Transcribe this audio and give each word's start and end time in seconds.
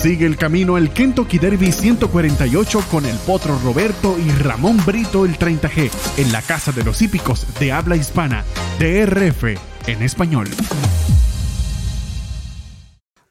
Sigue 0.00 0.26
el 0.26 0.36
camino 0.36 0.76
al 0.76 0.92
Kentucky 0.92 1.38
Derby 1.38 1.72
148 1.72 2.84
con 2.90 3.06
el 3.06 3.16
Potro 3.16 3.58
Roberto 3.64 4.16
y 4.18 4.30
Ramón 4.30 4.76
Brito 4.84 5.24
el 5.24 5.38
30G 5.38 5.90
en 6.18 6.32
la 6.32 6.42
Casa 6.42 6.70
de 6.70 6.84
los 6.84 7.00
Hípicos 7.00 7.46
de 7.58 7.72
habla 7.72 7.96
hispana, 7.96 8.44
DRF 8.78 9.58
en 9.86 10.02
español. 10.02 10.48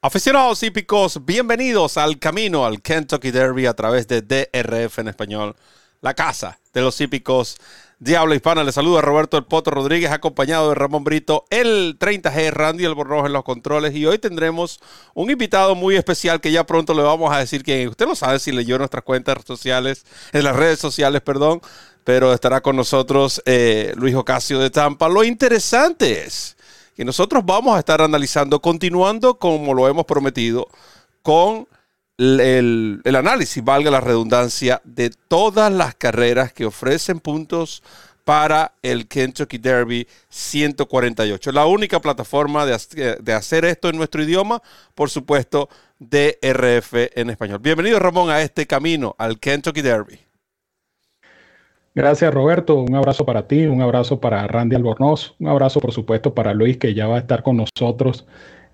Aficionados 0.02 0.64
hípicos, 0.64 1.24
bienvenidos 1.24 1.97
al 1.97 2.20
camino 2.20 2.66
al 2.66 2.82
Kentucky 2.82 3.32
Derby 3.32 3.68
a 3.68 3.74
través 3.74 4.08
de 4.08 4.22
DRF 4.22 5.00
en 5.00 5.08
español, 5.08 5.56
la 6.02 6.14
casa 6.14 6.60
de 6.74 6.82
los 6.82 7.00
hípicos 7.02 7.58
Diablo 8.00 8.36
Hispana. 8.36 8.64
Le 8.64 8.72
saluda 8.72 9.02
Roberto 9.02 9.38
El 9.38 9.46
Poto 9.46 9.72
Rodríguez, 9.72 10.12
acompañado 10.12 10.70
de 10.70 10.76
Ramón 10.76 11.04
Brito, 11.04 11.46
el 11.50 11.98
30G, 11.98 12.52
Randy 12.52 12.84
El 12.84 12.94
Borrojo 12.94 13.26
en 13.26 13.34
los 13.34 13.44
controles. 13.44 13.96
Y 13.96 14.06
hoy 14.06 14.20
tendremos 14.20 14.80
un 15.13 15.30
invitado 15.30 15.76
muy 15.76 15.96
especial 15.96 16.41
que 16.41 16.52
ya 16.52 16.66
pronto 16.66 16.94
le 16.94 17.04
vamos 17.04 17.34
a 17.34 17.39
decir 17.39 17.63
que 17.63 17.88
usted 17.88 18.05
lo 18.05 18.16
sabe 18.16 18.39
si 18.39 18.52
leyó 18.52 18.77
nuestras 18.77 19.03
cuentas 19.03 19.38
sociales, 19.45 20.05
en 20.34 20.44
las 20.44 20.55
redes 20.55 20.80
sociales, 20.80 21.22
perdón. 21.22 21.62
Pero 22.03 22.34
estará 22.34 22.62
con 22.62 22.75
nosotros 22.75 23.41
eh, 23.45 23.94
Luis 23.95 24.14
Ocasio 24.14 24.59
de 24.59 24.70
Tampa. 24.70 25.09
Lo 25.09 25.23
interesante 25.23 26.25
es 26.25 26.55
que 26.95 27.03
nosotros 27.03 27.44
vamos 27.45 27.75
a 27.75 27.80
estar 27.80 28.02
analizando, 28.02 28.62
continuando 28.62 29.39
como 29.39 29.73
lo 29.73 29.88
hemos 29.88 30.05
prometido, 30.05 30.67
con 31.23 31.67
el, 32.17 33.01
análisis, 33.15 33.63
valga 33.63 33.91
la 33.91 34.01
redundancia, 34.01 34.81
de 34.83 35.09
todas 35.09 35.71
las 35.71 35.95
carreras 35.95 36.53
que 36.53 36.65
ofrecen 36.65 37.19
puntos 37.19 37.83
para 38.23 38.73
el 38.81 39.07
Kentucky 39.07 39.57
Derby 39.57 40.07
148. 40.29 41.51
La 41.51 41.65
única 41.65 41.99
plataforma 41.99 42.65
de, 42.65 43.17
de, 43.21 43.33
hacer 43.33 43.65
esto 43.65 43.89
en 43.89 43.97
nuestro 43.97 44.23
idioma, 44.23 44.61
por 44.95 45.09
supuesto, 45.09 45.69
DRF 45.99 46.93
en 47.15 47.29
español. 47.29 47.59
Bienvenido, 47.59 47.99
Ramón, 47.99 48.29
a 48.29 48.41
este 48.41 48.66
camino 48.66 49.16
al 49.17 49.39
Kentucky 49.39 49.81
Derby. 49.81 50.19
Gracias, 51.94 52.33
Roberto. 52.33 52.75
Un 52.75 52.94
abrazo 52.95 53.25
para 53.25 53.47
ti, 53.47 53.67
un 53.67 53.81
abrazo 53.81 54.19
para 54.19 54.45
Randy 54.47 54.75
Albornoz, 54.75 55.35
un 55.39 55.47
abrazo, 55.47 55.79
por 55.79 55.94
supuesto, 55.94 56.33
para 56.33 56.53
Luis, 56.53 56.77
que 56.77 56.94
ya 56.94 57.07
va 57.07 57.16
a 57.16 57.19
estar 57.19 57.41
con 57.41 57.57
nosotros 57.57 58.25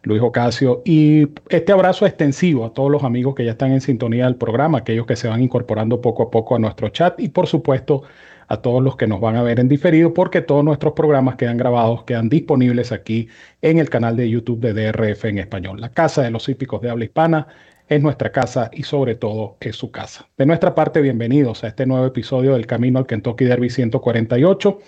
Luis 0.03 0.21
Ocasio. 0.21 0.81
Y 0.85 1.27
este 1.49 1.71
abrazo 1.71 2.05
extensivo 2.05 2.65
a 2.65 2.73
todos 2.73 2.91
los 2.91 3.03
amigos 3.03 3.35
que 3.35 3.45
ya 3.45 3.51
están 3.51 3.71
en 3.71 3.81
sintonía 3.81 4.25
del 4.25 4.35
programa, 4.35 4.79
aquellos 4.79 5.05
que 5.05 5.15
se 5.15 5.27
van 5.27 5.41
incorporando 5.41 6.01
poco 6.01 6.23
a 6.23 6.31
poco 6.31 6.55
a 6.55 6.59
nuestro 6.59 6.89
chat 6.89 7.19
y 7.19 7.29
por 7.29 7.47
supuesto 7.47 8.03
a 8.47 8.57
todos 8.57 8.83
los 8.83 8.97
que 8.97 9.07
nos 9.07 9.21
van 9.21 9.37
a 9.37 9.43
ver 9.43 9.61
en 9.61 9.69
diferido, 9.69 10.13
porque 10.13 10.41
todos 10.41 10.63
nuestros 10.65 10.91
programas 10.93 11.35
quedan 11.35 11.55
grabados, 11.55 12.03
quedan 12.03 12.27
disponibles 12.27 12.91
aquí 12.91 13.29
en 13.61 13.77
el 13.77 13.89
canal 13.89 14.17
de 14.17 14.29
YouTube 14.29 14.59
de 14.59 14.73
DRF 14.73 15.23
en 15.25 15.37
español. 15.37 15.79
La 15.79 15.89
Casa 15.89 16.21
de 16.23 16.31
los 16.31 16.49
Hípicos 16.49 16.81
de 16.81 16.89
Habla 16.89 17.05
Hispana 17.05 17.47
es 17.87 18.01
nuestra 18.01 18.31
casa 18.31 18.69
y 18.73 18.83
sobre 18.83 19.15
todo 19.15 19.55
es 19.61 19.77
su 19.77 19.91
casa. 19.91 20.27
De 20.37 20.45
nuestra 20.45 20.75
parte, 20.75 21.01
bienvenidos 21.01 21.63
a 21.63 21.67
este 21.67 21.85
nuevo 21.85 22.05
episodio 22.05 22.53
del 22.53 22.65
Camino 22.65 22.99
al 22.99 23.05
Kentucky 23.05 23.45
Derby 23.45 23.69
148 23.69 24.79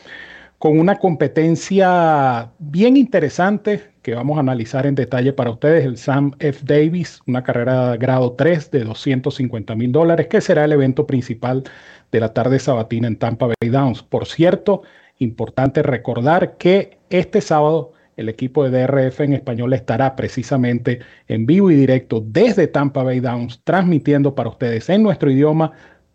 con 0.58 0.80
una 0.80 0.98
competencia 0.98 2.52
bien 2.60 2.98
interesante 2.98 3.93
que 4.04 4.14
vamos 4.14 4.38
a 4.38 4.42
analizar 4.42 4.86
en 4.86 4.96
detalle 4.96 5.34
para 5.34 5.50
ustedes, 5.50 5.86
el 5.86 5.98
Sam 5.98 6.34
F. 6.40 6.60
Davis, 6.64 7.22
una 7.26 7.42
carrera 7.44 7.92
de 7.92 7.98
grado 7.98 8.34
3 8.34 8.70
de 8.70 8.84
250 8.84 9.76
mil 9.76 9.92
dólares, 9.92 10.28
que 10.28 10.42
será 10.42 10.66
el 10.66 10.74
evento 10.74 11.08
principal 11.08 11.64
de 12.12 12.20
la 12.20 12.34
tarde 12.34 12.60
sabatina 12.60 13.08
en 13.08 13.18
Tampa 13.18 13.48
Bay 13.48 13.70
Downs. 13.70 14.04
Por 14.04 14.28
cierto, 14.28 14.84
importante 15.20 15.82
recordar 15.82 16.58
que 16.58 17.00
este 17.10 17.42
sábado 17.42 17.94
el 18.18 18.30
equipo 18.30 18.70
de 18.70 18.86
DRF 18.86 19.22
en 19.22 19.34
español 19.34 19.74
estará 19.74 20.16
precisamente 20.16 21.00
en 21.28 21.46
vivo 21.46 21.72
y 21.72 21.76
directo 21.76 22.24
desde 22.24 22.68
Tampa 22.68 23.04
Bay 23.04 23.20
Downs, 23.20 23.62
transmitiendo 23.64 24.36
para 24.36 24.50
ustedes 24.50 24.90
en 24.90 25.02
nuestro 25.02 25.32
idioma 25.32 25.72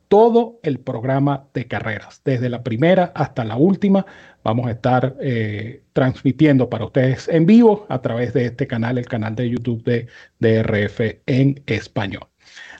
todo 0.09 0.59
el 0.63 0.81
programa 0.81 1.49
de 1.55 1.67
carreras, 1.69 2.23
desde 2.25 2.49
la 2.49 2.63
primera 2.63 3.13
hasta 3.15 3.45
la 3.45 3.57
última. 3.57 4.07
Vamos 4.43 4.67
a 4.67 4.73
estar 4.73 5.17
eh, 5.21 5.83
transmitiendo 5.93 6.69
para 6.71 6.87
ustedes 6.87 7.29
en 7.29 7.47
vivo 7.47 7.87
a 7.89 8.01
través 8.01 8.33
de 8.33 8.47
este 8.47 8.67
canal, 8.67 8.99
el 8.99 9.07
canal 9.07 9.35
de 9.35 9.51
YouTube 9.51 9.85
de 9.85 10.09
DRF 10.41 11.01
en 11.27 11.63
español. 11.67 12.27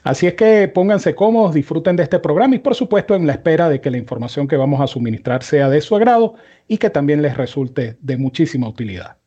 Así 0.03 0.27
es 0.27 0.33
que 0.33 0.67
pónganse 0.67 1.13
cómodos, 1.13 1.53
disfruten 1.53 1.95
de 1.95 2.03
este 2.03 2.19
programa 2.19 2.55
y 2.55 2.59
por 2.59 2.73
supuesto 2.73 3.15
en 3.15 3.27
la 3.27 3.33
espera 3.33 3.69
de 3.69 3.81
que 3.81 3.91
la 3.91 3.97
información 3.97 4.47
que 4.47 4.57
vamos 4.57 4.81
a 4.81 4.87
suministrar 4.87 5.43
sea 5.43 5.69
de 5.69 5.81
su 5.81 5.95
agrado 5.95 6.35
y 6.67 6.77
que 6.77 6.89
también 6.89 7.21
les 7.21 7.37
resulte 7.37 7.97
de 8.01 8.17
muchísima 8.17 8.67
utilidad. 8.67 9.18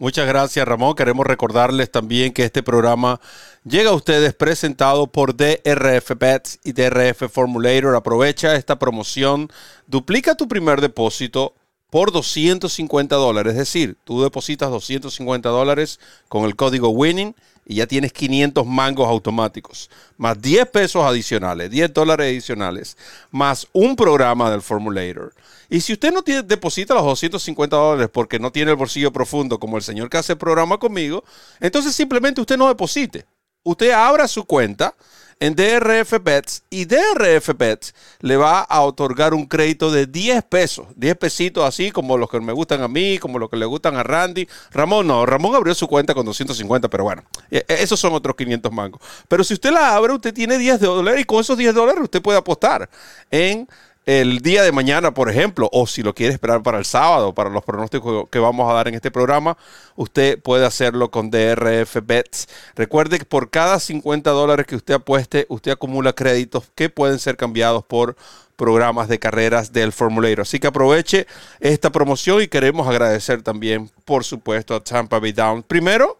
Muchas 0.00 0.26
gracias, 0.26 0.66
Ramón. 0.66 0.94
Queremos 0.94 1.26
recordarles 1.26 1.90
también 1.90 2.32
que 2.32 2.42
este 2.42 2.62
programa 2.62 3.20
llega 3.64 3.90
a 3.90 3.94
ustedes 3.94 4.32
presentado 4.32 5.08
por 5.08 5.36
DRF 5.36 6.12
Bets 6.18 6.58
y 6.64 6.72
DRF 6.72 7.30
Formulator. 7.30 7.94
Aprovecha 7.94 8.56
esta 8.56 8.78
promoción, 8.78 9.50
duplica 9.86 10.36
tu 10.36 10.48
primer 10.48 10.80
depósito 10.80 11.54
por 11.90 12.12
250 12.12 13.14
dólares. 13.14 13.52
Es 13.52 13.58
decir, 13.58 13.98
tú 14.04 14.22
depositas 14.22 14.70
250 14.70 15.50
dólares 15.50 16.00
con 16.30 16.46
el 16.46 16.56
código 16.56 16.88
WINNING 16.88 17.34
y 17.66 17.74
ya 17.74 17.86
tienes 17.86 18.14
500 18.14 18.66
mangos 18.66 19.06
automáticos, 19.06 19.90
más 20.16 20.40
10 20.40 20.66
pesos 20.70 21.04
adicionales, 21.04 21.70
10 21.70 21.92
dólares 21.92 22.28
adicionales, 22.28 22.96
más 23.30 23.68
un 23.74 23.96
programa 23.96 24.50
del 24.50 24.62
Formulator. 24.62 25.34
Y 25.70 25.80
si 25.80 25.92
usted 25.92 26.12
no 26.12 26.22
deposita 26.22 26.94
los 26.94 27.04
250 27.04 27.76
dólares 27.76 28.10
porque 28.12 28.40
no 28.40 28.50
tiene 28.50 28.72
el 28.72 28.76
bolsillo 28.76 29.12
profundo 29.12 29.60
como 29.60 29.76
el 29.76 29.84
señor 29.84 30.10
que 30.10 30.18
hace 30.18 30.32
el 30.32 30.38
programa 30.38 30.78
conmigo, 30.78 31.24
entonces 31.60 31.94
simplemente 31.94 32.40
usted 32.40 32.58
no 32.58 32.68
deposite. 32.68 33.24
Usted 33.62 33.92
abra 33.92 34.26
su 34.26 34.44
cuenta 34.44 34.94
en 35.38 35.54
DRF 35.54 36.22
Bets 36.22 36.64
y 36.68 36.84
DRF 36.84 37.56
Bets 37.56 37.94
le 38.20 38.36
va 38.36 38.60
a 38.60 38.82
otorgar 38.82 39.32
un 39.32 39.46
crédito 39.46 39.90
de 39.90 40.06
10 40.06 40.42
pesos, 40.44 40.86
10 40.96 41.16
pesitos 41.16 41.64
así 41.64 41.90
como 41.90 42.18
los 42.18 42.28
que 42.28 42.40
me 42.40 42.52
gustan 42.52 42.82
a 42.82 42.88
mí, 42.88 43.18
como 43.18 43.38
los 43.38 43.48
que 43.48 43.56
le 43.56 43.64
gustan 43.64 43.96
a 43.96 44.02
Randy. 44.02 44.46
Ramón 44.70 45.06
no, 45.06 45.24
Ramón 45.24 45.54
abrió 45.54 45.74
su 45.74 45.88
cuenta 45.88 46.14
con 46.14 46.26
250, 46.26 46.90
pero 46.90 47.04
bueno, 47.04 47.22
e, 47.50 47.64
e, 47.66 47.82
esos 47.82 47.98
son 47.98 48.12
otros 48.12 48.36
500 48.36 48.70
mangos. 48.70 49.00
Pero 49.28 49.42
si 49.42 49.54
usted 49.54 49.70
la 49.70 49.94
abre, 49.94 50.12
usted 50.12 50.34
tiene 50.34 50.58
10 50.58 50.80
dólares 50.80 51.22
y 51.22 51.24
con 51.24 51.40
esos 51.40 51.56
10 51.56 51.74
dólares 51.74 52.02
usted 52.02 52.20
puede 52.20 52.38
apostar 52.38 52.90
en 53.30 53.66
el 54.06 54.40
día 54.40 54.62
de 54.62 54.72
mañana, 54.72 55.12
por 55.12 55.30
ejemplo, 55.30 55.68
o 55.72 55.86
si 55.86 56.02
lo 56.02 56.14
quiere 56.14 56.32
esperar 56.32 56.62
para 56.62 56.78
el 56.78 56.84
sábado, 56.84 57.34
para 57.34 57.50
los 57.50 57.64
pronósticos 57.64 58.28
que 58.30 58.38
vamos 58.38 58.68
a 58.70 58.74
dar 58.74 58.88
en 58.88 58.94
este 58.94 59.10
programa, 59.10 59.56
usted 59.94 60.40
puede 60.40 60.64
hacerlo 60.64 61.10
con 61.10 61.30
DRF 61.30 61.98
Bets. 62.02 62.48
Recuerde 62.74 63.18
que 63.18 63.24
por 63.24 63.50
cada 63.50 63.78
50 63.78 64.30
dólares 64.30 64.66
que 64.66 64.76
usted 64.76 64.94
apueste, 64.94 65.46
usted 65.48 65.72
acumula 65.72 66.12
créditos 66.14 66.64
que 66.74 66.88
pueden 66.88 67.18
ser 67.18 67.36
cambiados 67.36 67.84
por 67.84 68.16
programas 68.56 69.08
de 69.08 69.18
carreras 69.18 69.72
del 69.72 69.92
Formulator. 69.92 70.42
Así 70.42 70.58
que 70.58 70.66
aproveche 70.66 71.26
esta 71.60 71.90
promoción 71.90 72.42
y 72.42 72.48
queremos 72.48 72.88
agradecer 72.88 73.42
también, 73.42 73.90
por 74.04 74.24
supuesto, 74.24 74.74
a 74.74 74.82
Tampa 74.82 75.18
Bay 75.18 75.32
Down. 75.32 75.62
Primero, 75.62 76.18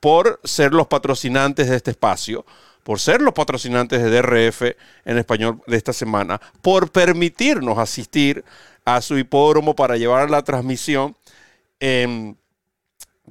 por 0.00 0.40
ser 0.44 0.72
los 0.72 0.86
patrocinantes 0.86 1.68
de 1.68 1.76
este 1.76 1.92
espacio 1.92 2.44
por 2.82 3.00
ser 3.00 3.20
los 3.20 3.34
patrocinantes 3.34 4.02
de 4.02 4.10
DRF 4.10 4.62
en 5.04 5.18
español 5.18 5.62
de 5.66 5.76
esta 5.76 5.92
semana, 5.92 6.40
por 6.62 6.90
permitirnos 6.90 7.78
asistir 7.78 8.44
a 8.84 9.00
su 9.00 9.18
hipódromo 9.18 9.76
para 9.76 9.96
llevar 9.96 10.30
la 10.30 10.42
transmisión 10.42 11.16
de 11.78 12.36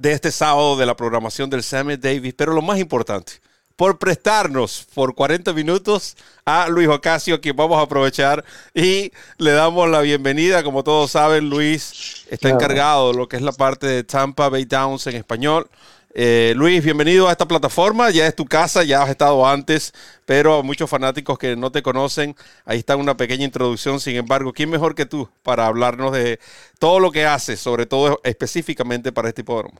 este 0.00 0.32
sábado 0.32 0.76
de 0.76 0.86
la 0.86 0.96
programación 0.96 1.50
del 1.50 1.62
Summit 1.62 2.00
Davis, 2.00 2.34
pero 2.34 2.52
lo 2.52 2.62
más 2.62 2.78
importante, 2.78 3.34
por 3.76 3.98
prestarnos 3.98 4.86
por 4.94 5.14
40 5.14 5.52
minutos 5.54 6.16
a 6.44 6.68
Luis 6.68 6.88
Ocasio, 6.88 7.40
quien 7.40 7.56
vamos 7.56 7.78
a 7.78 7.82
aprovechar 7.82 8.44
y 8.74 9.10
le 9.38 9.52
damos 9.52 9.88
la 9.88 10.00
bienvenida. 10.02 10.62
Como 10.62 10.84
todos 10.84 11.12
saben, 11.12 11.48
Luis 11.48 12.26
está 12.28 12.50
encargado 12.50 13.12
de 13.12 13.18
lo 13.18 13.28
que 13.28 13.36
es 13.36 13.42
la 13.42 13.52
parte 13.52 13.86
de 13.86 14.04
Tampa 14.04 14.50
Bay 14.50 14.66
Downs 14.66 15.06
en 15.06 15.16
español. 15.16 15.70
Eh, 16.12 16.54
Luis, 16.56 16.82
bienvenido 16.82 17.28
a 17.28 17.32
esta 17.32 17.46
plataforma. 17.46 18.10
Ya 18.10 18.26
es 18.26 18.34
tu 18.34 18.44
casa, 18.44 18.82
ya 18.82 19.02
has 19.02 19.10
estado 19.10 19.46
antes, 19.46 19.92
pero 20.26 20.62
muchos 20.62 20.90
fanáticos 20.90 21.38
que 21.38 21.54
no 21.54 21.70
te 21.70 21.82
conocen, 21.82 22.34
ahí 22.64 22.78
está 22.78 22.96
una 22.96 23.16
pequeña 23.16 23.44
introducción. 23.44 24.00
Sin 24.00 24.16
embargo, 24.16 24.52
¿quién 24.52 24.70
mejor 24.70 24.94
que 24.94 25.06
tú 25.06 25.28
para 25.42 25.66
hablarnos 25.66 26.12
de 26.12 26.40
todo 26.80 26.98
lo 26.98 27.12
que 27.12 27.26
haces, 27.26 27.60
sobre 27.60 27.86
todo 27.86 28.20
específicamente 28.24 29.12
para 29.12 29.28
este 29.28 29.42
hipódromo? 29.42 29.78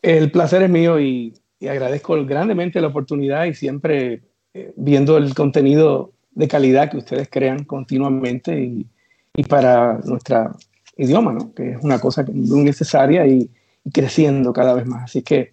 El 0.00 0.30
placer 0.30 0.62
es 0.62 0.70
mío 0.70 0.98
y, 0.98 1.34
agradezco 1.68 2.22
grandemente 2.26 2.78
la 2.78 2.88
oportunidad 2.88 3.46
y 3.46 3.54
siempre 3.54 4.20
eh, 4.52 4.72
viendo 4.76 5.16
el 5.16 5.34
contenido 5.34 6.12
de 6.32 6.46
calidad 6.46 6.90
que 6.90 6.98
ustedes 6.98 7.28
crean 7.30 7.64
continuamente 7.64 8.60
y, 8.60 8.86
y 9.34 9.44
para 9.44 9.98
nuestro 10.04 10.56
idioma, 10.98 11.32
¿no? 11.32 11.54
que 11.54 11.70
es 11.70 11.78
una 11.80 11.98
cosa 12.00 12.22
muy 12.30 12.64
necesaria 12.64 13.26
y 13.26 13.48
creciendo 13.92 14.52
cada 14.52 14.74
vez 14.74 14.86
más. 14.86 15.04
Así 15.04 15.22
que 15.22 15.52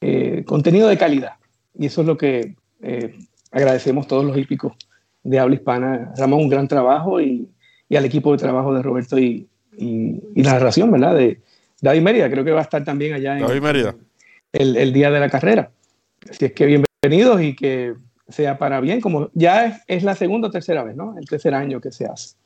eh, 0.00 0.44
contenido 0.46 0.88
de 0.88 0.98
calidad. 0.98 1.34
Y 1.78 1.86
eso 1.86 2.00
es 2.02 2.06
lo 2.06 2.16
que 2.16 2.56
eh, 2.82 3.18
agradecemos 3.50 4.06
todos 4.06 4.24
los 4.24 4.36
hípicos 4.36 4.74
de 5.22 5.38
habla 5.38 5.54
hispana. 5.54 6.12
Ramón, 6.16 6.40
un 6.40 6.48
gran 6.48 6.68
trabajo 6.68 7.20
y, 7.20 7.48
y 7.88 7.96
al 7.96 8.04
equipo 8.04 8.32
de 8.32 8.38
trabajo 8.38 8.74
de 8.74 8.82
Roberto 8.82 9.18
y, 9.18 9.46
y, 9.76 10.42
la 10.42 10.52
narración, 10.52 10.90
¿verdad? 10.90 11.14
De 11.14 11.40
David 11.80 12.02
Mérida, 12.02 12.30
creo 12.30 12.44
que 12.44 12.52
va 12.52 12.60
a 12.60 12.64
estar 12.64 12.84
también 12.84 13.14
allá 13.14 13.38
en 13.38 13.46
David 13.46 13.62
Mérida. 13.62 13.94
El, 14.52 14.76
el, 14.76 14.92
día 14.92 15.10
de 15.10 15.20
la 15.20 15.28
carrera. 15.28 15.70
Así 16.28 16.44
es 16.44 16.52
que 16.52 16.66
bienvenido 16.66 16.90
bienvenidos 17.02 17.40
y 17.40 17.56
que 17.56 17.94
sea 18.28 18.58
para 18.58 18.80
bien, 18.80 19.00
como 19.00 19.30
ya 19.32 19.82
es, 19.86 20.02
la 20.02 20.14
segunda 20.14 20.48
o 20.48 20.50
tercera 20.50 20.84
vez, 20.84 20.96
¿no? 20.96 21.16
El 21.18 21.26
tercer 21.26 21.54
año 21.54 21.80
que 21.80 21.90
se 21.92 22.04
hace. 22.04 22.36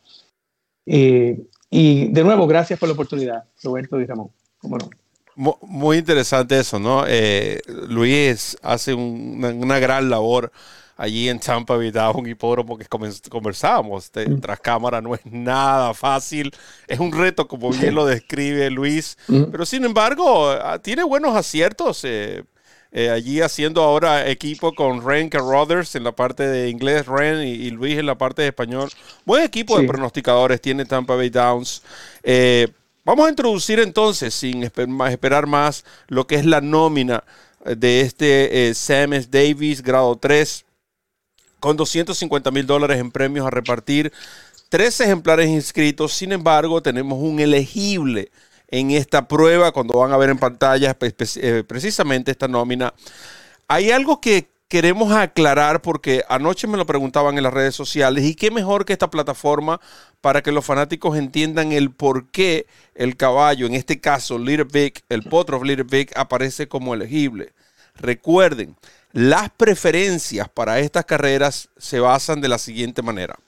Eh, 0.86 1.40
y 1.70 2.08
de 2.08 2.24
nuevo, 2.24 2.46
gracias 2.46 2.78
por 2.78 2.88
la 2.88 2.92
oportunidad, 2.92 3.44
Roberto 3.62 4.00
y 4.00 4.06
Ramón. 4.06 4.30
¿Cómo 4.58 4.78
no? 4.78 4.88
Muy 5.36 5.98
interesante 5.98 6.58
eso, 6.58 6.78
¿no? 6.78 7.04
Eh, 7.06 7.60
Luis 7.88 8.56
hace 8.62 8.94
una, 8.94 9.78
gran 9.78 10.08
labor 10.08 10.52
allí 10.96 11.28
en 11.28 11.40
Tampa 11.40 11.76
Bay 11.76 11.92
un 12.14 12.28
hipódromo 12.28 12.78
que 12.78 12.86
conversábamos 13.28 14.12
mm. 14.14 14.38
tras 14.40 14.60
cámara, 14.60 15.00
no 15.00 15.14
es 15.14 15.26
nada 15.26 15.92
fácil, 15.92 16.52
es 16.86 17.00
un 17.00 17.10
reto 17.10 17.48
como 17.48 17.70
bien 17.70 17.96
lo 17.96 18.06
describe 18.06 18.70
Luis, 18.70 19.18
mm. 19.26 19.44
pero 19.50 19.66
sin 19.66 19.84
embargo 19.84 20.50
ah, 20.50 20.78
tiene 20.78 21.02
buenos 21.02 21.36
aciertos. 21.36 22.04
Eh, 22.04 22.44
eh, 22.96 23.10
allí 23.10 23.40
haciendo 23.40 23.82
ahora 23.82 24.28
equipo 24.30 24.72
con 24.72 25.04
Ren 25.04 25.28
Carruthers 25.28 25.96
en 25.96 26.04
la 26.04 26.12
parte 26.12 26.46
de 26.46 26.70
inglés, 26.70 27.06
Ren 27.06 27.42
y, 27.42 27.68
Luis 27.70 27.98
en 27.98 28.06
la 28.06 28.16
parte 28.16 28.42
de 28.42 28.48
español. 28.48 28.88
Buen 29.24 29.42
equipo 29.42 29.76
de 29.80 29.84
pronosticadores 29.84 30.60
tiene 30.60 30.84
Tampa 30.84 31.16
Bay 31.16 31.28
Downs. 31.28 31.82
Eh, 32.22 32.68
vamos 33.04 33.26
a 33.26 33.30
introducir 33.30 33.80
entonces, 33.80 34.34
sin 34.34 34.64
esperar 34.64 35.46
más, 35.46 35.84
lo 36.08 36.26
que 36.26 36.36
es 36.36 36.44
la 36.44 36.60
nómina 36.60 37.24
de 37.64 38.00
este 38.00 38.68
eh, 38.68 39.26
Davis, 39.30 39.82
grado 39.82 40.16
3, 40.16 40.64
con 41.60 41.76
250 41.76 42.50
mil 42.50 42.66
dólares 42.66 42.98
en 42.98 43.10
premios 43.10 43.46
a 43.46 43.50
repartir. 43.50 44.12
Tres 44.68 45.00
ejemplares 45.00 45.48
inscritos, 45.48 46.12
sin 46.12 46.32
embargo, 46.32 46.82
tenemos 46.82 47.18
un 47.20 47.40
elegible 47.40 48.30
en 48.68 48.90
esta 48.90 49.28
prueba, 49.28 49.72
cuando 49.72 49.98
van 49.98 50.12
a 50.12 50.16
ver 50.16 50.30
en 50.30 50.38
pantalla 50.38 50.96
eh, 51.00 51.64
precisamente 51.66 52.30
esta 52.30 52.48
nómina. 52.48 52.92
Hay 53.68 53.90
algo 53.90 54.20
que 54.20 54.48
queremos 54.74 55.12
aclarar 55.12 55.82
porque 55.82 56.24
anoche 56.28 56.66
me 56.66 56.76
lo 56.76 56.84
preguntaban 56.84 57.36
en 57.36 57.44
las 57.44 57.54
redes 57.54 57.76
sociales 57.76 58.24
y 58.24 58.34
qué 58.34 58.50
mejor 58.50 58.84
que 58.84 58.92
esta 58.92 59.08
plataforma 59.08 59.80
para 60.20 60.42
que 60.42 60.50
los 60.50 60.64
fanáticos 60.64 61.16
entiendan 61.16 61.70
el 61.70 61.92
por 61.92 62.26
qué 62.32 62.66
el 62.96 63.16
caballo, 63.16 63.66
en 63.66 63.76
este 63.76 64.00
caso 64.00 64.36
Little 64.36 64.64
Big, 64.64 65.04
el 65.08 65.22
potro 65.22 65.58
of 65.58 65.62
Little 65.62 65.84
Big, 65.88 66.10
aparece 66.16 66.66
como 66.66 66.92
elegible. 66.92 67.52
Recuerden, 67.94 68.74
las 69.12 69.48
preferencias 69.48 70.48
para 70.48 70.80
estas 70.80 71.04
carreras 71.04 71.68
se 71.78 72.00
basan 72.00 72.40
de 72.40 72.48
la 72.48 72.58
siguiente 72.58 73.00
manera. 73.00 73.38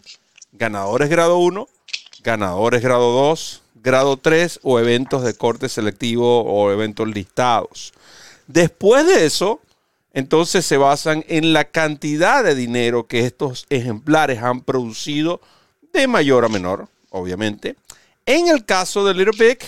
Ganadores 0.52 1.08
grado 1.10 1.38
1, 1.38 1.66
ganadores 2.22 2.82
grado 2.82 3.10
2, 3.10 3.62
grado 3.82 4.16
3 4.16 4.60
o 4.62 4.78
eventos 4.78 5.24
de 5.24 5.34
corte 5.34 5.68
selectivo 5.68 6.42
o 6.42 6.70
eventos 6.70 7.08
listados. 7.08 7.92
Después 8.46 9.08
de 9.08 9.26
eso, 9.26 9.60
entonces 10.16 10.64
se 10.64 10.78
basan 10.78 11.24
en 11.28 11.52
la 11.52 11.66
cantidad 11.66 12.42
de 12.42 12.54
dinero 12.54 13.06
que 13.06 13.26
estos 13.26 13.66
ejemplares 13.68 14.42
han 14.42 14.62
producido 14.62 15.42
de 15.92 16.06
mayor 16.06 16.46
a 16.46 16.48
menor, 16.48 16.88
obviamente. 17.10 17.76
En 18.24 18.48
el 18.48 18.64
caso 18.64 19.04
de 19.04 19.12
Little 19.12 19.36
Big, 19.38 19.58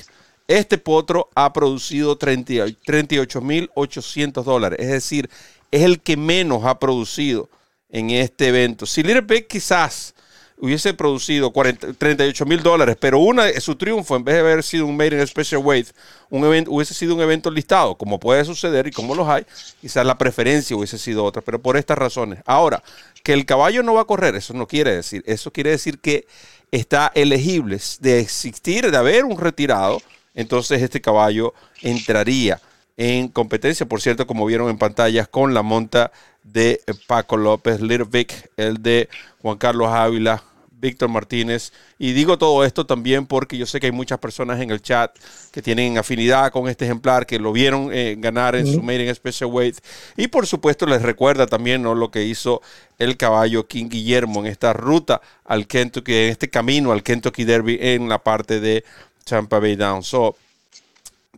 este 0.47 0.79
potro 0.79 1.29
ha 1.35 1.53
producido 1.53 2.19
38.800 2.19 4.43
dólares, 4.43 4.79
es 4.81 4.89
decir, 4.89 5.29
es 5.71 5.83
el 5.83 6.01
que 6.01 6.17
menos 6.17 6.65
ha 6.65 6.79
producido 6.79 7.51
en 7.91 8.09
este 8.09 8.49
evento. 8.49 8.87
Si 8.87 9.03
Little 9.03 9.21
Big 9.21 9.49
quizás 9.49 10.15
hubiese 10.61 10.93
producido 10.95 11.53
38 11.53 12.47
mil 12.47 12.63
dólares, 12.63 12.97
pero 12.99 13.19
una, 13.19 13.49
su 13.61 13.77
triunfo, 13.77 14.17
en 14.17 14.25
vez 14.25 14.35
de 14.35 14.41
haber 14.41 14.63
sido 14.63 14.87
un 14.87 14.97
Made 14.97 15.21
in 15.21 15.27
Special 15.27 15.63
Weight, 15.65 15.89
un 16.31 16.45
evento, 16.45 16.71
hubiese 16.73 16.95
sido 16.95 17.15
un 17.15 17.21
evento 17.21 17.51
listado, 17.51 17.97
como 17.97 18.19
puede 18.19 18.45
suceder 18.45 18.87
y 18.87 18.91
como 18.91 19.15
los 19.15 19.29
hay, 19.29 19.45
quizás 19.81 20.05
la 20.05 20.19
preferencia 20.19 20.77
hubiese 20.77 20.99
sido 20.99 21.25
otra, 21.25 21.43
pero 21.43 21.61
por 21.61 21.77
estas 21.77 21.97
razones. 21.97 22.41
Ahora, 22.45 22.83
que 23.23 23.33
el 23.33 23.47
caballo 23.47 23.83
no 23.83 23.95
va 23.95 24.03
a 24.03 24.07
correr, 24.07 24.35
eso 24.35 24.53
no 24.55 24.67
quiere 24.67 24.95
decir, 24.95 25.23
eso 25.27 25.53
quiere 25.53 25.71
decir 25.71 25.99
que 26.01 26.27
está 26.71 27.11
elegible 27.15 27.79
de 28.01 28.21
existir, 28.21 28.91
de 28.91 28.97
haber 28.97 29.25
un 29.25 29.39
retirado, 29.39 30.03
entonces 30.35 30.83
este 30.83 31.01
caballo 31.01 31.55
entraría 31.83 32.61
en 32.99 33.29
competencia, 33.29 33.87
por 33.87 34.01
cierto, 34.01 34.27
como 34.27 34.45
vieron 34.45 34.69
en 34.69 34.77
pantallas, 34.77 35.29
con 35.29 35.55
la 35.55 35.63
monta 35.63 36.11
de 36.43 36.83
Paco 37.07 37.37
López, 37.37 37.81
Little 37.81 38.09
Vic, 38.11 38.51
el 38.57 38.83
de 38.83 39.09
Juan 39.41 39.57
Carlos 39.57 39.89
Ávila, 39.89 40.43
Víctor 40.81 41.09
Martínez. 41.09 41.73
Y 41.97 42.13
digo 42.13 42.39
todo 42.39 42.65
esto 42.65 42.87
también 42.87 43.27
porque 43.27 43.57
yo 43.57 43.67
sé 43.67 43.79
que 43.79 43.87
hay 43.87 43.93
muchas 43.93 44.19
personas 44.19 44.61
en 44.61 44.73
el 44.73 44.83
chat 44.83 45.17
que 45.53 45.63
tienen 45.63 45.97
afinidad 45.97 46.51
con 46.51 46.69
este 46.69 46.87
ejemplar, 46.87 47.25
que 47.25 47.39
lo 47.39 47.53
vieron 47.53 47.91
eh, 47.93 48.17
ganar 48.19 48.57
en 48.57 48.67
su 48.67 48.83
Maiden 48.83 49.15
Special 49.15 49.49
Weight. 49.49 49.77
Y 50.17 50.27
por 50.27 50.49
supuesto 50.49 50.85
les 50.85 51.01
recuerda 51.01 51.47
también 51.47 51.83
¿no? 51.83 51.95
lo 51.95 52.11
que 52.11 52.25
hizo 52.25 52.63
el 52.99 53.17
caballo 53.17 53.69
King 53.69 53.89
Guillermo 53.89 54.41
en 54.41 54.47
esta 54.47 54.73
ruta 54.73 55.21
al 55.45 55.69
Kentucky, 55.69 56.15
en 56.15 56.31
este 56.31 56.51
camino 56.51 56.91
al 56.91 57.05
Kentucky 57.05 57.45
Derby 57.45 57.79
en 57.81 58.09
la 58.09 58.19
parte 58.19 58.59
de 58.59 58.85
Champa 59.25 59.61
Bay 59.61 59.77
Down. 59.77 60.03
So, 60.03 60.37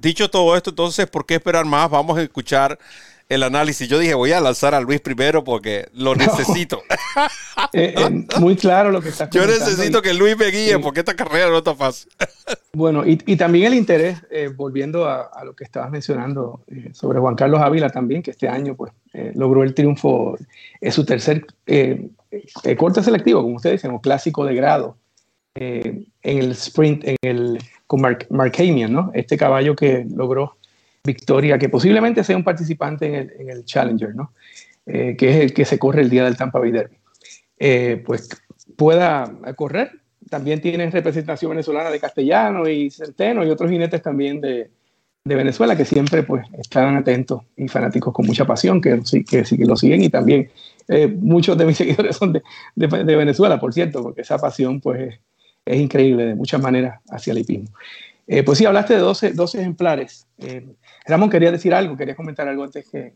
Dicho 0.01 0.31
todo 0.31 0.57
esto, 0.57 0.71
entonces, 0.71 1.07
¿por 1.07 1.27
qué 1.27 1.35
esperar 1.35 1.67
más? 1.67 1.91
Vamos 1.91 2.17
a 2.19 2.23
escuchar 2.23 2.79
el 3.29 3.43
análisis. 3.43 3.89
Yo 3.89 3.99
dije, 3.99 4.15
voy 4.15 4.33
a 4.33 4.41
lanzar 4.41 4.75
a 4.75 4.81
Luis 4.81 5.01
primero 5.01 5.45
porque 5.45 5.89
lo 5.95 6.15
necesito. 6.17 6.83
Eh, 7.73 7.95
eh, 7.97 8.27
muy 8.41 8.57
claro 8.57 8.91
lo 8.91 9.03
que 9.03 9.11
está 9.11 9.29
Yo 9.31 9.47
necesito 9.47 10.01
que 10.01 10.15
Luis 10.15 10.37
me 10.37 10.47
guíe 10.47 10.79
porque 10.79 11.01
esta 11.01 11.15
carrera 11.15 11.51
no 11.51 11.59
está 11.59 11.75
fácil. 11.75 12.11
bueno, 12.73 13.05
y, 13.05 13.17
también 13.37 13.67
el 13.67 13.75
interés, 13.75 14.19
eh, 14.31 14.49
volviendo 14.49 15.07
a, 15.07 15.45
lo 15.45 15.55
que 15.55 15.65
estabas 15.65 15.91
mencionando 15.91 16.65
sobre 16.93 17.21
Juan 17.21 17.35
Carlos 17.35 17.61
Ávila 17.61 17.91
también, 17.91 18.23
que 18.23 18.31
este 18.31 18.49
año 18.49 18.75
pues 18.77 18.93
logró 19.35 19.63
el 19.63 19.75
triunfo, 19.75 20.39
es 20.81 20.95
su 20.95 21.05
tercer 21.05 21.47
corte 22.77 23.03
selectivo, 23.03 23.43
como 23.43 23.57
ustedes 23.57 23.83
dicen, 23.83 23.95
o 23.95 24.01
clásico 24.01 24.45
de 24.45 24.55
grado 24.55 24.97
en 25.55 26.07
el 26.23 26.53
sprint, 26.53 27.05
en 27.05 27.17
el 27.23 27.59
con 27.91 28.03
Mark, 28.03 28.29
¿no? 28.89 29.11
Este 29.15 29.37
caballo 29.37 29.75
que 29.75 30.07
logró 30.15 30.59
victoria, 31.03 31.59
que 31.59 31.69
posiblemente 31.69 32.23
sea 32.23 32.37
un 32.37 32.45
participante 32.45 33.33
en 33.37 33.51
el, 33.51 33.65
Challenger, 33.65 34.15
¿no? 34.15 34.33
Eh, 34.87 35.17
que 35.19 35.31
es 35.31 35.37
el 35.39 35.53
que 35.53 35.65
se 35.65 35.77
corre 35.77 36.03
el 36.03 36.09
día 36.09 36.23
del 36.23 36.37
Tampa 36.37 36.61
Bay 36.61 36.71
Derby. 36.71 36.95
Eh, 37.59 38.01
pues 38.07 38.29
pueda 38.77 39.33
correr. 39.57 39.91
También 40.29 40.61
tiene 40.61 40.89
representación 40.89 41.51
venezolana 41.51 41.91
de 41.91 41.99
Castellano 41.99 42.69
y 42.69 42.91
Centeno 42.91 43.45
y 43.45 43.51
otros 43.51 43.69
jinetes 43.69 44.01
también 44.01 44.41
de, 44.41 44.71
de 45.25 45.35
Venezuela 45.35 45.77
que 45.77 45.85
siempre 45.85 46.23
pues 46.23 46.47
están 46.61 46.95
atentos 46.95 47.43
y 47.57 47.67
fanáticos 47.67 48.15
con 48.15 48.25
mucha 48.25 48.45
pasión 48.45 48.81
que, 48.81 49.01
que, 49.29 49.43
que 49.43 49.65
lo 49.65 49.75
siguen 49.75 50.03
y 50.03 50.11
también 50.11 50.49
eh, 50.87 51.09
muchos 51.09 51.59
de 51.59 51.67
mis 51.67 51.77
seguidores 51.77 52.15
son 52.15 52.35
de, 52.35 52.43
de, 52.77 53.17
Venezuela, 53.17 53.59
por 53.59 53.75
cierto, 53.75 54.01
porque 54.01 54.21
esa 54.21 54.39
pasión 54.39 54.81
pues 54.81 55.19
es 55.65 55.81
increíble 55.81 56.27
de 56.27 56.35
muchas 56.35 56.61
maneras 56.61 57.01
hacia 57.11 57.33
el 57.33 57.39
hipismo. 57.39 57.69
Eh, 58.27 58.45
pues 58.45 58.59
sí, 58.59 58.65
hablaste 58.65 58.95
de 58.95 59.01
12, 59.01 59.33
12 59.33 59.61
ejemplares. 59.61 60.27
Eh, 60.39 60.65
Ramón, 61.07 61.31
quería 61.31 61.51
decir 61.51 61.75
algo, 61.75 61.97
quería 61.97 62.15
comentar 62.15 62.47
algo 62.49 62.65
antes 62.65 62.89
que... 62.89 63.15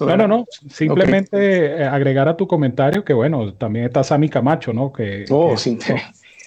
Bueno, 0.00 0.28
no, 0.28 0.44
simplemente 0.68 1.66
eh, 1.66 1.84
agregar 1.84 2.28
a 2.28 2.36
tu 2.36 2.46
comentario 2.46 3.04
que, 3.04 3.14
bueno, 3.14 3.54
también 3.54 3.86
está 3.86 4.04
Sammy 4.04 4.28
Camacho, 4.28 4.72
¿no? 4.72 4.92
Que, 4.92 5.24
oh, 5.30 5.56
sí. 5.56 5.78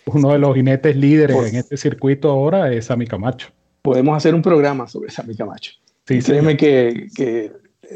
uno 0.06 0.32
de 0.32 0.40
los 0.40 0.56
jinetes 0.56 0.96
líderes 0.96 1.52
en 1.52 1.56
este 1.56 1.78
circuito 1.78 2.30
ahora 2.30 2.72
es 2.72 2.86
Sammy 2.86 3.08
Camacho. 3.08 3.50
Podemos 3.82 4.18
hacer 4.18 4.36
un 4.36 4.42
programa 4.42 4.88
sobre 4.88 5.10
Sammy 5.10 5.36
Camacho. 5.36 5.74
Sí, 6.08 6.20
créeme 6.22 6.58
que, 6.58 7.08
que, 7.16 7.52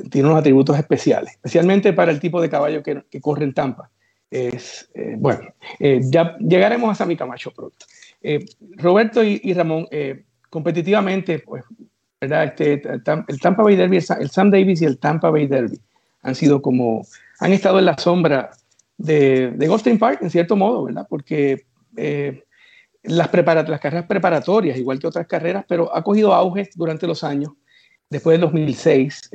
tiene 0.10 0.28
unos 0.28 0.40
atributos 0.40 0.78
especiales, 0.78 1.34
especialmente 1.34 1.94
para 1.94 2.12
el 2.12 2.20
tipo 2.20 2.42
de 2.42 2.50
caballo 2.50 2.82
que, 2.82 3.04
que 3.10 3.22
corre 3.22 3.46
en 3.46 3.54
Tampa 3.54 3.90
es, 4.30 4.90
eh, 4.94 5.16
bueno, 5.18 5.54
eh, 5.80 6.02
ya 6.04 6.38
llegaremos 6.38 6.92
a 6.92 6.96
Sammy 6.96 7.16
Camacho 7.16 7.52
pronto. 7.52 7.86
Eh, 8.22 8.46
Roberto 8.76 9.24
y, 9.24 9.54
Ramón, 9.54 9.88
competitivamente, 10.50 11.40
pues, 11.40 11.64
¿verdad? 12.20 12.46
Este, 12.46 12.82
el 12.84 13.40
Tampa 13.40 13.64
Bay 13.64 13.76
Derby, 13.76 13.98
el 13.98 14.30
Sam 14.30 14.52
Davis 14.52 14.82
y 14.82 14.86
el 14.86 14.98
Tampa 14.98 15.30
Bay 15.30 15.48
Derby 15.48 15.80
han 16.24 16.36
sido 16.36 16.62
como, 16.62 17.06
han 17.40 17.54
estado 17.54 17.80
en 17.80 17.86
la 17.86 17.98
sombra 17.98 18.52
de, 18.98 19.52
de 19.52 19.68
Gulfstream 19.68 20.00
Park, 20.00 20.20
en 20.22 20.30
cierto 20.30 20.56
modo, 20.56 20.86
¿verdad? 20.86 21.06
Porque 21.08 21.66
las, 23.04 23.30
las 23.34 23.80
carreras 23.80 24.06
preparatorias, 24.08 24.78
igual 24.78 25.00
que 25.00 25.08
otras 25.08 25.28
carreras, 25.28 25.64
pero 25.68 25.96
ha 25.96 26.04
cogido 26.04 26.34
auge 26.34 26.70
durante 26.76 27.08
los 27.08 27.24
años, 27.24 27.52
después 28.10 28.34
del 28.34 28.42
2006, 28.42 29.30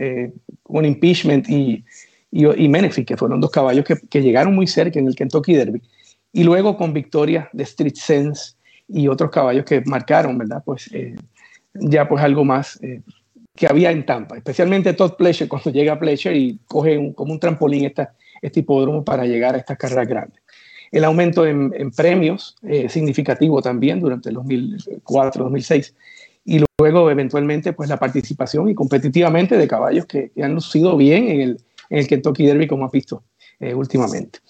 con 0.63 0.85
impeachment 0.85 1.49
y, 1.49 1.85
y, 2.33 2.47
y 2.47 3.05
que 3.05 3.17
fueron 3.17 3.41
dos 3.41 3.51
caballos 3.51 3.85
que, 3.85 4.23
llegaron 4.23 4.55
muy 4.55 4.67
cerca 4.67 4.99
en 4.99 5.07
el 5.07 5.15
Kentucky 5.15 5.55
Derby, 5.55 5.83
y 6.33 6.45
luego 6.45 6.79
con 6.79 6.95
victoria 6.95 7.51
de 7.53 7.63
Street 7.65 7.95
Sense 7.95 8.55
y 8.89 9.07
otros 9.07 9.31
caballos 9.31 9.67
que 9.67 9.83
marcaron, 9.85 10.39
¿verdad? 10.39 10.63
Pues 10.65 10.91
eh, 10.95 11.15
ya 11.75 12.09
pues 12.09 12.25
algo 12.25 12.43
más 12.45 12.83
eh, 12.83 13.03
que 13.55 13.67
había 13.67 13.91
en 13.91 14.07
Tampa, 14.07 14.39
especialmente 14.39 14.95
Todd 14.95 15.13
Pleasure 15.13 15.49
cuando 15.49 15.71
llega 15.71 15.93
a 15.93 15.99
Pleasure 15.99 16.35
y 16.35 16.59
coge 16.67 17.13
como 17.15 17.33
un 17.33 17.39
trampolín 17.39 17.85
esta, 17.85 18.15
este 18.41 18.61
hipódromo 18.61 19.05
para 19.05 19.27
llegar 19.27 19.55
a 19.55 19.59
estas 19.59 19.77
carreras 19.77 20.09
grandes. 20.09 20.41
El 20.91 21.05
aumento 21.05 21.47
en, 21.47 21.91
premios 21.91 22.57
eh, 22.63 22.89
significativo 22.89 23.63
también 23.63 24.01
durante 24.01 24.29
el 24.29 24.37
2004-2006 24.37 25.95
y 26.45 26.63
luego 26.79 27.11
eventualmente 27.11 27.73
pues 27.73 27.89
la 27.89 27.99
participación 27.99 28.69
y 28.69 28.75
competitivamente 28.75 29.57
de 29.57 29.69
caballos 29.69 30.05
que, 30.05 30.31
que 30.31 30.43
han 30.43 30.55
lucido 30.55 30.97
bien 30.99 31.29
en 31.29 31.41
el, 31.41 31.59
en 31.93 31.99
el 31.99 32.09
Kentucky 32.09 32.47
Derby, 32.47 32.67
como 32.67 32.87
has 32.87 32.93
visto 32.93 33.23
últimamente. 33.75 34.41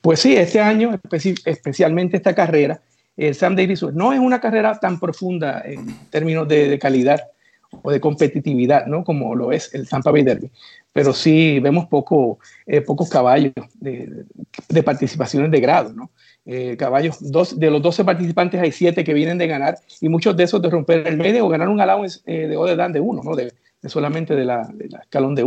pues 0.00 0.20
sí, 0.20 0.34
este 0.34 0.58
año, 0.58 0.98
especialmente 1.44 2.16
esta 2.16 2.34
carrera, 2.34 2.80
el 3.16 3.34
Sam 3.34 3.54
Davis 3.56 3.82
no 3.82 4.12
es 4.12 4.18
una 4.18 4.40
carrera 4.40 4.78
tan 4.78 4.98
profunda 4.98 5.62
en 5.64 5.86
términos 6.10 6.48
de, 6.48 6.78
calidad 6.78 7.20
o 7.82 7.90
de 7.90 8.00
competitividad, 8.00 8.86
¿no? 8.86 9.04
Como 9.04 9.34
lo 9.34 9.52
es 9.52 9.74
el 9.74 9.88
Tampa 9.88 10.10
Bay 10.10 10.22
Derby. 10.22 10.50
Pero 10.92 11.12
sí 11.12 11.58
vemos 11.60 11.86
poco, 11.86 12.38
eh, 12.66 12.80
pocos 12.80 13.08
caballos 13.08 13.52
de, 13.74 14.24
de, 14.68 14.82
participaciones 14.82 15.50
de 15.50 15.60
grado, 15.60 15.92
¿no? 15.92 16.10
Eh, 16.46 16.76
caballos, 16.76 17.18
dos, 17.20 17.58
de 17.58 17.70
los 17.70 17.82
12 17.82 18.04
participantes 18.04 18.60
hay 18.60 18.70
7 18.70 19.02
que 19.02 19.14
vienen 19.14 19.38
de 19.38 19.46
ganar 19.46 19.78
y 20.00 20.08
muchos 20.08 20.36
de 20.36 20.44
esos 20.44 20.60
de 20.60 20.70
romper 20.70 21.06
el 21.06 21.16
medio 21.16 21.46
o 21.46 21.48
ganar 21.48 21.68
un 21.68 21.80
allowance 21.80 22.20
eh, 22.26 22.46
de 22.46 22.56
Odedan 22.56 22.92
de 22.92 23.00
uno, 23.00 23.22
¿no? 23.24 23.34
De, 23.34 23.52
solamente 23.88 24.34
de 24.34 24.44
la, 24.44 24.68
escalón 25.02 25.34
de 25.34 25.44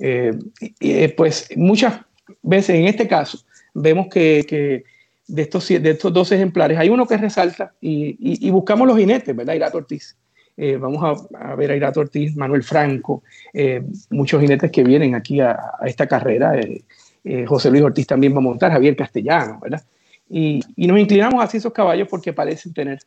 uno. 0.00 1.14
pues 1.16 1.48
muchas 1.56 2.00
veces 2.42 2.76
en 2.76 2.86
este 2.86 3.06
caso 3.06 3.38
vemos 3.74 4.08
que, 4.08 4.84
de 5.26 5.42
estos, 5.42 5.68
de 5.68 5.90
estos 5.90 6.12
dos 6.12 6.32
ejemplares, 6.32 6.78
hay 6.78 6.88
uno 6.88 7.06
que 7.06 7.16
resalta 7.16 7.72
y, 7.80 8.50
buscamos 8.50 8.86
los 8.86 8.98
jinetes, 8.98 9.34
¿verdad? 9.34 9.54
Irato 9.54 9.78
Ortiz. 9.78 10.16
Eh, 10.56 10.76
vamos 10.76 11.26
a, 11.32 11.54
ver 11.54 11.70
a 11.70 11.76
Irato 11.76 12.00
Ortiz, 12.00 12.36
Manuel 12.36 12.62
Franco, 12.62 13.22
eh, 13.52 13.82
muchos 14.10 14.40
jinetes 14.40 14.70
que 14.70 14.84
vienen 14.84 15.14
aquí 15.14 15.40
a, 15.40 15.58
esta 15.86 16.06
carrera. 16.06 16.58
Eh, 16.58 17.44
José 17.46 17.70
Luis 17.70 17.82
Ortiz 17.82 18.06
también 18.06 18.34
va 18.34 18.38
a 18.38 18.42
montar, 18.42 18.72
Javier 18.72 18.96
Castellano, 18.96 19.58
¿verdad? 19.62 19.82
Y, 20.28 20.60
nos 20.76 20.98
inclinamos 20.98 21.42
hacia 21.42 21.58
esos 21.58 21.72
caballos 21.72 22.08
porque 22.08 22.32
parecen 22.32 22.72
tener 22.72 22.98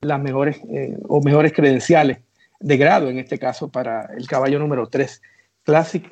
las 0.00 0.20
mejores 0.20 0.60
o 1.08 1.20
mejores 1.20 1.52
credenciales 1.52 2.18
de 2.60 2.76
grado, 2.76 3.10
en 3.10 3.18
este 3.18 3.38
caso, 3.38 3.68
para 3.68 4.10
el 4.16 4.26
caballo 4.26 4.58
número 4.58 4.86
3, 4.86 5.22
Classic 5.64 6.04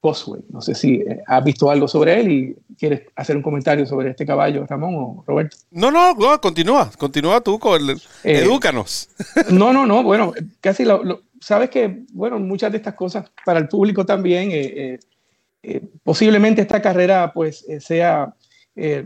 Cosway. 0.00 0.40
No 0.48 0.62
sé 0.62 0.74
si 0.74 0.94
eh, 0.94 1.22
has 1.26 1.44
visto 1.44 1.70
algo 1.70 1.86
sobre 1.86 2.18
él 2.20 2.32
y 2.32 2.56
quieres 2.78 3.02
hacer 3.14 3.36
un 3.36 3.42
comentario 3.42 3.86
sobre 3.86 4.10
este 4.10 4.24
caballo, 4.24 4.66
Ramón 4.66 4.94
o 4.96 5.24
Roberto. 5.26 5.58
No, 5.70 5.90
no, 5.90 6.14
no 6.14 6.40
continúa, 6.40 6.90
continúa 6.96 7.40
tú, 7.42 7.58
con 7.58 7.80
el, 7.80 7.90
eh, 8.24 8.40
edúcanos. 8.42 9.08
No, 9.50 9.72
no, 9.72 9.86
no, 9.86 10.02
bueno, 10.02 10.32
casi 10.60 10.84
lo, 10.84 11.22
sabes 11.40 11.70
que, 11.70 12.04
bueno, 12.12 12.38
muchas 12.38 12.72
de 12.72 12.78
estas 12.78 12.94
cosas 12.94 13.30
para 13.44 13.58
el 13.58 13.68
público 13.68 14.06
también, 14.06 14.50
eh, 14.52 14.98
posiblemente 16.02 16.62
esta 16.62 16.80
carrera 16.80 17.32
pues 17.34 17.66
sea 17.80 18.34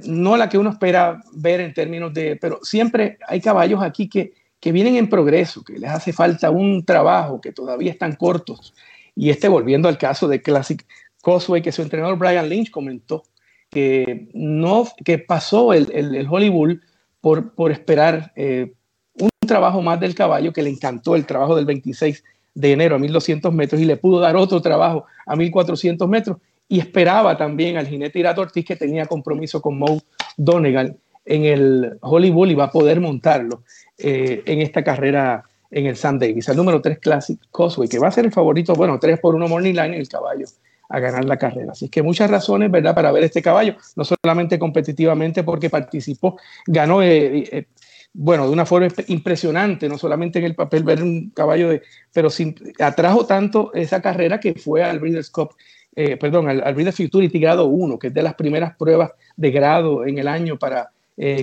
no 0.05 0.37
la 0.37 0.49
que 0.49 0.57
uno 0.57 0.71
espera 0.71 1.21
ver 1.33 1.61
en 1.61 1.75
términos 1.75 2.15
de, 2.15 2.37
pero 2.37 2.61
siempre 2.63 3.19
hay 3.27 3.41
caballos 3.41 3.83
aquí 3.83 4.09
que, 4.09 4.35
que 4.61 4.71
vienen 4.71 4.95
en 4.95 5.09
progreso, 5.09 5.65
que 5.65 5.79
les 5.79 5.91
hace 5.91 6.13
falta 6.13 6.51
un 6.51 6.85
trabajo, 6.85 7.41
que 7.41 7.51
todavía 7.51 7.91
están 7.91 8.15
cortos 8.15 8.73
y 9.17 9.31
este, 9.31 9.49
volviendo 9.49 9.89
al 9.89 9.99
caso 9.99 10.29
de 10.29 10.43
Classic 10.43 10.85
Cosway, 11.23 11.63
que 11.63 11.73
su 11.73 11.83
entrenador 11.83 12.19
Brian 12.19 12.49
Lynch 12.49 12.71
comentó 12.71 13.25
que, 13.71 14.29
no, 14.35 14.87
que 15.05 15.19
pasó 15.19 15.73
el, 15.73 16.27
Hollywood 16.29 16.79
por, 17.21 17.55
por 17.55 17.73
esperar 17.73 18.33
eh, 18.37 18.73
un 19.19 19.31
trabajo 19.47 19.83
más 19.83 20.01
del 20.01 20.15
caballo, 20.15 20.53
que 20.53 20.63
le 20.63 20.71
encantó 20.71 21.17
el 21.17 21.27
trabajo 21.27 21.57
del 21.57 21.65
26 21.65 22.23
de 22.55 22.73
enero 22.73 22.97
a 22.97 22.99
1200 22.99 23.53
metros 23.53 23.81
y 23.81 23.85
le 23.85 23.97
pudo 23.97 24.21
dar 24.21 24.37
otro 24.37 24.61
trabajo 24.61 25.07
a 25.27 25.35
1400 25.35 26.09
metros 26.09 26.39
y 26.69 26.79
esperaba 26.79 27.37
también 27.37 27.77
al 27.77 27.87
jinete 27.87 28.19
Irato 28.19 28.41
Ortiz 28.41 28.65
que 28.65 28.77
tenía 28.77 29.07
compromiso 29.07 29.61
con 29.61 29.79
Mo 29.79 30.01
Donegal 30.37 30.97
en 31.25 31.45
el 31.45 31.99
Hollywood 32.01 32.49
y 32.49 32.55
va 32.55 32.65
a 32.65 32.71
poder 32.71 33.01
montarlo 33.01 33.63
eh, 33.99 34.43
en 34.47 34.61
esta 34.61 34.85
carrera 34.85 35.45
en 35.75 35.87
el 35.87 35.97
Sun 35.97 36.21
Davis, 36.21 36.49
el 36.49 36.57
número 36.57 36.81
3 36.81 37.01
Classic 37.01 37.39
Cosway, 37.51 37.89
que 37.89 37.99
va 37.99 38.09
a 38.09 38.13
ser 38.13 38.25
el 38.25 38.33
favorito, 38.33 38.75
bueno, 38.75 38.99
3 39.01 39.19
por 39.19 39.35
1 39.35 39.49
Morning 39.49 39.75
Line, 39.75 39.99
el 39.99 40.09
caballo 40.09 40.47
a 40.89 41.01
ganar 41.01 41.25
la 41.25 41.37
carrera. 41.37 41.73
Así 41.73 41.89
que 41.89 42.03
muchas 42.03 42.31
razones, 42.31 42.71
¿verdad?, 42.71 42.95
para 42.95 43.11
ver 43.11 43.25
este 43.25 43.43
caballo, 43.43 43.75
no 43.97 44.05
solamente 44.05 44.59
competitivamente 44.59 45.43
porque 45.43 45.69
participó, 45.71 46.39
ganó, 46.67 47.03
eh, 47.03 47.45
eh, 47.51 47.67
bueno, 48.13 48.47
de 48.47 48.53
una 48.53 48.65
forma 48.65 48.87
impresionante, 49.09 49.89
no 49.89 49.99
solamente 49.99 50.39
en 50.39 50.45
el 50.45 50.55
papel 50.55 50.85
ver 50.85 51.03
un 51.03 51.31
caballo 51.31 51.71
de, 51.71 51.83
pero 52.13 52.31
sin, 52.31 52.55
atrajo 52.79 53.27
tanto 53.27 53.73
esa 53.75 54.01
carrera 54.01 54.39
que 54.39 54.55
fue 54.55 54.85
al 54.85 55.01
Breeders' 55.01 55.31
Cup, 55.31 55.57
eh, 55.97 56.17
perdón, 56.17 56.49
al, 56.49 56.63
al 56.63 56.75
Breeders' 56.75 56.97
Futurity 56.97 57.41
grado 57.41 57.67
1, 57.67 57.99
que 57.99 58.09
es 58.09 58.15
de 58.15 58.23
las 58.23 58.35
primeras 58.35 58.77
pruebas 58.77 59.11
de 59.37 59.51
grado 59.51 60.07
en 60.07 60.19
el 60.19 60.29
año 60.29 60.57
para, 60.57 60.93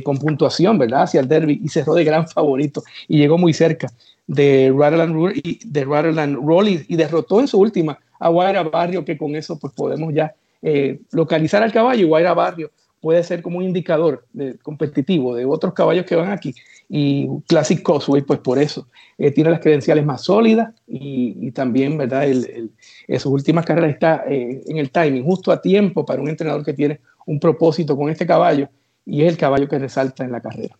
con 0.03 0.17
puntuación, 0.17 0.77
¿verdad?, 0.77 1.03
hacia 1.03 1.21
el 1.21 1.27
derby 1.27 1.61
y 1.63 1.69
cerró 1.69 1.93
de 1.93 2.03
gran 2.03 2.27
favorito 2.27 2.83
y 3.07 3.17
llegó 3.17 3.37
muy 3.37 3.53
cerca 3.53 3.91
de 4.27 4.69
Rutherland 4.69 5.33
y, 5.43 5.59
de 5.65 5.83
Roll 5.83 6.69
y, 6.69 6.95
derrotó 6.95 7.39
en 7.39 7.47
su 7.47 7.59
última 7.59 7.99
a 8.19 8.29
Guaira 8.29 8.63
Barrio, 8.63 9.03
que 9.03 9.17
con 9.17 9.35
eso 9.35 9.57
pues 9.59 9.73
podemos 9.73 10.13
ya 10.13 10.33
eh, 10.61 10.99
localizar 11.11 11.63
al 11.63 11.71
caballo 11.71 12.01
y 12.01 12.07
Guaira 12.07 12.33
Barrio 12.33 12.71
puede 13.01 13.23
ser 13.23 13.41
como 13.41 13.57
un 13.57 13.63
indicador 13.63 14.25
de, 14.31 14.57
competitivo 14.59 15.35
de 15.35 15.43
otros 15.43 15.73
caballos 15.73 16.05
que 16.05 16.15
van 16.15 16.31
aquí. 16.31 16.53
Y 16.87 17.27
Classic 17.47 17.81
Cosway, 17.81 18.21
pues 18.21 18.39
por 18.39 18.59
eso, 18.59 18.87
eh, 19.17 19.31
tiene 19.31 19.49
las 19.49 19.59
credenciales 19.59 20.05
más 20.05 20.21
sólidas 20.21 20.73
y, 20.87 21.51
también, 21.51 21.97
¿verdad? 21.97 22.25
El, 22.25 22.71
en 23.07 23.19
sus 23.19 23.31
últimas 23.31 23.65
carreras 23.65 23.91
está 23.91 24.23
eh, 24.29 24.61
en 24.67 24.77
el 24.77 24.91
timing, 24.91 25.23
justo 25.23 25.51
a 25.51 25.61
tiempo 25.61 26.05
para 26.05 26.21
un 26.21 26.29
entrenador 26.29 26.63
que 26.63 26.73
tiene 26.73 26.99
un 27.25 27.39
propósito 27.39 27.97
con 27.97 28.09
este 28.09 28.25
caballo 28.25 28.69
y 29.05 29.23
es 29.23 29.29
el 29.29 29.37
caballo 29.37 29.67
que 29.67 29.79
resalta 29.79 30.23
en 30.23 30.31
la 30.31 30.41
carrera. 30.41 30.77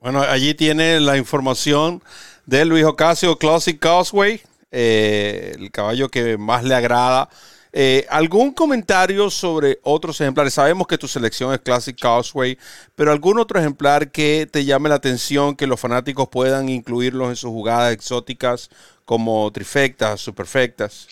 Bueno, 0.00 0.22
allí 0.22 0.54
tiene 0.54 0.98
la 0.98 1.18
información 1.18 2.02
de 2.46 2.64
Luis 2.64 2.84
Ocasio 2.84 3.36
Classic 3.36 3.78
Causeway, 3.78 4.40
eh, 4.70 5.54
el 5.58 5.70
caballo 5.70 6.08
que 6.08 6.38
más 6.38 6.64
le 6.64 6.74
agrada. 6.74 7.28
Eh, 7.72 8.06
¿Algún 8.10 8.52
comentario 8.52 9.30
sobre 9.30 9.78
otros 9.82 10.20
ejemplares? 10.20 10.54
Sabemos 10.54 10.86
que 10.86 10.98
tu 10.98 11.06
selección 11.06 11.52
es 11.52 11.60
Classic 11.60 11.96
Causeway, 11.96 12.58
pero 12.96 13.12
¿algún 13.12 13.38
otro 13.38 13.60
ejemplar 13.60 14.10
que 14.10 14.48
te 14.50 14.64
llame 14.64 14.88
la 14.88 14.96
atención, 14.96 15.54
que 15.54 15.66
los 15.66 15.78
fanáticos 15.78 16.28
puedan 16.28 16.68
incluirlos 16.68 17.28
en 17.28 17.36
sus 17.36 17.50
jugadas 17.50 17.92
exóticas 17.92 18.70
como 19.04 19.50
trifectas, 19.52 20.20
superfectas 20.20 21.08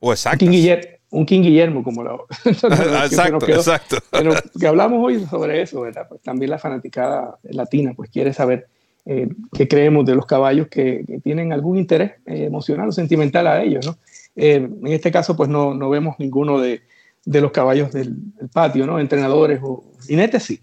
o 0.00 0.12
exactas? 0.12 0.48
Un 1.10 1.24
King 1.24 1.42
Guillermo, 1.42 1.82
como 1.82 2.02
lo, 2.02 2.26
exacto, 2.44 3.46
exacto. 3.48 3.96
Pero 4.10 4.32
que 4.58 4.66
hablamos 4.66 5.04
hoy 5.04 5.24
sobre 5.26 5.62
eso, 5.62 5.82
¿verdad? 5.82 6.06
Pues 6.08 6.20
también 6.22 6.50
la 6.50 6.58
fanaticada 6.58 7.38
latina 7.44 7.92
pues 7.94 8.10
quiere 8.10 8.32
saber 8.32 8.66
eh, 9.04 9.28
qué 9.52 9.68
creemos 9.68 10.04
de 10.04 10.16
los 10.16 10.26
caballos 10.26 10.66
que, 10.66 11.04
tienen 11.22 11.52
algún 11.52 11.78
interés 11.78 12.12
eh, 12.26 12.44
emocional 12.44 12.88
o 12.88 12.92
sentimental 12.92 13.46
a 13.46 13.62
ellos, 13.62 13.86
¿no? 13.86 13.96
Eh, 14.34 14.56
en 14.56 14.86
este 14.88 15.12
caso, 15.12 15.36
pues 15.36 15.48
no, 15.48 15.74
no 15.74 15.88
vemos 15.88 16.16
ninguno 16.18 16.60
de, 16.60 16.82
de 17.24 17.40
los 17.40 17.52
caballos 17.52 17.92
del, 17.92 18.16
patio, 18.52 18.84
¿no? 18.84 18.98
Entrenadores 18.98 19.60
o 19.62 19.84
jinetes, 20.06 20.42
sí. 20.42 20.60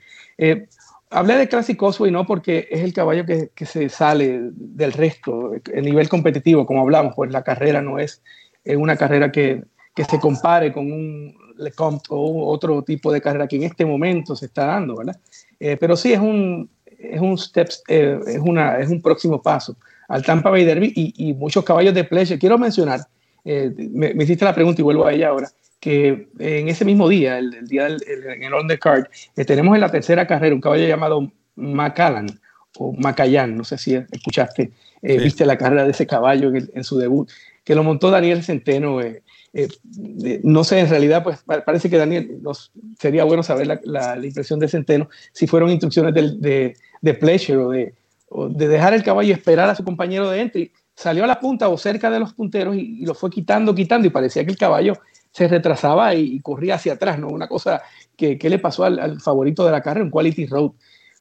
hablé 1.09 1.37
de 1.37 1.47
Classic 1.47 1.77
Cosway 1.77 2.11
no 2.11 2.25
porque 2.25 2.67
es 2.69 2.81
el 2.81 2.91
caballo 2.91 3.25
que, 3.25 3.51
que 3.55 3.65
se 3.65 3.87
sale 3.87 4.49
del 4.53 4.91
resto, 4.91 5.53
el 5.71 5.85
nivel 5.85 6.09
competitivo, 6.09 6.65
como 6.65 6.81
hablamos, 6.81 7.13
pues 7.15 7.31
la 7.31 7.43
carrera 7.43 7.81
no 7.81 7.97
es 7.97 8.21
una 8.65 8.95
carrera 8.97 9.31
que 9.31 9.63
que 9.95 10.03
se 10.05 10.19
compare 10.19 10.71
con 10.71 10.91
un 10.91 11.35
Lecomte 11.57 12.07
o 12.09 12.47
otro 12.47 12.81
tipo 12.81 13.11
de 13.11 13.21
carrera 13.21 13.47
que 13.47 13.57
en 13.57 13.63
este 13.63 13.85
momento 13.85 14.35
se 14.35 14.47
está 14.47 14.65
dando, 14.65 14.97
¿verdad? 14.97 15.19
Eh, 15.59 15.77
pero 15.79 15.95
sí 15.95 16.11
es 16.11 16.19
un, 16.19 16.69
es 16.85 17.21
un, 17.21 17.37
steps, 17.37 17.83
eh, 17.87 18.19
es, 18.27 18.39
una, 18.39 18.79
es 18.79 18.89
un 18.89 19.01
próximo 19.01 19.41
paso 19.41 19.77
al 20.07 20.23
Tampa 20.23 20.49
Bay 20.49 20.65
Derby 20.65 20.91
y, 20.95 21.33
muchos 21.33 21.63
caballos 21.63 21.93
de 21.93 22.03
pleasure. 22.03 22.39
Quiero 22.39 22.57
mencionar, 22.57 23.01
eh, 23.45 23.71
me, 23.91 24.11
hiciste 24.23 24.45
la 24.45 24.53
pregunta 24.53 24.81
y 24.81 24.83
vuelvo 24.83 25.05
a 25.05 25.13
ella 25.13 25.29
ahora, 25.29 25.49
que 25.79 26.27
en 26.39 26.69
ese 26.69 26.85
mismo 26.85 27.07
día, 27.07 27.37
el, 27.37 27.67
día 27.67 27.83
del 27.83 28.01
en 28.07 28.43
el 28.43 28.53
undercard, 28.53 29.05
tenemos 29.45 29.75
en 29.75 29.81
la 29.81 29.91
tercera 29.91 30.25
carrera 30.25 30.55
un 30.55 30.61
caballo 30.61 30.87
llamado 30.87 31.31
Macallan 31.55 32.27
o 32.77 32.93
Macallan, 32.93 33.55
no 33.55 33.63
sé 33.63 33.77
si 33.77 33.95
escuchaste, 33.95 34.71
viste 35.01 35.45
la 35.45 35.57
carrera 35.57 35.85
de 35.85 35.91
ese 35.91 36.07
caballo 36.07 36.49
en, 36.49 36.69
en, 36.73 36.83
su 36.83 36.97
debut, 36.97 37.29
que 37.63 37.75
lo 37.75 37.83
montó 37.83 38.11
Daniel 38.11 38.43
Centeno 38.43 39.01
eh, 39.01 39.23
no 40.43 40.63
sé, 40.63 40.79
en 40.79 40.89
realidad, 40.89 41.23
pues 41.23 41.43
parece 41.43 41.89
que 41.89 41.97
Daniel, 41.97 42.39
nos, 42.41 42.71
sería 42.99 43.23
bueno 43.23 43.43
saber 43.43 43.79
la, 43.83 44.17
impresión 44.23 44.59
de 44.59 44.67
Centeno, 44.67 45.09
si 45.31 45.45
fueron 45.45 45.69
instrucciones 45.69 46.13
de, 46.13 46.75
de, 47.01 47.13
pleasure 47.13 47.57
o 47.57 47.69
de, 47.69 47.93
de, 48.49 48.67
dejar 48.67 48.93
el 48.93 49.03
caballo 49.03 49.31
esperar 49.33 49.69
a 49.69 49.75
su 49.75 49.83
compañero 49.83 50.29
de 50.29 50.41
entry. 50.41 50.71
Salió 50.95 51.23
a 51.23 51.27
la 51.27 51.39
punta 51.39 51.69
o 51.69 51.77
cerca 51.77 52.09
de 52.09 52.19
los 52.19 52.33
punteros 52.33 52.75
y, 52.75 53.05
lo 53.05 53.13
fue 53.13 53.29
quitando, 53.29 53.75
quitando, 53.75 54.07
y 54.07 54.11
parecía 54.11 54.43
que 54.43 54.51
el 54.51 54.57
caballo 54.57 54.95
se 55.31 55.47
retrasaba 55.47 56.15
y, 56.15 56.39
corría 56.39 56.75
hacia 56.75 56.93
atrás, 56.93 57.19
¿no? 57.19 57.27
Una 57.27 57.47
cosa 57.47 57.83
que, 58.17 58.37
le 58.41 58.59
pasó 58.59 58.85
al, 58.85 59.21
favorito 59.21 59.65
de 59.65 59.71
la 59.71 59.81
carrera, 59.81 60.05
un 60.05 60.11
Quality 60.11 60.47
Road. 60.47 60.71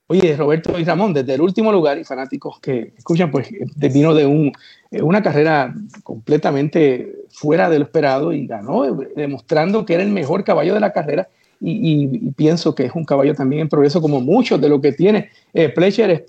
Oye, 0.07 0.37
Roberto 0.37 0.79
y 0.79 0.85
Ramón, 0.85 1.13
desde 1.13 1.35
el 1.35 1.41
último 1.43 1.71
lugar, 1.71 1.99
y 1.99 2.05
fanáticos 2.05 2.61
que 2.61 2.95
escuchan, 2.97 3.31
pues 3.31 3.49
vino 3.77 4.15
de 4.15 4.27
un, 4.27 4.53
eh, 4.91 5.01
una 5.01 5.23
carrera 5.23 5.75
completamente 6.03 7.22
fuera 7.33 7.69
de 7.69 7.79
lo 7.79 7.85
esperado 7.85 8.33
y 8.33 8.47
ganó, 8.47 8.83
demostrando 9.17 9.85
que 9.85 9.95
era 9.95 10.03
el 10.03 10.11
mejor 10.11 10.45
caballo 10.45 10.75
de 10.75 10.81
la 10.81 10.93
carrera. 10.93 11.29
Y, 11.65 12.31
pienso 12.33 12.75
que 12.75 12.87
es 12.87 12.93
un 12.93 13.05
caballo 13.05 13.35
también 13.35 13.63
en 13.63 13.69
progreso, 13.69 14.03
como 14.03 14.21
muchos 14.21 14.61
de 14.61 14.69
lo 14.69 14.81
que 14.81 14.93
tiene 14.93 15.31
eh, 15.55 15.73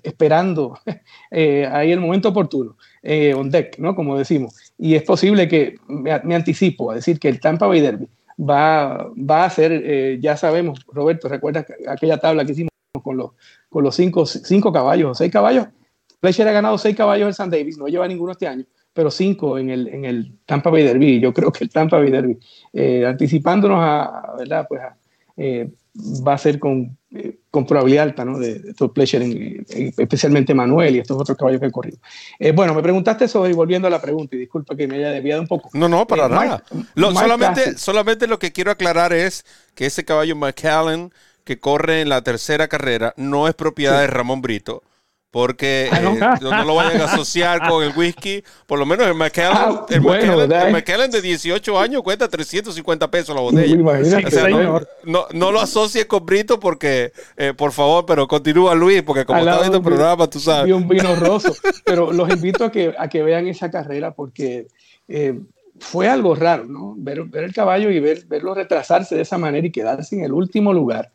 esperando 0.04 0.78
eh, 1.32 1.68
ahí 1.72 1.90
el 1.90 1.98
momento 1.98 2.28
oportuno, 2.28 2.76
eh, 3.02 3.34
on 3.34 3.50
deck, 3.50 3.76
¿no? 3.78 3.96
Como 3.96 4.16
decimos. 4.16 4.54
y 4.78 4.94
es 4.94 5.02
posible 5.02 5.48
que 5.48 5.74
me, 5.88 6.12
anticipo 6.12 6.92
a 6.92 6.94
decir 6.94 7.18
que 7.18 7.28
el 7.28 7.40
Tampa 7.40 7.66
Bay 7.66 7.80
Derby 7.80 8.08
va, 8.38 9.10
va 9.16 9.44
a 9.44 9.50
ser, 9.50 9.72
eh, 9.72 10.18
ya 10.20 10.36
sabemos, 10.36 10.84
Roberto, 10.92 11.28
recuerda 11.28 11.66
aquella 11.88 12.18
tabla 12.18 12.44
que 12.44 12.52
hicimos 12.52 12.70
con 13.02 13.16
los, 13.16 13.32
con 13.68 13.84
los 13.84 13.94
cinco, 13.94 14.26
cinco 14.26 14.72
caballos 14.72 15.10
o 15.10 15.14
seis 15.14 15.32
caballos. 15.32 15.66
Fletcher 16.20 16.48
ha 16.48 16.52
ganado 16.52 16.78
seis 16.78 16.96
caballos 16.96 17.28
el 17.28 17.34
San 17.34 17.50
Davis, 17.50 17.76
no 17.76 17.86
lleva 17.86 18.08
ninguno 18.08 18.32
este 18.32 18.46
año, 18.46 18.64
pero 18.94 19.10
cinco 19.10 19.58
en 19.58 19.70
el, 19.70 19.88
en 19.88 20.04
el 20.04 20.32
Tampa 20.46 20.70
Bay 20.70 20.84
Derby. 20.84 21.20
Yo 21.20 21.34
creo 21.34 21.52
que 21.52 21.64
el 21.64 21.70
Tampa 21.70 21.98
Bay 21.98 22.10
Derby, 22.10 22.38
eh, 22.72 23.04
anticipándonos 23.04 23.78
a, 23.80 24.34
¿verdad? 24.38 24.66
Pues 24.68 24.80
eh, 25.36 25.68
va 26.26 26.34
a 26.34 26.38
ser 26.38 26.60
con, 26.60 26.96
eh, 27.12 27.38
con 27.50 27.66
probabilidad 27.66 28.04
alta, 28.04 28.24
¿no? 28.24 28.38
De, 28.38 28.60
de 28.60 28.88
Pleasure, 28.88 29.64
especialmente 29.98 30.54
Manuel 30.54 30.94
y 30.94 30.98
estos 31.00 31.20
otros 31.20 31.36
caballos 31.36 31.60
que 31.60 31.66
he 31.66 31.72
corrido. 31.72 31.98
bueno, 32.54 32.72
me 32.72 32.82
preguntaste 32.82 33.24
eso 33.24 33.46
y 33.48 33.52
volviendo 33.52 33.88
a 33.88 33.90
la 33.90 34.00
pregunta, 34.00 34.36
y 34.36 34.38
disculpa 34.38 34.76
que 34.76 34.86
me 34.86 34.96
haya 34.96 35.10
desviado 35.10 35.42
un 35.42 35.48
poco. 35.48 35.70
No, 35.72 35.88
no, 35.88 36.06
para 36.06 36.28
nada. 36.28 36.62
solamente, 36.94 37.76
solamente 37.76 38.28
lo 38.28 38.38
que 38.38 38.52
quiero 38.52 38.70
aclarar 38.70 39.12
es 39.12 39.44
que 39.74 39.86
ese 39.86 40.04
caballo 40.04 40.36
McAllen 40.36 41.12
que 41.42 41.58
corre 41.58 42.00
en 42.00 42.08
la 42.08 42.22
tercera 42.22 42.68
carrera 42.68 43.12
no 43.16 43.48
es 43.48 43.54
propiedad 43.54 44.00
de 44.00 44.06
Ramón 44.06 44.40
Brito 44.40 44.82
porque 45.34 45.88
ah, 45.92 45.98
eh, 46.00 46.38
no. 46.40 46.64
lo 46.64 46.76
vayan 46.76 47.00
a 47.00 47.06
asociar 47.06 47.68
con 47.68 47.82
el 47.82 47.92
whisky. 47.96 48.44
Por 48.66 48.78
lo 48.78 48.86
menos 48.86 49.04
el 49.08 49.14
McKellen, 49.14 49.52
ah, 49.52 49.84
el, 49.90 51.10
de 51.10 51.20
18 51.20 51.80
años 51.80 52.02
cuesta 52.02 52.28
350 52.28 53.10
pesos 53.10 53.34
la 53.34 53.40
botella. 53.40 53.76
no, 55.02 55.26
no, 55.32 55.50
lo 55.50 55.60
asocies 55.60 56.06
con 56.06 56.24
Brito 56.24 56.60
porque, 56.60 57.10
eh, 57.36 57.52
por 57.52 57.72
favor, 57.72 58.06
pero 58.06 58.28
continúa 58.28 58.76
Luis, 58.76 59.02
porque 59.02 59.24
como 59.24 59.40
está 59.40 59.58
viendo 59.58 59.78
el 59.78 59.82
programa, 59.82 60.30
tú 60.30 60.38
sabes. 60.38 60.68
Y 60.68 60.72
un 60.72 60.86
vino 60.86 61.16
roso. 61.16 61.52
pero 61.84 62.12
los 62.12 62.30
invito 62.30 62.66
a 62.66 62.70
que, 62.70 62.94
a 62.96 63.08
que 63.08 63.24
vean 63.24 63.48
esa 63.48 63.72
carrera 63.72 64.12
porque 64.12 64.68
eh, 65.08 65.36
fue 65.80 66.06
algo 66.06 66.36
raro, 66.36 66.66
¿no? 66.66 66.94
Ver, 66.96 67.24
ver, 67.24 67.42
el 67.42 67.52
caballo 67.52 67.90
y 67.90 67.98
ver, 67.98 68.24
verlo 68.28 68.54
retrasarse 68.54 69.16
de 69.16 69.22
esa 69.22 69.36
manera 69.36 69.66
y 69.66 69.72
quedarse 69.72 70.14
en 70.14 70.22
el 70.22 70.32
último 70.32 70.72
lugar 70.72 71.10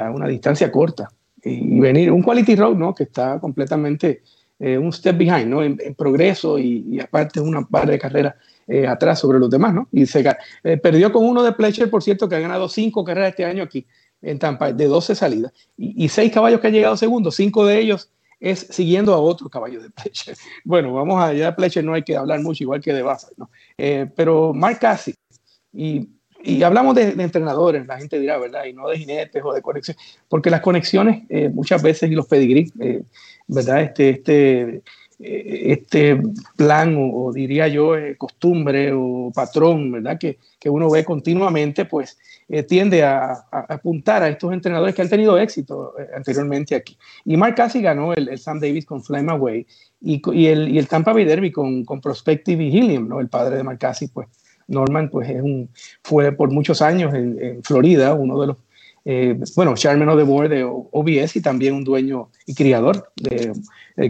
a 0.00 0.10
una 0.10 0.26
distancia 0.26 0.72
corta 0.72 1.08
y 1.44 1.80
venir, 1.80 2.10
un 2.10 2.22
quality 2.22 2.56
road, 2.56 2.76
¿no? 2.76 2.94
Que 2.94 3.04
está 3.04 3.38
completamente 3.38 4.22
eh, 4.58 4.78
un 4.78 4.92
step 4.92 5.16
behind, 5.16 5.46
¿no? 5.46 5.62
En, 5.62 5.76
progreso 5.94 6.58
y, 6.58 7.00
aparte 7.00 7.40
una 7.40 7.66
par 7.66 7.88
de 7.88 7.98
carreras 7.98 8.34
eh, 8.66 8.86
atrás 8.86 9.18
sobre 9.18 9.38
los 9.38 9.50
demás, 9.50 9.74
¿no? 9.74 9.88
Y 9.92 10.06
se 10.06 10.24
eh, 10.62 10.76
perdió 10.78 11.12
con 11.12 11.24
uno 11.24 11.42
de 11.42 11.52
Pletcher, 11.52 11.90
por 11.90 12.02
cierto, 12.02 12.28
que 12.28 12.36
ha 12.36 12.40
ganado 12.40 12.68
cinco 12.68 13.04
carreras 13.04 13.30
este 13.30 13.44
año 13.44 13.64
aquí 13.64 13.86
en 14.22 14.38
Tampa, 14.38 14.72
de 14.72 14.86
12 14.86 15.14
salidas, 15.14 15.52
y, 15.76 16.08
seis 16.08 16.32
caballos 16.32 16.60
que 16.60 16.68
han 16.68 16.72
llegado 16.72 16.96
segundo, 16.96 17.30
cinco 17.30 17.66
de 17.66 17.78
ellos 17.78 18.10
es 18.40 18.66
siguiendo 18.70 19.12
a 19.12 19.18
otro 19.18 19.48
caballo 19.50 19.82
de 19.82 19.90
Pletcher. 19.90 20.36
Bueno, 20.64 20.94
vamos 20.94 21.22
allá, 21.22 21.46
de 21.46 21.52
Pletcher 21.52 21.84
no 21.84 21.92
hay 21.92 22.02
que 22.02 22.16
hablar 22.16 22.40
mucho, 22.40 22.64
igual 22.64 22.80
que 22.80 22.92
de 22.92 23.02
Baza, 23.02 23.28
¿no? 23.36 23.50
pero 24.16 24.54
Mark 24.54 24.78
Cassie, 24.78 25.14
y 25.72 26.08
y 26.44 26.62
hablamos 26.62 26.94
de, 26.94 27.10
entrenadores, 27.10 27.86
la 27.86 27.98
gente 27.98 28.18
dirá, 28.18 28.38
¿verdad? 28.38 28.64
Y 28.66 28.74
no 28.74 28.88
de 28.88 28.98
jinetes 28.98 29.42
o 29.44 29.52
de 29.52 29.62
conexiones, 29.62 30.02
porque 30.28 30.50
las 30.50 30.60
conexiones 30.60 31.22
eh, 31.28 31.48
muchas 31.48 31.82
veces 31.82 32.10
y 32.10 32.14
los 32.14 32.26
pedigrí, 32.26 32.70
eh, 32.80 33.02
¿verdad? 33.46 33.82
Este, 33.82 34.10
este, 34.10 34.82
eh, 35.20 35.72
este 35.72 36.20
plan 36.56 36.96
o, 36.98 37.32
diría 37.32 37.68
yo 37.68 37.94
costumbre 38.18 38.92
o 38.92 39.32
patrón, 39.34 39.90
¿verdad? 39.90 40.18
Que, 40.18 40.38
que, 40.60 40.68
uno 40.68 40.90
ve 40.90 41.04
continuamente, 41.04 41.86
pues 41.86 42.18
tiende 42.68 43.02
a, 43.02 43.46
apuntar 43.50 44.22
a 44.22 44.28
estos 44.28 44.52
entrenadores 44.52 44.94
que 44.94 45.00
han 45.00 45.08
tenido 45.08 45.38
éxito 45.38 45.94
anteriormente 46.14 46.74
aquí. 46.74 46.98
Y 47.24 47.38
Mark 47.38 47.54
Cassie 47.54 47.80
ganó 47.80 48.12
el, 48.12 48.28
el 48.28 48.38
Sam 48.38 48.60
Davis 48.60 48.84
con 48.84 49.02
Flame 49.02 49.32
Away 49.32 49.66
y, 50.02 50.20
y, 50.30 50.46
el, 50.48 50.68
y 50.68 50.78
el 50.78 50.86
Tampa 50.86 51.14
Bay 51.14 51.24
Derby 51.24 51.50
con, 51.50 51.86
con 51.86 52.02
Prospective 52.02 52.62
y 52.62 52.78
Helium, 52.78 53.08
¿no? 53.08 53.20
El 53.20 53.30
padre 53.30 53.56
de 53.56 53.62
Mark 53.62 53.78
Cassie, 53.78 54.10
pues 54.12 54.28
Norman 54.68 55.10
pues 55.10 55.28
es 55.28 55.42
un, 55.42 55.68
fue 56.02 56.32
por 56.32 56.50
muchos 56.50 56.82
años 56.82 57.12
en, 57.14 57.62
Florida 57.62 58.14
uno 58.14 58.40
de 58.40 58.46
los, 58.48 58.56
eh, 59.04 59.38
bueno, 59.56 59.74
chairman 59.74 60.08
of 60.08 60.16
the 60.16 60.22
board 60.22 60.48
de 60.48 60.64
OBS 60.64 61.36
y 61.36 61.40
también 61.40 61.74
un 61.74 61.84
dueño 61.84 62.30
y 62.46 62.54
criador 62.54 63.10
de, 63.16 63.52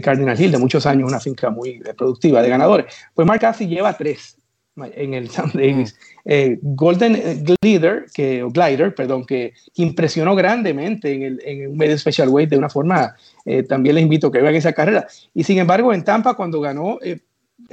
Cardinal 0.01 0.39
Hill 0.39 0.51
de 0.51 0.57
muchos 0.57 0.85
años, 0.85 1.07
una 1.07 1.19
finca 1.19 1.49
muy 1.49 1.79
productiva 1.97 2.41
de 2.41 2.49
ganadores. 2.49 2.85
Pues 3.13 3.27
Mark 3.27 3.41
Cassie 3.41 3.67
lleva 3.67 3.95
tres 3.95 4.37
en 4.77 5.13
el 5.13 5.29
Sam 5.29 5.51
Davis. 5.53 5.97
Eh, 6.25 6.57
Golden 6.61 7.45
Glider, 7.61 8.05
que, 8.13 8.43
o 8.43 8.49
Glider, 8.49 8.93
perdón, 8.93 9.25
que 9.25 9.53
impresionó 9.75 10.35
grandemente 10.35 11.13
en, 11.13 11.23
el, 11.23 11.41
en 11.45 11.71
un 11.71 11.77
medio 11.77 11.97
special 11.97 12.29
weight 12.29 12.49
de 12.49 12.57
una 12.57 12.69
forma, 12.69 13.15
eh, 13.45 13.63
también 13.63 13.95
les 13.95 14.03
invito 14.03 14.27
a 14.27 14.31
que 14.31 14.41
vean 14.41 14.55
esa 14.55 14.73
carrera. 14.73 15.07
Y 15.33 15.43
sin 15.43 15.59
embargo, 15.59 15.93
en 15.93 16.03
Tampa, 16.03 16.33
cuando 16.33 16.59
ganó, 16.59 16.99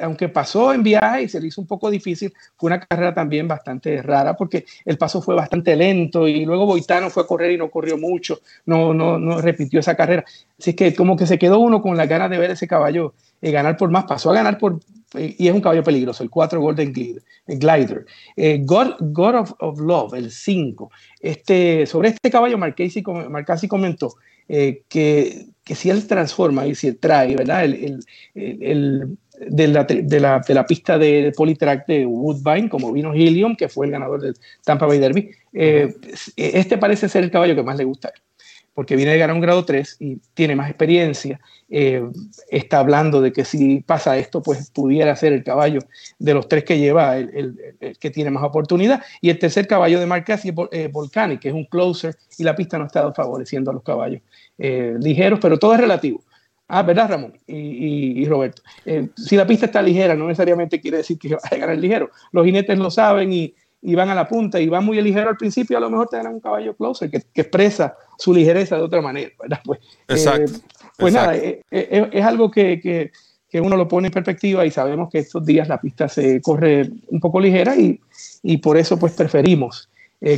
aunque 0.01 0.29
pasó 0.29 0.73
en 0.73 0.83
viaje 0.83 1.23
y 1.23 1.29
se 1.29 1.41
le 1.41 1.49
hizo 1.49 1.61
un 1.61 1.67
poco 1.67 1.91
difícil, 1.91 2.33
fue 2.57 2.69
una 2.69 2.81
carrera 2.81 3.15
también 3.15 3.49
bastante 3.49 4.01
rara 4.03 4.37
porque 4.37 4.65
el 4.85 4.99
paso 4.99 5.21
fue 5.21 5.35
bastante 5.35 5.77
lento 5.77 6.27
y 6.29 6.45
luego 6.45 6.67
Boitano 6.67 7.11
fue 7.11 7.23
a 7.23 7.27
correr 7.27 7.53
y 7.53 7.59
no 7.59 7.71
corrió 7.71 7.99
mucho, 7.99 8.41
no, 8.67 8.95
no, 8.95 9.19
no 9.19 9.41
repitió 9.41 9.81
esa 9.81 9.95
carrera. 9.95 10.25
Así 10.59 10.75
que 10.75 10.95
como 10.95 11.17
que 11.17 11.27
se 11.27 11.39
quedó 11.39 11.59
uno 11.59 11.83
con 11.83 11.97
la 11.97 12.07
ganas 12.07 12.31
de 12.31 12.39
ver 12.39 12.51
ese 12.53 12.69
caballo 12.69 13.15
eh, 13.41 13.51
ganar 13.51 13.77
por 13.77 13.91
más, 13.91 14.05
pasó 14.05 14.31
a 14.31 14.35
ganar 14.35 14.57
por, 14.57 14.79
eh, 15.15 15.35
y 15.37 15.49
es 15.49 15.55
un 15.55 15.61
caballo 15.61 15.83
peligroso, 15.83 16.23
el 16.23 16.31
4 16.31 16.61
Golden 16.61 16.93
Glider. 16.93 17.23
Glider. 17.47 18.07
Eh, 18.37 18.61
God, 18.63 18.95
God 19.01 19.55
of, 19.59 19.81
Love, 19.81 20.15
el 20.15 20.31
5. 20.31 20.91
Este, 21.21 21.87
sobre 21.87 22.11
este 22.11 22.31
caballo, 22.31 22.57
Marcasi 22.57 23.03
comentó 23.69 24.15
que, 24.47 25.47
que 25.65 25.75
si 25.75 25.89
él 25.89 26.07
transforma 26.07 26.67
y 26.67 26.75
si 26.75 26.89
él 26.89 26.99
trae, 26.99 27.35
¿verdad? 27.35 27.65
el, 27.65 28.05
el 28.35 29.17
de 29.39 29.69
la, 29.69 29.85
de 29.85 30.21
la, 30.21 30.41
de 30.41 30.55
la 30.55 30.67
pista 30.67 30.99
de, 30.99 31.33
Polytrack 31.37 31.87
de 31.87 32.07
Woodbine, 32.07 32.69
como 32.69 32.93
vino 32.93 33.13
Helium, 33.13 33.57
que 33.57 33.69
fue 33.69 33.87
el 33.87 33.93
ganador 33.93 34.21
del 34.21 34.35
Tampa 34.65 34.87
Bay 34.87 34.99
Derby. 34.99 35.31
Eh, 35.53 35.95
este 36.37 36.79
parece 36.79 37.09
ser 37.09 37.25
el 37.25 37.31
caballo 37.31 37.55
que 37.55 37.63
más 37.63 37.77
le 37.77 37.85
gusta, 37.85 38.13
porque 38.75 38.97
viene 38.97 39.13
de 39.13 39.19
ganar 39.19 39.35
un 39.35 39.43
grado 39.43 39.65
3 39.65 39.97
y 40.01 40.17
tiene 40.35 40.55
más 40.55 40.69
experiencia. 40.69 41.41
Eh, 41.71 42.03
está 42.51 42.81
hablando 42.81 43.23
de 43.23 43.33
que 43.33 43.45
si 43.45 43.81
pasa 43.81 44.19
esto, 44.19 44.43
pues 44.43 44.71
pudiera 44.71 45.17
ser 45.17 45.33
el 45.33 45.43
caballo 45.43 45.81
de 46.19 46.35
los 46.35 46.47
tres 46.47 46.65
que 46.65 46.79
lleva, 46.79 47.17
el, 47.17 47.59
el, 47.81 47.99
que 47.99 48.11
tiene 48.11 48.31
más 48.31 48.45
oportunidad. 48.45 49.03
Y 49.23 49.31
el 49.31 49.39
tercer 49.39 49.67
caballo 49.67 49.99
de 49.99 50.07
marca 50.07 50.35
es 50.35 50.43
eh, 50.45 50.89
Volcanic, 50.93 51.41
que 51.41 51.49
es 51.49 51.55
un 51.55 51.65
closer, 51.65 52.17
y 52.37 52.45
la 52.45 52.55
pista 52.55 52.79
no 52.79 52.87
está 52.87 53.13
favoreciendo 53.13 53.71
a 53.71 53.75
los 53.75 53.83
caballos 53.83 54.21
ligeros, 54.59 55.41
pero 55.43 55.59
todo 55.59 55.75
es 55.75 55.81
relativo 55.81 56.23
Ah, 56.75 56.83
¿verdad, 56.83 57.11
Ramón? 57.11 57.35
Y, 57.47 58.25
Roberto. 58.25 58.63
Eh, 58.87 59.07
si 59.15 59.37
la 59.37 59.47
pista 59.47 59.67
está 59.67 59.83
ligera, 59.83 60.15
no 60.15 60.27
necesariamente 60.27 60.81
quiere 60.81 60.97
decir 60.97 61.19
que 61.19 61.29
va 61.35 61.41
a 61.43 61.55
ganar 61.55 61.77
ligero. 61.77 62.09
Los 62.33 62.47
jinetes 62.47 62.79
lo 62.79 62.91
saben 62.91 63.31
y, 63.31 63.55
van 63.95 64.09
a 64.09 64.15
la 64.15 64.27
punta 64.27 64.59
y 64.59 64.69
van 64.69 64.83
muy 64.83 64.99
ligero 65.03 65.29
al 65.29 65.37
principio, 65.37 65.77
a 65.77 65.81
lo 65.81 65.91
mejor 65.91 66.09
te 66.09 66.17
ganan 66.17 66.33
un 66.33 66.41
caballo 66.41 66.75
closer 66.75 67.11
que, 67.11 67.23
expresa 67.35 67.95
su 68.17 68.33
ligereza 68.33 68.77
de 68.77 68.83
otra 68.83 69.03
manera, 69.03 69.31
¿verdad? 69.39 69.61
Pues, 69.63 69.81
eh, 69.81 70.13
exacto. 70.15 70.53
pues 70.97 71.13
nada, 71.13 71.37
eh, 71.37 71.61
es 71.71 72.25
algo 72.25 72.51
que, 72.51 73.11
uno 73.53 73.77
lo 73.77 73.87
pone 73.87 74.07
en 74.07 74.15
perspectiva 74.15 74.65
y 74.65 74.71
sabemos 74.71 75.11
que 75.11 75.19
estos 75.19 75.45
días 75.45 75.69
la 75.69 75.79
pista 75.79 76.09
se 76.09 76.41
corre 76.41 76.89
un 77.09 77.21
poco 77.21 77.39
ligera 77.39 77.77
y, 77.77 78.01
y 78.43 78.57
por 78.57 78.79
eso 78.79 78.99
pues 78.99 79.13
preferimos 79.13 79.91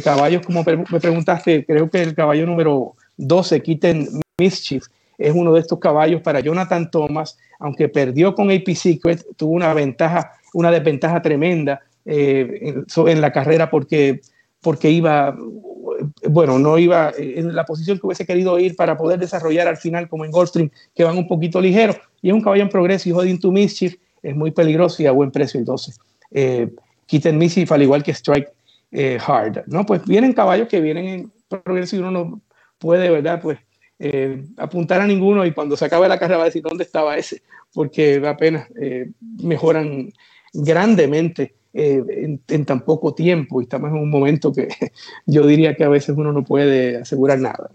caballos, 0.03 0.45
como 0.45 0.65
me 0.65 0.99
preguntaste, 0.99 1.65
creo 1.65 1.89
que 1.89 2.03
el 2.03 2.15
caballo 2.15 2.45
número 2.47 2.97
12, 3.19 3.63
Kitten 3.63 4.09
Mischief, 4.39 4.87
es 5.19 5.35
uno 5.35 5.53
de 5.53 5.61
estos 5.61 5.79
caballos 5.79 6.21
para 6.23 6.41
Jonathan 6.41 6.91
Thomas, 6.91 7.39
aunque 7.59 7.89
perdió 7.89 8.35
con 8.35 8.51
AP 8.51 8.75
Secret, 8.75 9.25
tuvo 9.37 9.53
una 9.53 9.73
ventaja, 9.75 10.33
una 10.53 10.71
desventaja 10.71 11.23
tremenda 11.23 11.81
eh, 12.05 12.75
en, 12.97 13.21
la 13.21 13.33
carrera 13.33 13.71
porque, 13.71 14.21
porque 14.61 14.91
iba, 14.91 15.37
bueno, 16.29 16.59
no 16.59 16.79
iba 16.79 17.13
en 17.17 17.55
la 17.55 17.65
posición 17.65 17.99
que 17.99 18.07
hubiese 18.07 18.27
querido 18.27 18.59
ir 18.59 18.77
para 18.77 18.97
poder 18.97 19.19
desarrollar 19.19 19.69
al 19.69 19.77
final 19.77 20.09
como 20.09 20.25
en 20.25 20.31
Goldstream, 20.31 20.71
que 20.95 21.05
van 21.05 21.17
un 21.17 21.29
poquito 21.29 21.61
ligero, 21.61 21.95
y 22.21 22.29
es 22.29 22.35
un 22.35 22.43
caballo 22.43 22.63
en 22.63 22.69
progreso, 22.69 23.09
hijo 23.09 23.23
de 23.23 23.31
Into 23.31 23.53
Mischief, 23.53 23.97
es 24.23 24.35
muy 24.35 24.51
peligroso 24.51 25.03
y 25.03 25.07
a 25.07 25.13
buen 25.13 25.31
precio 25.31 25.59
entonces. 25.59 25.99
Eh, 26.31 26.71
Kitten 27.07 27.39
Mischief, 27.39 27.71
al 27.71 27.83
igual 27.83 28.03
que 28.03 28.13
Strike 28.13 28.51
eh, 28.91 29.19
Hard, 29.25 29.65
¿no? 29.67 29.85
Pues 29.85 30.05
vienen 30.07 30.33
caballos 30.33 30.69
que 30.69 30.81
vienen 30.81 31.07
en 31.07 31.33
progreso 31.49 31.97
y 31.97 31.99
uno 31.99 32.11
no 32.11 32.41
puede, 32.79 33.11
¿verdad? 33.11 33.41
Pues 33.43 33.59
eh, 33.99 34.45
apuntar 34.57 35.01
a 35.01 35.07
ninguno 35.07 35.47
y 35.47 35.53
cuando 35.53 35.77
se 35.77 35.85
acabe 35.85 36.09
la 36.09 36.19
carrera 36.19 36.39
va 36.39 36.45
a 36.45 36.47
decir 36.47 36.63
dónde 36.63 36.85
estaba 36.85 37.17
ese, 37.17 37.43
porque 37.73 38.23
apenas 38.27 38.69
eh, 38.81 39.11
mejoran 39.43 40.13
grandemente 40.53 41.55
eh, 41.73 42.39
en, 42.49 42.65
tan 42.65 42.85
poco 42.85 43.15
tiempo 43.15 43.61
y 43.61 43.65
estamos 43.65 43.91
en 43.91 43.97
un 43.97 44.11
momento 44.11 44.53
que 44.53 44.69
yo 45.27 45.47
diría 45.47 45.75
que 45.75 45.85
a 45.85 45.89
veces 45.89 46.17
uno 46.17 46.33
no 46.33 46.45
puede 46.45 46.99
asegurar 46.99 47.39
nada. 47.41 47.71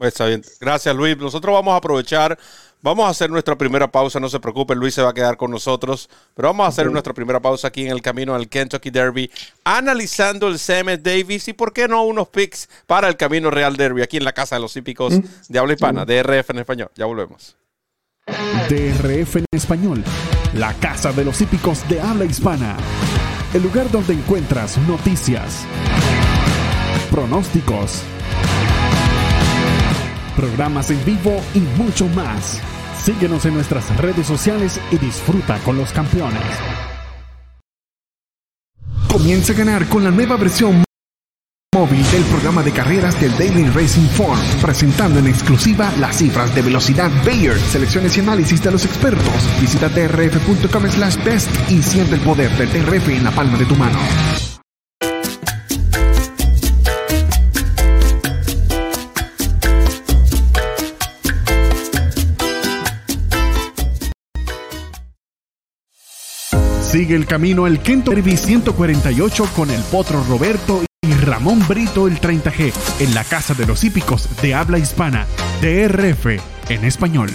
Está 0.00 0.26
bien. 0.26 0.42
Gracias, 0.60 0.94
Luis. 0.94 1.16
Nosotros 1.16 1.52
vamos 1.52 1.72
a 1.74 1.76
aprovechar 1.76 2.38
Vamos 2.82 3.06
a 3.06 3.08
hacer 3.08 3.30
nuestra 3.30 3.56
primera 3.58 3.90
pausa, 3.90 4.20
no 4.20 4.28
se 4.28 4.38
preocupen, 4.38 4.78
Luis 4.78 4.94
se 4.94 5.02
va 5.02 5.10
a 5.10 5.12
quedar 5.12 5.36
con 5.36 5.50
nosotros, 5.50 6.08
pero 6.34 6.48
vamos 6.48 6.66
a 6.66 6.68
hacer 6.68 6.88
nuestra 6.88 7.12
primera 7.14 7.40
pausa 7.40 7.66
aquí 7.66 7.82
en 7.82 7.90
el 7.90 8.00
camino 8.00 8.32
al 8.32 8.48
Kentucky 8.48 8.90
Derby, 8.90 9.28
analizando 9.64 10.46
el 10.46 10.58
Sam 10.60 10.86
Davis 11.00 11.48
y 11.48 11.52
por 11.52 11.72
qué 11.72 11.88
no 11.88 12.04
unos 12.04 12.28
picks 12.28 12.68
para 12.86 13.08
el 13.08 13.16
Camino 13.16 13.50
Real 13.50 13.76
Derby 13.76 14.02
aquí 14.02 14.18
en 14.18 14.24
la 14.24 14.32
Casa 14.32 14.54
de 14.54 14.60
los 14.60 14.76
Hípicos 14.76 15.14
de 15.48 15.58
habla 15.58 15.72
hispana, 15.72 16.04
DRF 16.04 16.50
en 16.50 16.58
español. 16.58 16.90
Ya 16.94 17.06
volvemos. 17.06 17.56
DRF 18.68 19.36
en 19.36 19.44
español 19.50 20.04
la 20.54 20.72
casa 20.74 21.12
de 21.12 21.24
los 21.24 21.40
hípicos 21.40 21.88
de 21.88 22.00
habla 22.00 22.24
hispana. 22.24 22.76
El 23.52 23.62
lugar 23.62 23.90
donde 23.90 24.14
encuentras 24.14 24.78
noticias, 24.78 25.64
pronósticos, 27.10 28.02
programas 30.36 30.90
en 30.90 31.04
vivo 31.04 31.40
y 31.54 31.60
mucho 31.82 32.06
más. 32.08 32.60
Síguenos 33.02 33.44
en 33.46 33.54
nuestras 33.54 33.96
redes 33.96 34.26
sociales 34.26 34.80
y 34.90 34.98
disfruta 34.98 35.58
con 35.64 35.76
los 35.76 35.92
campeones. 35.92 36.42
Comienza 39.10 39.52
a 39.52 39.56
ganar 39.56 39.86
con 39.88 40.04
la 40.04 40.10
nueva 40.10 40.36
versión 40.36 40.84
móvil 41.74 42.10
del 42.10 42.22
programa 42.24 42.62
de 42.62 42.72
carreras 42.72 43.20
del 43.20 43.36
Daily 43.36 43.64
Racing 43.68 44.08
Form, 44.08 44.38
presentando 44.62 45.18
en 45.18 45.26
exclusiva 45.26 45.92
las 45.98 46.16
cifras 46.16 46.54
de 46.54 46.62
velocidad 46.62 47.10
Bayer, 47.24 47.58
selecciones 47.58 48.16
y 48.16 48.20
análisis 48.20 48.62
de 48.62 48.70
los 48.70 48.84
expertos. 48.84 49.60
Visita 49.60 49.88
trf.com 49.88 50.90
slash 50.90 51.22
best 51.22 51.50
y 51.70 51.82
siente 51.82 52.14
el 52.14 52.20
poder 52.22 52.50
del 52.56 52.68
TRF 52.70 53.08
en 53.08 53.24
la 53.24 53.30
palma 53.30 53.58
de 53.58 53.66
tu 53.66 53.76
mano. 53.76 53.98
Sigue 66.96 67.14
el 67.14 67.26
camino 67.26 67.66
al 67.66 67.82
Kento 67.82 68.12
Derby 68.12 68.38
148 68.38 69.50
con 69.54 69.70
el 69.70 69.82
Potro 69.82 70.24
Roberto 70.24 70.82
y 71.02 71.12
Ramón 71.12 71.62
Brito 71.68 72.08
el 72.08 72.18
30G 72.18 72.72
en 73.00 73.14
la 73.14 73.22
Casa 73.22 73.52
de 73.52 73.66
los 73.66 73.84
Hípicos 73.84 74.26
de 74.40 74.54
habla 74.54 74.78
hispana, 74.78 75.26
DRF 75.60 76.40
en 76.70 76.84
español. 76.86 77.28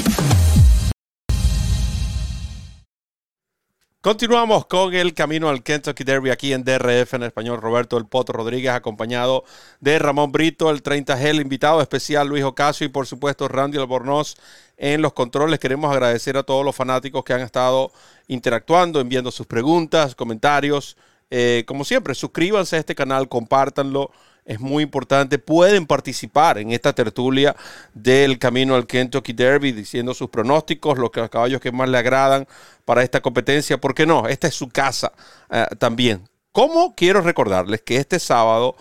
Continuamos 4.01 4.65
con 4.65 4.95
el 4.95 5.13
camino 5.13 5.47
al 5.47 5.61
Kentucky 5.61 6.03
Derby 6.03 6.31
aquí 6.31 6.53
en 6.53 6.63
DRF 6.63 7.13
en 7.13 7.21
español. 7.21 7.61
Roberto 7.61 7.97
El 7.97 8.07
Potro 8.07 8.37
Rodríguez, 8.39 8.71
acompañado 8.71 9.43
de 9.79 9.99
Ramón 9.99 10.31
Brito, 10.31 10.71
el 10.71 10.81
30G, 10.81 11.25
el 11.25 11.39
invitado 11.39 11.83
especial 11.83 12.27
Luis 12.27 12.43
Ocasio 12.43 12.87
y 12.87 12.89
por 12.89 13.05
supuesto 13.05 13.47
Randy 13.47 13.77
Albornoz 13.77 14.37
en 14.77 15.03
los 15.03 15.13
controles. 15.13 15.59
Queremos 15.59 15.91
agradecer 15.91 16.35
a 16.35 16.41
todos 16.41 16.65
los 16.65 16.75
fanáticos 16.75 17.23
que 17.23 17.33
han 17.33 17.41
estado 17.41 17.91
interactuando, 18.27 18.99
enviando 18.99 19.29
sus 19.29 19.45
preguntas, 19.45 20.15
comentarios. 20.15 20.97
Eh, 21.29 21.63
como 21.67 21.85
siempre, 21.85 22.15
suscríbanse 22.15 22.77
a 22.77 22.79
este 22.79 22.95
canal, 22.95 23.29
compártanlo 23.29 24.09
es 24.45 24.59
muy 24.59 24.83
importante. 24.83 25.39
Pueden 25.39 25.85
participar 25.85 26.57
en 26.57 26.71
esta 26.71 26.93
tertulia 26.93 27.55
del 27.93 28.39
camino 28.39 28.75
al 28.75 28.87
Kentucky 28.87 29.33
Derby, 29.33 29.71
diciendo 29.71 30.13
sus 30.13 30.29
pronósticos, 30.29 30.97
los 30.97 31.11
caballos 31.11 31.61
que 31.61 31.71
más 31.71 31.89
le 31.89 31.97
agradan 31.97 32.47
para 32.85 33.03
esta 33.03 33.21
competencia. 33.21 33.79
¿Por 33.79 33.93
qué 33.93 34.05
no? 34.05 34.27
Esta 34.27 34.47
es 34.47 34.55
su 34.55 34.69
casa 34.69 35.11
eh, 35.49 35.65
también. 35.77 36.27
¿Cómo 36.51 36.95
quiero 36.95 37.21
recordarles 37.21 37.81
que 37.81 37.97
este 37.97 38.19
sábado 38.19 38.75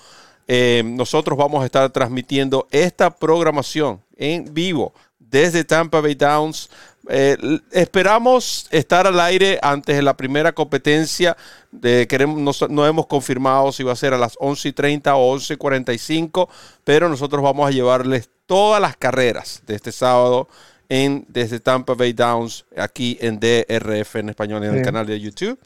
eh, 0.48 0.82
nosotros 0.84 1.38
vamos 1.38 1.62
a 1.62 1.66
estar 1.66 1.88
transmitiendo 1.90 2.66
esta 2.72 3.10
programación 3.10 4.00
en 4.16 4.52
vivo 4.52 4.92
desde 5.30 5.64
Tampa 5.64 6.00
Bay 6.00 6.14
Downs 6.14 6.68
eh, 7.08 7.36
esperamos 7.72 8.68
estar 8.70 9.06
al 9.06 9.18
aire 9.20 9.58
antes 9.62 9.96
de 9.96 10.02
la 10.02 10.16
primera 10.16 10.52
competencia. 10.52 11.36
De, 11.72 12.06
queremos, 12.06 12.68
no, 12.68 12.86
hemos 12.86 13.06
confirmado 13.06 13.72
si 13.72 13.82
va 13.82 13.92
a 13.92 13.96
ser 13.96 14.12
a 14.12 14.18
las 14.18 14.36
11.30 14.38 15.12
o 15.14 15.36
11.45, 15.36 16.48
pero 16.84 17.08
nosotros 17.08 17.42
vamos 17.42 17.66
a 17.66 17.72
llevarles 17.72 18.28
todas 18.46 18.80
las 18.80 18.96
carreras 18.96 19.62
de 19.66 19.76
este 19.76 19.92
sábado 19.92 20.48
en, 20.88 21.24
desde 21.28 21.60
Tampa 21.60 21.94
Bay 21.94 22.12
Downs, 22.12 22.64
aquí 22.76 23.16
en 23.20 23.40
DRF 23.40 24.16
en 24.16 24.28
español 24.28 24.64
en 24.64 24.76
el 24.76 24.84
canal 24.84 25.06
de 25.06 25.18
YouTube. 25.18 25.58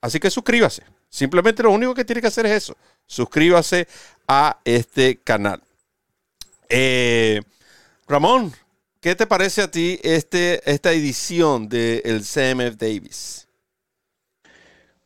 Así 0.00 0.20
que 0.20 0.30
suscríbase. 0.30 0.84
Simplemente 1.08 1.62
lo 1.62 1.70
único 1.70 1.94
que 1.94 2.04
tiene 2.04 2.20
que 2.20 2.28
hacer 2.28 2.46
es 2.46 2.52
eso. 2.52 2.76
Suscríbase 3.06 3.88
a 4.28 4.58
este 4.64 5.18
canal. 5.18 5.62
Eh, 6.68 7.40
Ramón, 8.06 8.52
¿Qué 9.06 9.14
te 9.14 9.28
parece 9.28 9.62
a 9.62 9.70
ti 9.70 10.00
este, 10.02 10.68
esta 10.68 10.90
edición 10.90 11.68
del 11.68 12.02
de 12.02 12.20
CMF 12.24 12.76
Davis? 12.76 13.46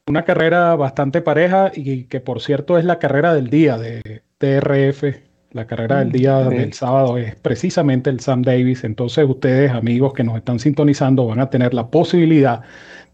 Una 0.07 0.25
carrera 0.25 0.75
bastante 0.75 1.21
pareja 1.21 1.71
y 1.75 2.05
que 2.05 2.21
por 2.21 2.41
cierto 2.41 2.79
es 2.79 2.87
la 2.87 2.99
carrera 2.99 3.35
del 3.35 3.51
día 3.51 3.77
de 3.77 4.23
TRF. 4.39 5.05
La 5.53 5.67
carrera 5.67 5.99
del 5.99 6.13
día 6.13 6.39
del 6.39 6.73
sábado 6.73 7.19
es 7.19 7.35
precisamente 7.35 8.09
el 8.09 8.21
Sam 8.21 8.41
Davis. 8.41 8.85
Entonces 8.85 9.27
ustedes, 9.29 9.71
amigos 9.71 10.15
que 10.15 10.25
nos 10.25 10.39
están 10.39 10.61
sintonizando, 10.61 11.27
van 11.27 11.41
a 11.41 11.51
tener 11.51 11.75
la 11.75 11.89
posibilidad 11.89 12.63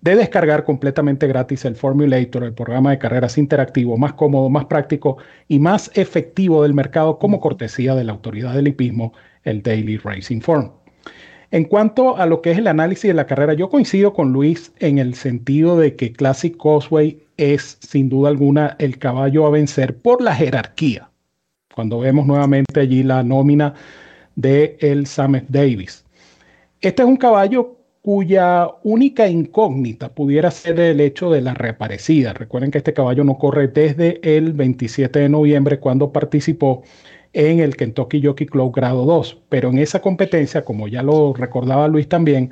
de 0.02 0.14
descargar 0.14 0.62
completamente 0.62 1.26
gratis 1.26 1.64
el 1.64 1.74
Formulator, 1.74 2.44
el 2.44 2.52
programa 2.54 2.92
de 2.92 2.98
carreras 2.98 3.38
interactivo 3.38 3.96
más 3.96 4.12
cómodo, 4.12 4.50
más 4.50 4.66
práctico 4.66 5.16
y 5.48 5.58
más 5.58 5.90
efectivo 5.94 6.62
del 6.62 6.74
mercado 6.74 7.18
como 7.18 7.40
cortesía 7.40 7.96
de 7.96 8.04
la 8.04 8.12
autoridad 8.12 8.54
del 8.54 8.68
hipismo 8.68 9.14
el 9.46 9.62
Daily 9.62 9.96
Racing 9.96 10.40
Form. 10.40 10.70
En 11.50 11.64
cuanto 11.64 12.16
a 12.16 12.26
lo 12.26 12.42
que 12.42 12.50
es 12.50 12.58
el 12.58 12.66
análisis 12.66 13.08
de 13.08 13.14
la 13.14 13.26
carrera, 13.26 13.54
yo 13.54 13.70
coincido 13.70 14.12
con 14.12 14.32
Luis 14.32 14.72
en 14.78 14.98
el 14.98 15.14
sentido 15.14 15.78
de 15.78 15.96
que 15.96 16.12
Classic 16.12 16.54
Causeway 16.60 17.22
es 17.36 17.78
sin 17.80 18.08
duda 18.08 18.28
alguna 18.28 18.76
el 18.78 18.98
caballo 18.98 19.46
a 19.46 19.50
vencer 19.50 19.96
por 19.96 20.20
la 20.20 20.34
jerarquía. 20.34 21.08
Cuando 21.74 22.00
vemos 22.00 22.26
nuevamente 22.26 22.80
allí 22.80 23.02
la 23.02 23.22
nómina 23.22 23.74
de 24.34 24.76
el 24.80 25.06
Samet 25.06 25.46
Davis. 25.48 26.04
Este 26.80 27.02
es 27.02 27.08
un 27.08 27.16
caballo 27.16 27.76
cuya 28.02 28.68
única 28.84 29.28
incógnita 29.28 30.14
pudiera 30.14 30.50
ser 30.50 30.78
el 30.78 31.00
hecho 31.00 31.30
de 31.30 31.40
la 31.40 31.54
reaparecida. 31.54 32.32
Recuerden 32.32 32.70
que 32.70 32.78
este 32.78 32.94
caballo 32.94 33.24
no 33.24 33.36
corre 33.36 33.66
desde 33.66 34.20
el 34.36 34.52
27 34.52 35.18
de 35.18 35.28
noviembre 35.28 35.80
cuando 35.80 36.12
participó 36.12 36.84
en 37.36 37.60
el 37.60 37.76
Kentucky 37.76 38.22
Jockey 38.24 38.46
Club 38.46 38.74
grado 38.74 39.04
2. 39.04 39.42
Pero 39.50 39.68
en 39.68 39.78
esa 39.78 40.00
competencia, 40.00 40.64
como 40.64 40.88
ya 40.88 41.02
lo 41.02 41.34
recordaba 41.34 41.86
Luis 41.86 42.08
también, 42.08 42.50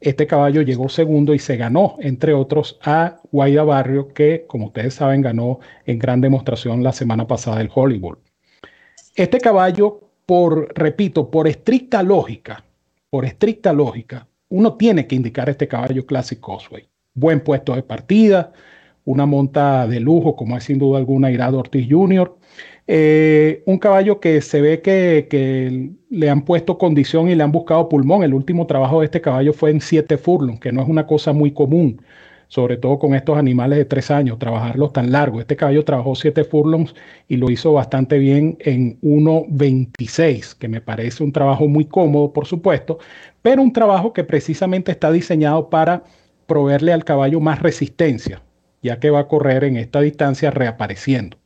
este 0.00 0.26
caballo 0.26 0.62
llegó 0.62 0.88
segundo 0.88 1.34
y 1.34 1.38
se 1.38 1.56
ganó, 1.56 1.94
entre 2.00 2.34
otros, 2.34 2.76
a 2.82 3.20
Guaida 3.30 3.62
Barrio, 3.62 4.08
que, 4.08 4.44
como 4.48 4.66
ustedes 4.66 4.94
saben, 4.94 5.22
ganó 5.22 5.60
en 5.86 6.00
gran 6.00 6.20
demostración 6.20 6.82
la 6.82 6.92
semana 6.92 7.28
pasada 7.28 7.60
el 7.60 7.70
Hollywood. 7.72 8.18
Este 9.14 9.38
caballo, 9.38 10.00
por, 10.26 10.68
repito, 10.76 11.30
por 11.30 11.46
estricta 11.46 12.02
lógica, 12.02 12.64
por 13.10 13.24
estricta 13.24 13.72
lógica, 13.72 14.26
uno 14.48 14.74
tiene 14.74 15.06
que 15.06 15.14
indicar 15.14 15.48
este 15.48 15.68
caballo 15.68 16.04
Classic 16.06 16.40
Cosway. 16.40 16.88
Buen 17.14 17.38
puesto 17.38 17.76
de 17.76 17.84
partida, 17.84 18.52
una 19.04 19.26
monta 19.26 19.86
de 19.86 20.00
lujo, 20.00 20.34
como 20.34 20.56
es 20.56 20.64
sin 20.64 20.80
duda 20.80 20.98
alguna 20.98 21.30
Irado 21.30 21.60
Ortiz 21.60 21.86
Jr., 21.88 22.36
eh, 22.86 23.62
un 23.66 23.78
caballo 23.78 24.20
que 24.20 24.42
se 24.42 24.60
ve 24.60 24.82
que, 24.82 25.92
le 26.10 26.30
han 26.30 26.44
puesto 26.44 26.78
condición 26.78 27.28
y 27.28 27.34
le 27.34 27.42
han 27.42 27.52
buscado 27.52 27.88
pulmón. 27.88 28.22
El 28.22 28.34
último 28.34 28.66
trabajo 28.66 29.00
de 29.00 29.06
este 29.06 29.20
caballo 29.20 29.52
fue 29.52 29.70
en 29.70 29.80
7 29.80 30.16
furlongs, 30.18 30.60
que 30.60 30.72
no 30.72 30.82
es 30.82 30.88
una 30.88 31.06
cosa 31.06 31.32
muy 31.32 31.52
común, 31.52 32.00
sobre 32.48 32.76
todo 32.76 32.98
con 32.98 33.14
estos 33.14 33.36
animales 33.38 33.78
de 33.78 33.84
3 33.86 34.10
años, 34.10 34.38
trabajarlos 34.38 34.92
tan 34.92 35.10
largo. 35.12 35.40
Este 35.40 35.56
caballo 35.56 35.84
trabajó 35.84 36.14
7 36.14 36.44
furlongs 36.44 36.94
y 37.26 37.36
lo 37.36 37.50
hizo 37.50 37.72
bastante 37.72 38.18
bien 38.18 38.56
en 38.60 39.00
1.26, 39.00 40.54
que 40.56 40.68
me 40.68 40.80
parece 40.80 41.24
un 41.24 41.32
trabajo 41.32 41.66
muy 41.68 41.86
cómodo, 41.86 42.32
por 42.32 42.46
supuesto, 42.46 42.98
pero 43.42 43.62
un 43.62 43.72
trabajo 43.72 44.12
que 44.12 44.24
precisamente 44.24 44.92
está 44.92 45.10
diseñado 45.10 45.70
para 45.70 46.04
proveerle 46.46 46.92
al 46.92 47.04
caballo 47.04 47.40
más 47.40 47.60
resistencia, 47.60 48.42
ya 48.82 49.00
que 49.00 49.10
va 49.10 49.20
a 49.20 49.28
correr 49.28 49.64
en 49.64 49.76
esta 49.78 50.00
distancia 50.00 50.50
reapareciendo. 50.50 51.38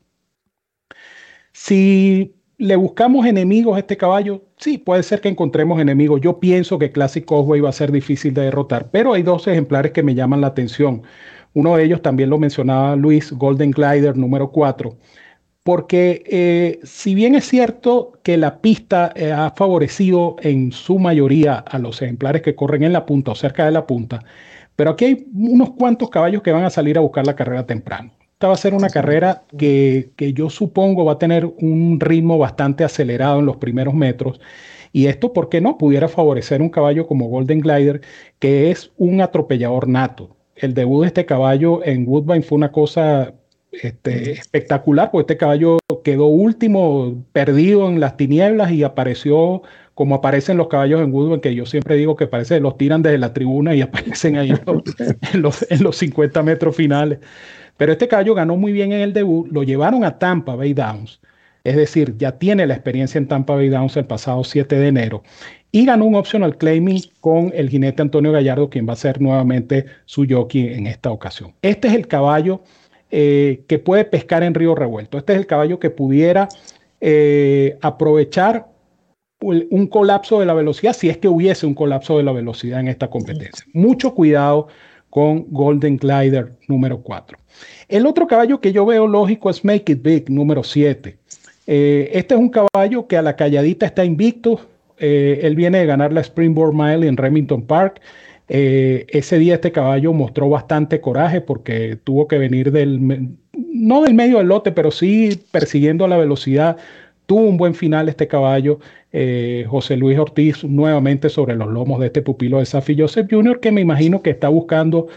Si 1.52 2.34
le 2.58 2.76
buscamos 2.76 3.24
enemigos 3.26 3.76
a 3.76 3.80
este 3.80 3.96
caballo, 3.96 4.44
sí, 4.56 4.78
puede 4.78 5.02
ser 5.02 5.20
que 5.20 5.28
encontremos 5.28 5.80
enemigos. 5.80 6.20
Yo 6.20 6.40
pienso 6.40 6.78
que 6.78 6.92
Classic 6.92 7.24
Cosway 7.24 7.60
va 7.60 7.68
a 7.70 7.72
ser 7.72 7.92
difícil 7.92 8.34
de 8.34 8.42
derrotar, 8.42 8.90
pero 8.90 9.14
hay 9.14 9.22
dos 9.22 9.46
ejemplares 9.46 9.92
que 9.92 10.02
me 10.02 10.14
llaman 10.14 10.40
la 10.40 10.48
atención. 10.48 11.02
Uno 11.54 11.76
de 11.76 11.84
ellos 11.84 12.02
también 12.02 12.30
lo 12.30 12.38
mencionaba 12.38 12.96
Luis, 12.96 13.32
Golden 13.32 13.70
Glider 13.70 14.16
número 14.16 14.50
4, 14.50 14.96
porque 15.62 16.22
eh, 16.26 16.80
si 16.84 17.14
bien 17.14 17.34
es 17.34 17.44
cierto 17.46 18.12
que 18.22 18.36
la 18.36 18.60
pista 18.60 19.12
eh, 19.14 19.32
ha 19.32 19.50
favorecido 19.56 20.36
en 20.40 20.72
su 20.72 20.98
mayoría 20.98 21.56
a 21.58 21.78
los 21.78 22.02
ejemplares 22.02 22.42
que 22.42 22.54
corren 22.54 22.82
en 22.82 22.92
la 22.92 23.06
punta 23.06 23.32
o 23.32 23.34
cerca 23.34 23.64
de 23.64 23.72
la 23.72 23.86
punta, 23.86 24.24
pero 24.76 24.90
aquí 24.90 25.04
hay 25.06 25.26
unos 25.34 25.70
cuantos 25.72 26.10
caballos 26.10 26.42
que 26.42 26.52
van 26.52 26.64
a 26.64 26.70
salir 26.70 26.98
a 26.98 27.02
buscar 27.02 27.26
la 27.26 27.36
carrera 27.36 27.66
temprano. 27.66 28.17
Esta 28.38 28.46
va 28.46 28.54
a 28.54 28.56
ser 28.56 28.72
una 28.72 28.88
carrera 28.88 29.42
que, 29.58 30.12
yo 30.16 30.48
supongo 30.48 31.04
va 31.04 31.14
a 31.14 31.18
tener 31.18 31.44
un 31.44 31.98
ritmo 31.98 32.38
bastante 32.38 32.84
acelerado 32.84 33.40
en 33.40 33.46
los 33.46 33.56
primeros 33.56 33.94
metros. 33.94 34.40
Y 34.92 35.06
esto, 35.06 35.32
¿por 35.32 35.48
qué 35.48 35.60
no? 35.60 35.76
Pudiera 35.76 36.06
favorecer 36.06 36.62
un 36.62 36.68
caballo 36.68 37.08
como 37.08 37.26
Golden 37.26 37.58
Glider, 37.58 38.00
que 38.38 38.70
es 38.70 38.92
un 38.96 39.20
atropellador 39.22 39.88
nato. 39.88 40.36
El 40.54 40.72
debut 40.72 41.00
de 41.00 41.08
este 41.08 41.26
caballo 41.26 41.84
en 41.84 42.06
Woodbine 42.06 42.42
fue 42.42 42.54
una 42.54 42.70
cosa 42.70 43.34
este, 43.72 44.30
espectacular, 44.30 45.10
porque 45.10 45.32
este 45.32 45.36
caballo 45.36 45.78
quedó 46.04 46.26
último, 46.26 47.24
perdido 47.32 47.88
en 47.88 47.98
las 47.98 48.16
tinieblas 48.16 48.70
y 48.70 48.84
apareció 48.84 49.62
como 49.94 50.14
aparecen 50.14 50.58
los 50.58 50.68
caballos 50.68 51.00
en 51.00 51.12
Woodward, 51.12 51.40
que 51.40 51.56
yo 51.56 51.66
siempre 51.66 51.96
digo 51.96 52.14
que 52.14 52.28
parece 52.28 52.60
los 52.60 52.78
tiran 52.78 53.02
desde 53.02 53.18
la 53.18 53.32
tribuna 53.32 53.74
y 53.74 53.80
aparecen 53.82 54.36
ahí 54.36 54.52
en 55.32 55.42
los, 55.42 55.66
en 55.68 55.82
los 55.82 55.96
50 55.96 56.40
metros 56.44 56.76
finales. 56.76 57.18
Pero 57.78 57.92
este 57.92 58.08
caballo 58.08 58.34
ganó 58.34 58.56
muy 58.56 58.72
bien 58.72 58.92
en 58.92 59.00
el 59.00 59.14
debut, 59.14 59.48
lo 59.50 59.62
llevaron 59.62 60.04
a 60.04 60.18
Tampa 60.18 60.54
Bay 60.54 60.74
Downs, 60.74 61.20
es 61.64 61.76
decir, 61.76 62.16
ya 62.18 62.32
tiene 62.32 62.66
la 62.66 62.74
experiencia 62.74 63.18
en 63.18 63.28
Tampa 63.28 63.54
Bay 63.54 63.70
Downs 63.70 63.96
el 63.96 64.04
pasado 64.04 64.44
7 64.44 64.78
de 64.78 64.88
enero 64.88 65.22
y 65.70 65.84
ganó 65.84 66.06
un 66.06 66.14
optional 66.14 66.56
claiming 66.56 67.02
con 67.20 67.52
el 67.54 67.68
jinete 67.68 68.02
Antonio 68.02 68.32
Gallardo, 68.32 68.68
quien 68.68 68.88
va 68.88 68.94
a 68.94 68.96
ser 68.96 69.20
nuevamente 69.20 69.86
su 70.06 70.26
jockey 70.28 70.74
en 70.74 70.86
esta 70.86 71.10
ocasión. 71.10 71.54
Este 71.62 71.88
es 71.88 71.94
el 71.94 72.08
caballo 72.08 72.62
eh, 73.10 73.64
que 73.68 73.78
puede 73.78 74.04
pescar 74.04 74.42
en 74.42 74.54
río 74.54 74.74
revuelto. 74.74 75.18
Este 75.18 75.34
es 75.34 75.38
el 75.38 75.46
caballo 75.46 75.78
que 75.78 75.90
pudiera 75.90 76.48
eh, 77.00 77.78
aprovechar 77.80 78.66
un 79.40 79.86
colapso 79.86 80.40
de 80.40 80.46
la 80.46 80.54
velocidad 80.54 80.92
si 80.94 81.08
es 81.08 81.16
que 81.16 81.28
hubiese 81.28 81.64
un 81.64 81.74
colapso 81.74 82.16
de 82.16 82.24
la 82.24 82.32
velocidad 82.32 82.80
en 82.80 82.88
esta 82.88 83.08
competencia. 83.08 83.64
Mucho 83.72 84.12
cuidado 84.12 84.66
con 85.10 85.46
Golden 85.50 85.96
Glider 85.96 86.52
número 86.68 87.00
4. 87.00 87.38
El 87.88 88.06
otro 88.06 88.26
caballo 88.26 88.60
que 88.60 88.72
yo 88.72 88.84
veo 88.86 89.06
lógico 89.06 89.50
es 89.50 89.64
Make 89.64 89.92
It 89.92 90.02
Big 90.02 90.30
número 90.30 90.62
7. 90.62 91.16
Eh, 91.66 92.10
este 92.12 92.34
es 92.34 92.40
un 92.40 92.48
caballo 92.48 93.06
que 93.06 93.16
a 93.16 93.22
la 93.22 93.36
calladita 93.36 93.86
está 93.86 94.04
invicto. 94.04 94.60
Eh, 94.98 95.40
él 95.42 95.54
viene 95.54 95.78
de 95.78 95.86
ganar 95.86 96.12
la 96.12 96.20
Springboard 96.22 96.74
Mile 96.74 97.06
en 97.06 97.16
Remington 97.16 97.62
Park. 97.62 98.00
Eh, 98.48 99.04
ese 99.08 99.38
día 99.38 99.54
este 99.54 99.72
caballo 99.72 100.14
mostró 100.14 100.48
bastante 100.48 101.02
coraje 101.02 101.42
porque 101.42 101.98
tuvo 102.02 102.26
que 102.26 102.38
venir 102.38 102.72
del, 102.72 103.36
no 103.52 104.02
del 104.02 104.14
medio 104.14 104.38
del 104.38 104.48
lote, 104.48 104.72
pero 104.72 104.90
sí 104.90 105.38
persiguiendo 105.50 106.04
a 106.04 106.08
la 106.08 106.16
velocidad. 106.16 106.78
Tuvo 107.26 107.42
un 107.42 107.58
buen 107.58 107.74
final 107.74 108.08
este 108.08 108.26
caballo. 108.26 108.80
José 109.10 109.96
Luis 109.96 110.18
Ortiz 110.18 110.64
nuevamente 110.64 111.30
sobre 111.30 111.56
los 111.56 111.68
lomos 111.68 111.98
de 111.98 112.06
este 112.06 112.20
pupilo 112.22 112.58
de 112.58 112.66
Safi 112.66 112.94
Joseph 112.98 113.26
Jr., 113.30 113.58
que 113.58 113.72
me 113.72 113.80
imagino 113.80 114.20
que 114.20 114.30
está 114.30 114.48
buscando 114.48 115.08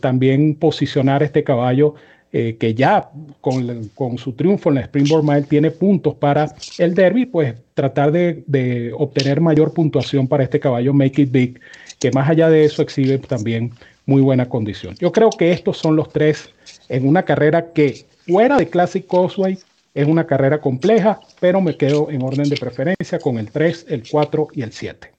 también 0.00 0.56
posicionar 0.56 1.22
este 1.22 1.44
caballo 1.44 1.94
eh, 2.34 2.56
que 2.58 2.72
ya 2.72 3.10
con, 3.42 3.88
con, 3.88 4.16
su 4.16 4.32
triunfo 4.32 4.70
en 4.70 4.76
la 4.76 4.80
Springboard 4.80 5.22
Mile 5.22 5.42
tiene 5.42 5.70
puntos 5.70 6.14
para 6.14 6.54
el 6.78 6.94
derby, 6.94 7.26
pues 7.26 7.56
tratar 7.74 8.10
de, 8.10 8.42
de, 8.46 8.90
obtener 8.96 9.42
mayor 9.42 9.74
puntuación 9.74 10.26
para 10.26 10.42
este 10.42 10.58
caballo 10.58 10.94
Make 10.94 11.20
It 11.20 11.30
Big, 11.30 11.60
que 11.98 12.10
más 12.10 12.30
allá 12.30 12.48
de 12.48 12.64
eso 12.64 12.80
exhibe 12.80 13.18
también 13.18 13.72
muy 14.06 14.22
buena 14.22 14.48
condición. 14.48 14.94
Yo 14.98 15.12
creo 15.12 15.28
que 15.28 15.52
estos 15.52 15.76
son 15.76 15.94
los 15.94 16.08
tres 16.08 16.48
en 16.88 17.06
una 17.06 17.22
carrera 17.22 17.70
que 17.74 18.06
fuera 18.26 18.56
de 18.56 18.66
Classic 18.66 19.06
Causeway 19.06 19.58
es 19.94 20.06
una 20.06 20.26
carrera 20.26 20.60
compleja, 20.60 21.20
pero 21.40 21.60
me 21.60 21.76
quedo 21.76 22.10
en 22.10 22.22
orden 22.22 22.48
de 22.48 22.56
preferencia 22.56 23.18
con 23.18 23.38
el 23.38 23.50
3, 23.50 23.86
el 23.88 24.08
4 24.08 24.48
y 24.52 24.62
el 24.62 24.72
7. 24.72 25.12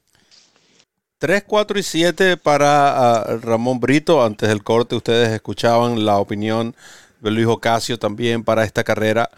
3, 1.19 1.43
4 1.47 1.79
y 1.79 1.83
7 1.83 2.38
para 2.38 3.25
uh, 3.29 3.38
Ramón 3.38 3.79
Brito. 3.79 4.23
Antes 4.23 4.49
del 4.49 4.63
corte 4.63 4.95
ustedes 4.95 5.29
escuchaban 5.29 6.05
la 6.05 6.17
opinión 6.17 6.75
Luis 7.21 7.47
Ocasio 7.47 7.97
también 7.97 8.43
para 8.43 8.63
esta 8.63 8.83
carrera. 8.83 9.29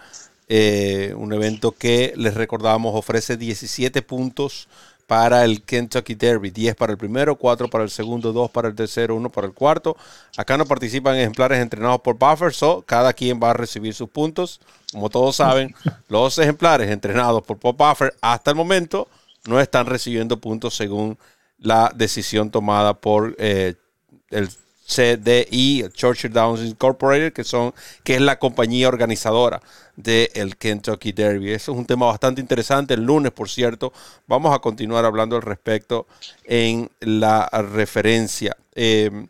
Eh, 0.47 1.13
un 1.17 1.33
evento 1.33 1.71
que 1.71 2.13
les 2.15 2.35
recordamos 2.35 2.95
ofrece 2.95 3.35
17 3.37 4.01
puntos 4.03 4.67
para 5.07 5.43
el 5.43 5.61
Kentucky 5.61 6.15
Derby, 6.15 6.49
10 6.49 6.75
para 6.75 6.91
el 6.91 6.97
primero, 6.97 7.35
4 7.35 7.69
para 7.69 7.83
el 7.83 7.89
segundo, 7.89 8.33
2 8.33 8.49
para 8.49 8.67
el 8.67 8.75
tercero, 8.75 9.15
1 9.15 9.29
para 9.29 9.47
el 9.47 9.53
cuarto. 9.53 9.95
Acá 10.37 10.57
no 10.57 10.65
participan 10.65 11.15
ejemplares 11.15 11.61
entrenados 11.61 12.01
por 12.01 12.17
Buffer, 12.17 12.53
so 12.53 12.83
cada 12.85 13.13
quien 13.13 13.39
va 13.41 13.51
a 13.51 13.53
recibir 13.53 13.93
sus 13.93 14.09
puntos. 14.09 14.59
Como 14.95 15.09
todos 15.09 15.35
saben, 15.35 15.75
los 16.07 16.37
ejemplares 16.37 16.89
entrenados 16.89 17.43
por 17.43 17.59
Bob 17.59 17.75
Buffer 17.75 18.15
hasta 18.21 18.51
el 18.51 18.55
momento 18.55 19.09
no 19.45 19.59
están 19.59 19.87
recibiendo 19.87 20.39
puntos 20.39 20.73
según 20.73 21.17
la 21.59 21.91
decisión 21.93 22.49
tomada 22.49 22.93
por 22.93 23.35
eh, 23.37 23.75
el 24.29 24.47
CDI, 24.87 25.89
Churchill 25.91 26.31
Downs 26.31 26.61
Incorporated, 26.61 27.33
que, 27.33 27.43
son, 27.43 27.73
que 28.05 28.15
es 28.15 28.21
la 28.21 28.39
compañía 28.39 28.87
organizadora 28.87 29.61
del 29.97 30.55
Kentucky 30.55 31.11
Derby. 31.11 31.51
Eso 31.51 31.73
es 31.73 31.77
un 31.77 31.85
tema 31.85 32.05
bastante 32.05 32.39
interesante. 32.39 32.93
El 32.93 33.03
lunes, 33.03 33.33
por 33.33 33.49
cierto, 33.49 33.91
vamos 34.27 34.55
a 34.55 34.59
continuar 34.59 35.03
hablando 35.03 35.35
al 35.35 35.41
respecto 35.41 36.07
en 36.45 36.89
la 37.01 37.49
referencia. 37.73 38.55
Eh, 38.75 39.27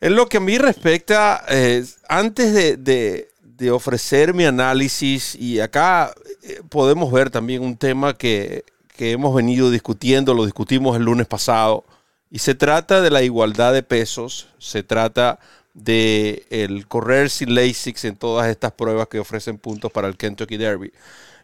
en 0.00 0.14
lo 0.14 0.30
que 0.30 0.38
a 0.38 0.40
mí 0.40 0.56
respecta, 0.56 1.44
eh, 1.50 1.84
antes 2.08 2.54
de, 2.82 3.29
ofrecer 3.68 4.32
mi 4.32 4.44
análisis, 4.44 5.34
y 5.34 5.60
acá 5.60 6.14
eh, 6.42 6.62
podemos 6.68 7.12
ver 7.12 7.28
también 7.28 7.62
un 7.62 7.76
tema 7.76 8.16
que, 8.16 8.64
que 8.96 9.10
hemos 9.10 9.34
venido 9.34 9.70
discutiendo, 9.70 10.32
lo 10.32 10.44
discutimos 10.44 10.96
el 10.96 11.02
lunes 11.02 11.26
pasado, 11.26 11.84
y 12.30 12.38
se 12.38 12.54
trata 12.54 13.00
de 13.00 13.10
la 13.10 13.22
igualdad 13.22 13.72
de 13.72 13.82
pesos, 13.82 14.48
se 14.58 14.82
trata 14.82 15.40
de 15.74 16.46
el 16.50 16.86
correr 16.86 17.28
sin 17.30 17.54
LASIX 17.54 18.04
en 18.04 18.16
todas 18.16 18.48
estas 18.48 18.72
pruebas 18.72 19.08
que 19.08 19.18
ofrecen 19.18 19.58
puntos 19.58 19.90
para 19.90 20.08
el 20.08 20.16
Kentucky 20.16 20.56
Derby. 20.56 20.92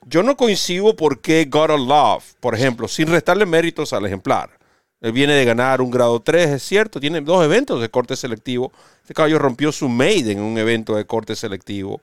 Yo 0.04 0.22
no 0.22 0.36
coincido 0.36 0.94
por 0.94 1.20
qué 1.20 1.46
God 1.50 1.70
of 1.70 1.80
Love, 1.80 2.24
por 2.40 2.54
ejemplo, 2.54 2.86
sin 2.86 3.08
restarle 3.08 3.46
méritos 3.46 3.92
al 3.92 4.06
ejemplar. 4.06 4.50
Él 5.06 5.12
viene 5.12 5.34
de 5.34 5.44
ganar 5.44 5.80
un 5.80 5.88
grado 5.88 6.18
3, 6.18 6.50
es 6.50 6.64
cierto, 6.64 6.98
tiene 6.98 7.20
dos 7.20 7.44
eventos 7.44 7.80
de 7.80 7.88
corte 7.88 8.16
selectivo. 8.16 8.72
Este 9.02 9.14
caballo 9.14 9.38
rompió 9.38 9.70
su 9.70 9.88
maiden 9.88 10.38
en 10.38 10.44
un 10.44 10.58
evento 10.58 10.96
de 10.96 11.04
corte 11.04 11.36
selectivo. 11.36 12.00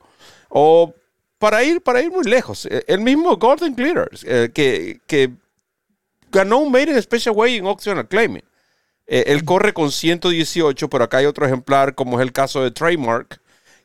O 0.48 0.94
para 1.38 1.62
ir, 1.62 1.82
para 1.82 2.00
ir 2.00 2.10
muy 2.10 2.24
lejos, 2.24 2.66
el 2.66 3.00
mismo 3.00 3.36
Gordon 3.36 3.74
Glitters, 3.74 4.24
eh, 4.26 4.50
que, 4.54 5.02
que 5.06 5.30
ganó 6.32 6.60
un 6.60 6.72
maiden 6.72 7.02
Special 7.02 7.34
Way 7.36 7.56
en 7.56 7.66
Optional 7.66 8.08
Claiming. 8.08 8.42
Eh, 9.06 9.24
él 9.26 9.44
corre 9.44 9.74
con 9.74 9.92
118, 9.92 10.88
pero 10.88 11.04
acá 11.04 11.18
hay 11.18 11.26
otro 11.26 11.44
ejemplar, 11.44 11.94
como 11.94 12.18
es 12.18 12.22
el 12.26 12.32
caso 12.32 12.62
de 12.62 12.70
Trademark, 12.70 13.38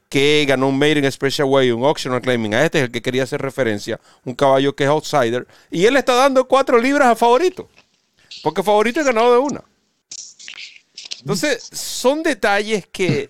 que 0.07 0.45
ganó 0.47 0.69
un 0.69 0.79
Maiden 0.79 1.11
Special 1.11 1.49
Way, 1.49 1.71
un 1.71 1.83
Auctional 1.83 2.21
Claiming. 2.21 2.55
A 2.55 2.63
este 2.63 2.77
es 2.77 2.85
el 2.85 2.91
que 2.91 3.01
quería 3.01 3.23
hacer 3.23 3.41
referencia, 3.41 3.99
un 4.23 4.33
caballo 4.33 4.75
que 4.75 4.85
es 4.85 4.89
outsider. 4.89 5.45
Y 5.69 5.85
él 5.87 5.97
está 5.97 6.15
dando 6.15 6.47
cuatro 6.47 6.79
libras 6.79 7.09
a 7.09 7.15
favorito, 7.15 7.69
porque 8.43 8.63
favorito 8.63 8.99
es 8.99 9.05
ganado 9.05 9.33
de 9.33 9.39
una. 9.39 9.63
Entonces, 11.21 11.63
son 11.71 12.23
detalles 12.23 12.87
que 12.87 13.29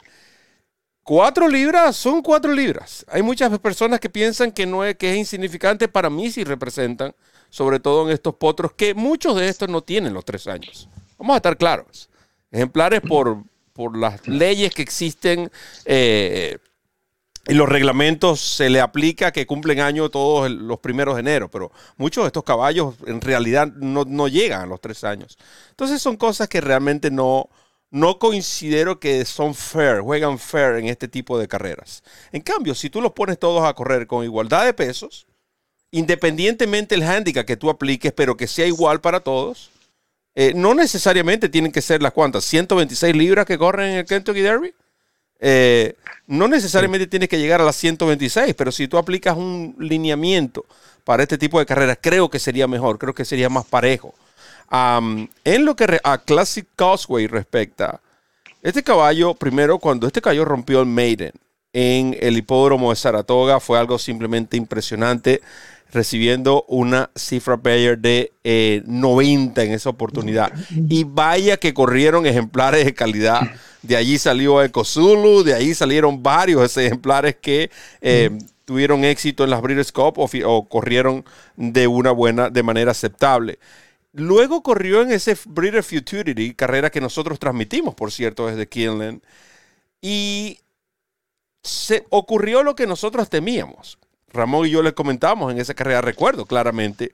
cuatro 1.04 1.48
libras 1.48 1.96
son 1.96 2.22
cuatro 2.22 2.54
libras. 2.54 3.04
Hay 3.10 3.24
muchas 3.24 3.58
personas 3.60 4.00
que 4.00 4.10
piensan 4.10 4.52
que 4.52 4.68
no 4.68 4.86
es, 4.86 4.96
que 4.96 5.12
es 5.12 5.18
insignificante. 5.18 5.88
Para 5.88 6.10
mí 6.10 6.30
sí 6.30 6.44
representan, 6.44 7.16
sobre 7.50 7.80
todo 7.80 8.06
en 8.06 8.14
estos 8.14 8.36
potros, 8.36 8.74
que 8.74 8.94
muchos 8.94 9.36
de 9.36 9.50
estos 9.50 9.70
no 9.70 9.82
tienen 9.82 10.14
los 10.14 10.24
tres 10.24 10.46
años. 10.46 10.88
Vamos 11.18 11.34
a 11.34 11.38
estar 11.38 11.58
claros. 11.58 12.10
Ejemplares 12.52 13.02
por, 13.02 13.44
por 13.74 13.98
las 13.98 14.28
leyes 14.28 14.74
que 14.74 14.84
existen 14.84 15.52
eh, 15.86 16.60
y 17.50 17.56
los 17.56 17.68
reglamentos 17.68 18.40
se 18.40 18.70
le 18.70 18.80
aplica 18.80 19.32
que 19.32 19.48
cumplen 19.48 19.80
año 19.80 20.10
todos 20.10 20.52
los 20.52 20.80
primeros 20.80 21.16
de 21.16 21.22
enero, 21.22 21.50
pero 21.50 21.72
muchos 21.98 22.24
de 22.24 22.28
estos 22.28 22.44
caballos 22.44 22.94
en 23.08 23.20
realidad 23.22 23.68
no, 23.68 24.28
llegan 24.28 24.62
a 24.62 24.66
los 24.68 24.80
tres 24.80 25.04
años. 25.04 25.38
Entonces 25.72 26.00
son 26.00 26.16
cosas 26.16 26.48
que 26.48 26.62
realmente 26.62 27.10
no, 27.10 27.50
no 27.90 28.20
considero 28.20 29.00
que 29.00 29.26
son 29.26 29.56
fair, 29.56 30.02
juegan 30.02 30.38
fair 30.38 30.76
en 30.76 30.86
este 30.86 31.08
tipo 31.08 31.40
de 31.40 31.48
carreras. 31.48 32.04
En 32.32 32.42
cambio, 32.42 32.76
si 32.76 32.92
tú 32.92 33.02
los 33.02 33.14
pones 33.14 33.40
todos 33.40 33.64
a 33.64 33.74
correr 33.74 34.06
con 34.06 34.24
igualdad 34.24 34.66
de 34.66 34.76
pesos, 34.76 35.26
independientemente 35.90 36.94
del 36.94 37.04
handicap 37.04 37.48
que 37.48 37.58
tú 37.58 37.72
apliques, 37.72 38.14
pero 38.14 38.38
que 38.38 38.46
sea 38.46 38.68
igual 38.68 39.02
para 39.02 39.22
todos, 39.22 39.72
eh, 40.36 40.54
no 40.56 40.76
necesariamente 40.76 41.50
tienen 41.50 41.72
que 41.72 41.82
ser 41.82 42.04
las 42.04 42.14
cuantas, 42.14 42.46
126 42.46 43.16
libras 43.16 43.48
que 43.48 43.58
corren 43.58 43.90
en 43.90 43.98
el 43.98 44.06
Kentucky 44.06 44.42
Derby. 44.42 44.76
Eh, 45.40 45.96
no 46.28 46.48
necesariamente 46.48 47.08
tienes 47.08 47.30
que 47.30 47.40
llegar 47.40 47.62
a 47.62 47.66
las 47.66 47.76
126, 47.78 48.54
pero 48.56 48.72
si 48.72 48.88
tú 48.88 48.98
aplicas 48.98 49.36
un 49.36 49.76
lineamiento 49.80 50.66
para 51.04 51.24
este 51.24 51.38
tipo 51.38 51.60
de 51.60 51.66
carreras, 51.66 51.98
creo 52.02 52.30
que 52.30 52.40
sería 52.40 52.68
mejor, 52.68 53.00
creo 53.00 53.14
que 53.14 53.26
sería 53.26 53.50
más 53.50 53.66
parejo. 53.66 54.14
en 54.72 55.66
lo 55.66 55.76
que 55.76 56.00
a 56.04 56.18
Classic 56.20 56.68
Causeway 56.76 57.28
respecta, 57.28 58.00
este 58.62 58.84
caballo, 58.84 59.34
primero, 59.34 59.80
cuando 59.80 60.06
este 60.06 60.22
caballo 60.22 60.44
rompió 60.44 60.82
el 60.82 60.86
Maiden 60.86 61.32
en 61.72 62.18
el 62.20 62.38
hipódromo 62.38 62.90
de 62.90 62.98
Saratoga, 62.98 63.60
fue 63.60 63.80
algo 63.80 63.98
simplemente 63.98 64.58
impresionante 64.58 65.42
recibiendo 65.92 66.66
una 66.68 67.10
cifra 67.16 67.56
Bayer 67.56 67.98
de 67.98 68.32
90 68.86 69.62
eh, 69.62 69.66
en 69.66 69.72
esa 69.74 69.90
oportunidad. 69.90 70.52
Y 70.70 71.04
vaya 71.04 71.58
que 71.58 71.74
corrieron 71.74 72.26
ejemplares 72.26 72.86
de 72.86 72.94
calidad. 72.94 73.42
De 73.82 73.96
allí 73.96 74.18
salió 74.18 74.62
Ecozulu, 74.62 75.44
de 75.44 75.54
ahí 75.54 75.74
salieron 75.74 76.22
varios 76.22 76.76
ejemplares 76.78 77.38
que 77.38 77.72
eh, 78.02 78.30
tuvieron 78.66 79.06
éxito 79.06 79.44
en 79.44 79.50
las 79.50 79.62
Breeders' 79.62 79.92
Cup 79.92 80.16
o, 80.18 80.70
corrieron 80.70 81.26
de 81.56 81.88
una 81.88 82.12
buena, 82.12 82.50
de 82.50 82.64
manera 82.64 82.92
aceptable. 82.92 83.60
Luego 84.12 84.64
corrió 84.64 85.02
en 85.02 85.12
ese 85.12 85.38
Breeder 85.46 85.84
Futurity, 85.84 86.54
carrera 86.54 86.90
que 86.90 87.00
nosotros 87.00 87.40
transmitimos, 87.40 87.96
por 87.96 88.12
cierto, 88.12 88.48
desde 88.48 88.68
Kinland. 88.68 89.22
Y 90.02 90.60
se 91.64 92.06
ocurrió 92.10 92.64
lo 92.64 92.76
que 92.76 92.88
nosotros 92.88 93.30
temíamos 93.30 93.98
Ramón 94.32 94.68
y 94.68 94.70
yo 94.70 94.82
le 94.82 94.94
comentamos 94.94 95.52
en 95.52 95.60
esa 95.60 95.74
carrera, 95.74 96.02
recuerdo 96.02 96.46
claramente, 96.46 97.14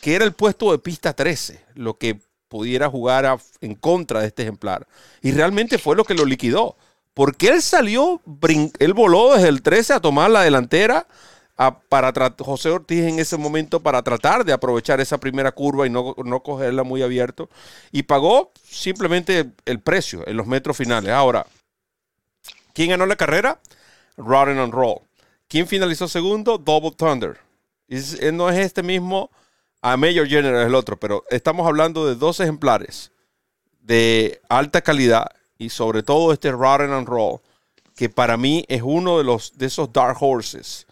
que 0.00 0.14
era 0.14 0.24
el 0.24 0.32
puesto 0.32 0.72
de 0.72 0.78
pista 0.78 1.12
13, 1.12 1.64
lo 1.74 1.98
que 1.98 2.20
pudiera 2.50 2.90
jugar 2.90 3.38
en 3.60 3.76
contra 3.76 4.20
de 4.20 4.26
este 4.26 4.42
ejemplar. 4.42 4.86
Y 5.22 5.30
realmente 5.30 5.78
fue 5.78 5.94
lo 5.94 6.04
que 6.04 6.14
lo 6.14 6.24
liquidó. 6.24 6.76
Porque 7.14 7.48
él 7.48 7.62
salió, 7.62 8.20
él 8.78 8.92
voló 8.92 9.34
desde 9.34 9.48
el 9.48 9.62
13 9.62 9.94
a 9.94 10.00
tomar 10.00 10.30
la 10.30 10.42
delantera 10.42 11.06
para 11.88 12.12
José 12.38 12.70
Ortiz 12.70 13.04
en 13.04 13.18
ese 13.18 13.36
momento 13.36 13.80
para 13.80 14.02
tratar 14.02 14.44
de 14.44 14.52
aprovechar 14.52 15.00
esa 15.00 15.18
primera 15.18 15.52
curva 15.52 15.86
y 15.86 15.90
no, 15.90 16.14
no 16.24 16.42
cogerla 16.42 16.82
muy 16.82 17.02
abierto. 17.02 17.48
Y 17.92 18.02
pagó 18.02 18.52
simplemente 18.64 19.50
el 19.64 19.80
precio 19.80 20.26
en 20.26 20.36
los 20.36 20.46
metros 20.46 20.76
finales. 20.76 21.12
Ahora, 21.12 21.46
¿quién 22.72 22.90
ganó 22.90 23.06
la 23.06 23.16
carrera? 23.16 23.60
Rodden 24.16 24.58
and 24.58 24.72
Roll. 24.72 25.02
¿Quién 25.46 25.68
finalizó 25.68 26.08
segundo? 26.08 26.58
Double 26.58 26.92
Thunder. 26.92 27.38
Eh, 27.88 28.32
no 28.32 28.50
es 28.50 28.58
este 28.58 28.82
mismo 28.82 29.30
a 29.82 29.96
Major 29.96 30.26
General, 30.26 30.62
es 30.62 30.66
el 30.66 30.74
otro, 30.74 30.98
pero 30.98 31.24
estamos 31.30 31.66
hablando 31.66 32.06
de 32.06 32.14
dos 32.14 32.40
ejemplares 32.40 33.12
de 33.80 34.40
alta 34.48 34.82
calidad 34.82 35.26
y 35.58 35.70
sobre 35.70 36.02
todo 36.02 36.32
este 36.32 36.52
Rodden 36.52 36.92
and 36.92 37.08
Roll, 37.08 37.40
que 37.96 38.08
para 38.08 38.36
mí 38.36 38.64
es 38.68 38.82
uno 38.82 39.18
de, 39.18 39.24
los, 39.24 39.56
de 39.58 39.66
esos 39.66 39.92
Dark 39.92 40.16
Horses 40.20 40.86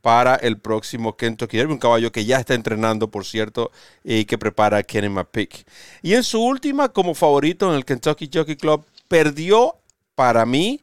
para 0.00 0.36
el 0.36 0.58
próximo 0.58 1.16
Kentucky 1.16 1.56
Derby, 1.56 1.72
un 1.72 1.78
caballo 1.78 2.12
que 2.12 2.24
ya 2.24 2.38
está 2.38 2.54
entrenando, 2.54 3.10
por 3.10 3.24
cierto, 3.24 3.70
y 4.04 4.24
que 4.24 4.38
prepara 4.38 4.82
Kenny 4.82 5.08
McPick. 5.08 5.66
Y 6.02 6.14
en 6.14 6.22
su 6.22 6.42
última, 6.42 6.88
como 6.88 7.14
favorito 7.14 7.68
en 7.68 7.76
el 7.76 7.84
Kentucky 7.84 8.30
Jockey 8.32 8.56
Club, 8.56 8.86
perdió 9.08 9.76
para 10.14 10.46
mí 10.46 10.82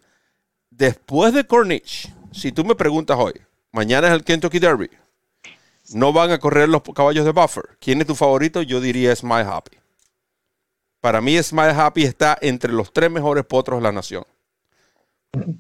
después 0.70 1.34
de 1.34 1.46
Corniche. 1.46 2.14
Si 2.32 2.52
tú 2.52 2.66
me 2.66 2.76
preguntas 2.76 3.18
hoy, 3.20 3.34
mañana 3.72 4.08
es 4.08 4.14
el 4.14 4.24
Kentucky 4.24 4.60
Derby, 4.60 4.90
no 5.94 6.14
van 6.14 6.32
a 6.32 6.40
correr 6.40 6.70
los 6.70 6.82
caballos 6.82 7.26
de 7.26 7.32
Buffer. 7.32 7.78
¿Quién 7.80 8.02
es 8.02 8.08
tu 8.08 8.16
favorito? 8.16 8.62
Yo 8.62 8.82
diría 8.82 9.16
Smile 9.16 9.44
Happy. 9.44 9.78
Para 11.00 11.22
mí 11.22 11.42
Smile 11.42 11.72
Happy 11.72 12.04
está 12.04 12.38
entre 12.42 12.74
los 12.74 12.92
tres 12.92 13.12
mejores 13.12 13.46
potros 13.46 13.80
de 13.80 13.84
la 13.84 13.92
nación. 13.92 14.26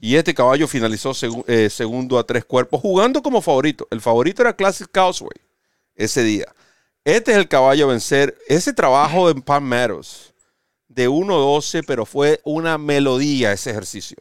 Y 0.02 0.16
este 0.16 0.34
caballo 0.34 0.68
finalizó 0.68 1.12
eh, 1.48 1.70
segundo 1.70 2.18
a 2.18 2.26
tres 2.26 2.46
cuerpos, 2.46 2.82
jugando 2.82 3.22
como 3.22 3.42
favorito. 3.42 3.88
El 3.92 4.02
favorito 4.02 4.42
era 4.42 4.56
Classic 4.56 4.90
Causeway 4.90 5.38
ese 5.96 6.24
día. 6.24 6.48
Este 7.04 7.32
es 7.32 7.38
el 7.38 7.48
caballo 7.48 7.86
a 7.86 7.90
vencer. 7.90 8.38
Ese 8.48 8.74
trabajo 8.74 9.30
en 9.30 9.42
Pan 9.42 9.64
Meadows 9.64 10.34
de 10.88 11.10
1.12, 11.10 11.84
pero 11.86 12.06
fue 12.06 12.42
una 12.44 12.78
melodía 12.78 13.52
ese 13.52 13.72
ejercicio. 13.72 14.18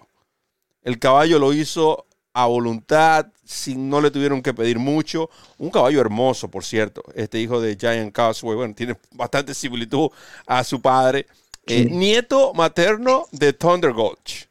El 0.83 0.99
caballo 0.99 1.39
lo 1.39 1.53
hizo 1.53 2.05
a 2.35 2.47
voluntad, 2.47 3.29
si 3.45 3.77
no 3.77 4.01
le 4.01 4.11
tuvieron 4.11 4.43
que 4.43 4.53
pedir 4.53 4.79
mucho. 4.79 5.31
Un 5.57 5.71
caballo 5.71 6.01
hermoso, 6.01 6.49
por 6.49 6.65
cierto. 6.65 7.03
Este 7.15 7.41
hijo 7.41 7.61
de 7.61 7.77
Giant 7.77 8.13
Causeway, 8.13 8.57
bueno, 8.57 8.75
tiene 8.75 8.97
bastante 9.13 9.55
similitud 9.55 10.11
a 10.47 10.65
su 10.65 10.83
padre. 10.83 11.27
Eh, 11.67 11.87
nieto 11.91 12.53
materno 12.53 13.27
de 13.31 13.53
Thunder 13.53 13.93
Gulch. 13.93 14.49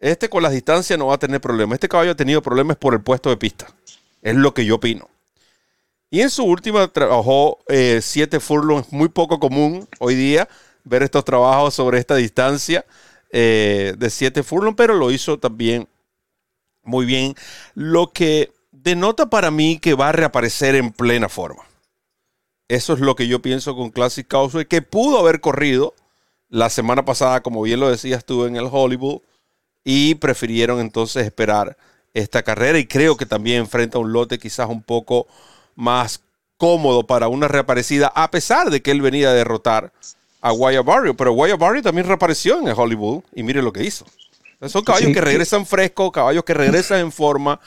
Este 0.00 0.28
con 0.28 0.42
las 0.42 0.52
distancias 0.52 0.98
no 0.98 1.06
va 1.06 1.14
a 1.14 1.18
tener 1.18 1.40
problemas. 1.40 1.76
Este 1.76 1.88
caballo 1.88 2.10
ha 2.10 2.16
tenido 2.16 2.42
problemas 2.42 2.76
por 2.76 2.92
el 2.92 3.00
puesto 3.00 3.30
de 3.30 3.36
pista. 3.36 3.72
Es 4.20 4.34
lo 4.34 4.52
que 4.52 4.66
yo 4.66 4.74
opino. 4.74 5.08
Y 6.10 6.20
en 6.20 6.30
su 6.30 6.44
última 6.44 6.86
trabajó 6.88 7.58
eh, 7.68 8.00
siete 8.02 8.40
furlongs, 8.40 8.92
muy 8.92 9.08
poco 9.08 9.38
común 9.38 9.88
hoy 9.98 10.14
día 10.14 10.48
ver 10.82 11.02
estos 11.02 11.24
trabajos 11.24 11.74
sobre 11.74 11.98
esta 11.98 12.16
distancia 12.16 12.84
eh, 13.30 13.94
de 13.96 14.10
siete 14.10 14.42
furlongs, 14.42 14.76
pero 14.76 14.94
lo 14.94 15.10
hizo 15.10 15.38
también 15.38 15.88
muy 16.84 17.06
bien. 17.06 17.34
Lo 17.74 18.12
que 18.12 18.52
denota 18.70 19.26
para 19.26 19.50
mí 19.50 19.78
que 19.78 19.94
va 19.94 20.10
a 20.10 20.12
reaparecer 20.12 20.74
en 20.74 20.92
plena 20.92 21.28
forma. 21.28 21.64
Eso 22.68 22.94
es 22.94 23.00
lo 23.00 23.14
que 23.14 23.26
yo 23.26 23.42
pienso 23.42 23.76
con 23.76 23.90
Classic 23.90 24.26
Causeway, 24.26 24.66
que 24.66 24.82
pudo 24.82 25.18
haber 25.18 25.40
corrido 25.40 25.94
la 26.48 26.70
semana 26.70 27.04
pasada, 27.04 27.42
como 27.42 27.62
bien 27.62 27.80
lo 27.80 27.90
decías 27.90 28.24
tú, 28.24 28.46
en 28.46 28.56
el 28.56 28.68
Hollywood 28.70 29.20
y 29.84 30.14
prefirieron 30.14 30.80
entonces 30.80 31.26
esperar 31.26 31.76
esta 32.14 32.42
carrera 32.42 32.78
y 32.78 32.86
creo 32.86 33.16
que 33.16 33.26
también 33.26 33.58
enfrenta 33.58 33.98
un 33.98 34.12
lote 34.12 34.38
quizás 34.38 34.68
un 34.68 34.82
poco 34.82 35.26
más 35.74 36.22
cómodo 36.56 37.06
para 37.06 37.28
una 37.28 37.48
reaparecida, 37.48 38.12
a 38.14 38.30
pesar 38.30 38.70
de 38.70 38.80
que 38.80 38.92
él 38.92 39.02
venía 39.02 39.28
a 39.30 39.34
derrotar 39.34 39.92
a 40.40 40.50
Guaya 40.52 40.82
Barrio, 40.82 41.16
pero 41.16 41.32
Guaya 41.32 41.56
Barrio 41.56 41.82
también 41.82 42.06
reapareció 42.06 42.60
en 42.60 42.68
el 42.68 42.74
Hollywood 42.76 43.22
y 43.34 43.42
mire 43.42 43.62
lo 43.62 43.72
que 43.72 43.84
hizo. 43.84 44.06
Son 44.68 44.82
caballos 44.82 45.12
que 45.12 45.20
regresan 45.20 45.66
frescos, 45.66 46.10
caballos 46.12 46.44
que 46.44 46.54
regresan 46.54 47.00
en 47.00 47.12
forma 47.12 47.60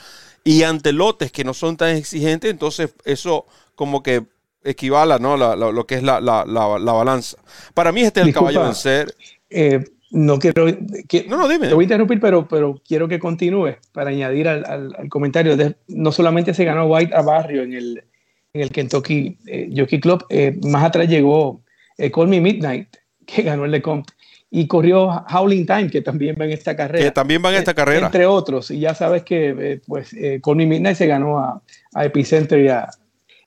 y 0.44 0.62
ante 0.62 0.92
lotes 0.92 1.32
que 1.32 1.44
no 1.44 1.54
son 1.54 1.76
tan 1.76 1.96
exigentes, 1.96 2.50
entonces 2.50 2.90
eso 3.04 3.46
como 3.74 4.02
que 4.02 4.24
equivale 4.64 5.18
¿no? 5.18 5.36
lo 5.36 5.86
que 5.86 5.96
es 5.96 6.02
la, 6.02 6.20
balanza. 6.20 7.36
Para 7.74 7.92
mí 7.92 8.02
este 8.02 8.20
es 8.20 8.26
el 8.26 8.34
caballo 8.34 8.62
a 8.62 8.64
vencer. 8.64 9.14
Eh, 9.50 9.84
no 10.10 10.38
quiero. 10.38 10.66
no, 10.66 11.36
no, 11.36 11.48
dime. 11.48 11.68
Te 11.68 11.74
voy 11.74 11.82
a 11.82 11.86
interrumpir, 11.86 12.18
pero, 12.20 12.48
pero 12.48 12.80
quiero 12.86 13.08
que 13.08 13.18
continúe 13.18 13.76
para 13.92 14.10
añadir 14.10 14.48
al, 14.48 14.64
al, 14.64 15.08
comentario. 15.08 15.56
De, 15.56 15.76
no 15.88 16.12
solamente 16.12 16.54
se 16.54 16.64
ganó 16.64 16.86
White 16.86 17.14
a 17.14 17.20
Barrio 17.20 17.62
en 17.62 17.74
el, 17.74 18.04
en 18.52 18.62
el 18.62 18.70
Kentucky 18.70 19.38
eh, 19.46 19.70
Jockey 19.74 20.00
Club, 20.00 20.24
eh, 20.30 20.58
más 20.64 20.84
atrás 20.84 21.08
llegó 21.08 21.62
eh, 21.96 22.10
Call 22.10 22.28
Me 22.28 22.40
Midnight, 22.40 22.88
que 23.26 23.42
ganó 23.42 23.64
el 23.64 23.70
Lecomte, 23.70 24.12
y 24.50 24.66
corrió 24.66 25.24
Howling 25.30 25.66
Time, 25.66 25.90
que 25.90 26.00
también 26.00 26.36
va 26.40 26.44
en 26.44 26.52
esta 26.52 26.76
carrera. 26.76 27.04
Que 27.04 27.10
también 27.10 27.42
va 27.44 27.50
en 27.50 27.56
esta 27.56 27.74
carrera. 27.74 28.06
Entre 28.06 28.26
otros. 28.26 28.70
Y 28.70 28.80
ya 28.80 28.94
sabes 28.94 29.22
que 29.22 29.80
pues, 29.86 30.10
Call 30.42 30.56
Me 30.56 30.66
Midnight 30.66 30.96
se 30.96 31.06
ganó 31.06 31.38
a, 31.38 31.62
a 31.94 32.04
Epicenter 32.04 32.60
y 32.60 32.68
a, 32.68 32.88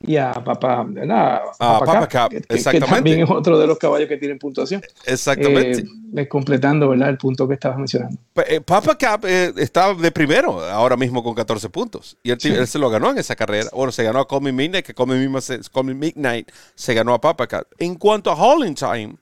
y 0.06 0.18
a 0.18 0.32
Papa, 0.34 0.86
nada, 0.90 1.44
a 1.60 1.80
Papa, 1.80 2.08
Cap, 2.08 2.34
exactamente. 2.34 2.80
Que 2.80 2.96
también 2.96 3.20
es 3.22 3.30
otro 3.30 3.60
de 3.60 3.68
los 3.68 3.78
caballos 3.78 4.08
que 4.08 4.18
tienen 4.18 4.40
puntuación. 4.40 4.82
Exactamente. 5.06 5.86
Eh, 6.16 6.28
completando 6.28 6.90
¿verdad? 6.90 7.10
el 7.10 7.18
punto 7.18 7.48
que 7.48 7.54
estabas 7.54 7.78
mencionando. 7.78 8.18
Eh, 8.48 8.62
Papa 8.62 8.98
Cap 8.98 9.26
eh, 9.26 9.54
está 9.58 9.94
de 9.94 10.12
primero 10.12 10.60
ahora 10.60 10.98
mismo 10.98 11.24
con 11.24 11.36
14 11.36 11.70
puntos. 11.70 12.18
Y 12.24 12.32
él, 12.32 12.68
se 12.68 12.80
lo 12.80 12.90
ganó 12.90 13.12
en 13.12 13.20
esa 13.20 13.36
carrera. 13.36 13.70
Bueno, 13.74 13.92
se 13.92 14.04
ganó 14.04 14.20
a 14.20 14.28
Coming 14.28 14.54
Midnight, 14.56 14.86
que 14.86 14.94
Coming 14.94 16.00
Midnight 16.00 16.52
se 16.74 16.94
ganó 16.94 17.14
a 17.14 17.22
Papa 17.22 17.48
Cap. 17.48 17.68
En 17.78 17.96
cuanto 17.96 18.32
a 18.32 18.36
Hauling 18.36 18.76
Time, 18.76 19.16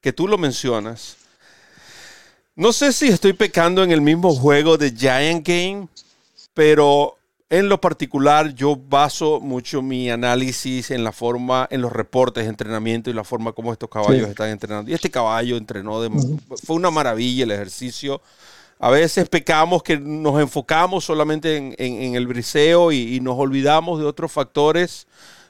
que 0.00 0.12
tú 0.12 0.28
lo 0.28 0.38
mencionas, 0.38 1.16
no 2.54 2.72
sé 2.72 2.92
si 2.92 3.08
estoy 3.08 3.34
pecando 3.34 3.84
en 3.84 3.92
el 3.92 4.00
mismo 4.00 4.34
juego 4.34 4.76
de 4.76 4.90
Giant 4.90 5.46
Game, 5.46 5.88
pero 6.54 7.18
en 7.50 7.68
lo 7.70 7.80
particular, 7.80 8.54
yo 8.54 8.76
baso 8.76 9.40
mucho 9.40 9.80
mi 9.80 10.10
análisis 10.10 10.90
en 10.90 11.02
la 11.02 11.12
forma, 11.12 11.66
en 11.70 11.80
los 11.80 11.90
reportes 11.90 12.44
de 12.44 12.50
entrenamiento 12.50 13.08
y 13.08 13.14
la 13.14 13.24
forma 13.24 13.52
como 13.52 13.72
estos 13.72 13.88
caballos 13.88 14.28
están 14.28 14.50
entrenando. 14.50 14.90
Y 14.90 14.94
este 14.94 15.10
caballo 15.10 15.56
entrenó, 15.56 16.02
de, 16.02 16.10
fue 16.62 16.76
una 16.76 16.90
maravilla 16.90 17.44
el 17.44 17.52
ejercicio. 17.52 18.20
A 18.78 18.90
veces 18.90 19.28
pecamos 19.30 19.82
que 19.82 19.98
nos 19.98 20.38
enfocamos 20.40 21.06
solamente 21.06 21.56
en, 21.56 22.14
el 22.14 22.26
briseo 22.26 22.92
y, 22.92 23.18
nos 23.20 23.38
olvidamos 23.38 23.98
de 23.98 24.04
otros 24.04 24.30
factores, 24.30 25.06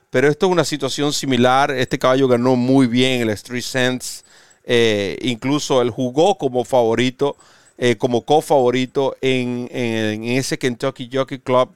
pero 0.09 0.29
esto 0.29 0.47
es 0.47 0.53
una 0.53 0.65
situación 0.65 1.13
similar. 1.13 1.73
Este 1.73 1.99
caballo 1.99 2.29
ganó 2.29 2.55
muy 2.55 2.87
bien 2.87 3.23
el 3.23 3.31
Street 3.31 3.63
Sense, 3.63 4.23
eh, 4.69 5.19
incluso 5.23 5.83
él 5.83 5.91
jugó 5.91 6.39
como 6.39 6.65
favorito. 6.65 7.37
Eh, 7.81 7.97
como 7.97 8.23
co-favorito 8.23 9.17
en, 9.21 9.69
en, 9.71 10.25
ese 10.25 10.59
Kentucky 10.59 11.09
Jockey 11.13 11.39
Club. 11.39 11.71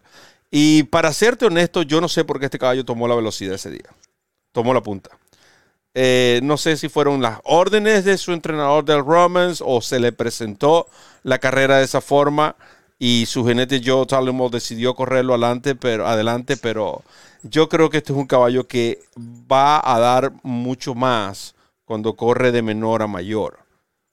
Y 0.50 0.82
para 0.82 1.12
serte 1.12 1.46
honesto, 1.46 1.82
yo 1.82 2.00
no 2.00 2.08
sé 2.08 2.24
por 2.24 2.40
qué 2.40 2.46
este 2.46 2.58
caballo 2.58 2.84
tomó 2.84 3.06
la 3.06 3.14
velocidad 3.14 3.54
ese 3.54 3.70
día. 3.70 3.88
Tomó 4.50 4.74
la 4.74 4.82
punta. 4.82 5.10
Eh, 5.94 6.40
no 6.42 6.56
sé 6.56 6.76
si 6.76 6.88
fueron 6.88 7.22
las 7.22 7.38
órdenes 7.44 8.04
de 8.04 8.18
su 8.18 8.32
entrenador 8.32 8.84
del 8.84 9.04
Romans 9.04 9.62
o 9.64 9.80
se 9.80 10.00
le 10.00 10.10
presentó 10.10 10.88
la 11.22 11.38
carrera 11.38 11.78
de 11.78 11.84
esa 11.84 12.00
forma 12.00 12.56
y 12.98 13.26
su 13.26 13.46
jinete 13.46 13.82
Joe 13.84 14.06
Talimo 14.06 14.48
decidió 14.48 14.94
correrlo 14.94 15.34
adelante, 15.34 15.74
pero, 15.74 16.06
adelante, 16.06 16.56
pero 16.56 17.02
yo 17.42 17.68
creo 17.68 17.90
que 17.90 17.98
este 17.98 18.12
es 18.12 18.18
un 18.18 18.26
caballo 18.26 18.66
que 18.66 19.00
va 19.50 19.80
a 19.84 19.98
dar 20.00 20.32
mucho 20.42 20.94
más 20.94 21.51
cuando 21.84 22.14
corre 22.14 22.52
de 22.52 22.62
menor 22.62 23.02
a 23.02 23.06
mayor. 23.06 23.60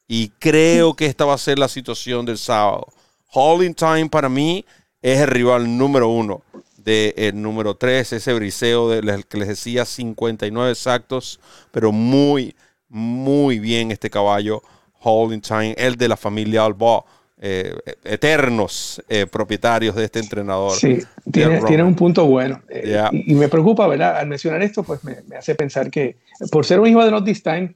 Y 0.08 0.30
creo 0.40 0.96
que 0.96 1.06
esta 1.06 1.26
va 1.26 1.36
a 1.36 1.38
ser 1.38 1.60
la 1.60 1.68
situación 1.68 2.26
del 2.26 2.38
sábado. 2.38 2.88
Holding 3.32 3.76
Time 3.76 4.10
para 4.10 4.28
mí 4.28 4.66
es 5.02 5.20
el 5.20 5.28
rival 5.28 5.78
número 5.78 6.10
uno 6.10 6.42
del 6.78 7.14
de, 7.16 7.32
número 7.34 7.76
tres, 7.76 8.14
ese 8.14 8.34
briseo 8.34 8.90
de, 8.90 9.24
que 9.30 9.38
les 9.38 9.48
decía 9.48 9.86
59 9.86 10.72
exactos, 10.72 11.40
pero 11.72 11.92
muy, 11.92 12.56
muy 12.88 13.60
bien 13.60 13.92
este 13.92 14.10
caballo. 14.10 14.64
Holding 15.02 15.42
Time, 15.42 15.76
el 15.78 15.96
de 15.96 16.08
la 16.08 16.18
familia 16.18 16.66
Alba. 16.66 17.06
Eh, 17.42 17.74
eternos 18.04 19.02
eh, 19.08 19.26
propietarios 19.26 19.96
de 19.96 20.04
este 20.04 20.20
entrenador. 20.20 20.74
Sí, 20.74 21.00
tiene, 21.32 21.84
un 21.84 21.96
punto 21.96 22.26
bueno. 22.26 22.62
Eh, 22.68 23.02
y, 23.14 23.34
me 23.34 23.48
preocupa, 23.48 23.88
¿verdad? 23.88 24.18
Al 24.18 24.28
mencionar 24.28 24.62
esto, 24.62 24.84
pues 24.84 25.02
me, 25.06 25.16
hace 25.38 25.56
pensar 25.56 25.90
que 25.90 26.18
por 26.52 26.66
ser 26.66 26.82
un 26.82 26.88
hijo 26.88 27.04
de 27.04 27.12
Not 27.12 27.24
This 27.24 27.42
Time, 27.42 27.74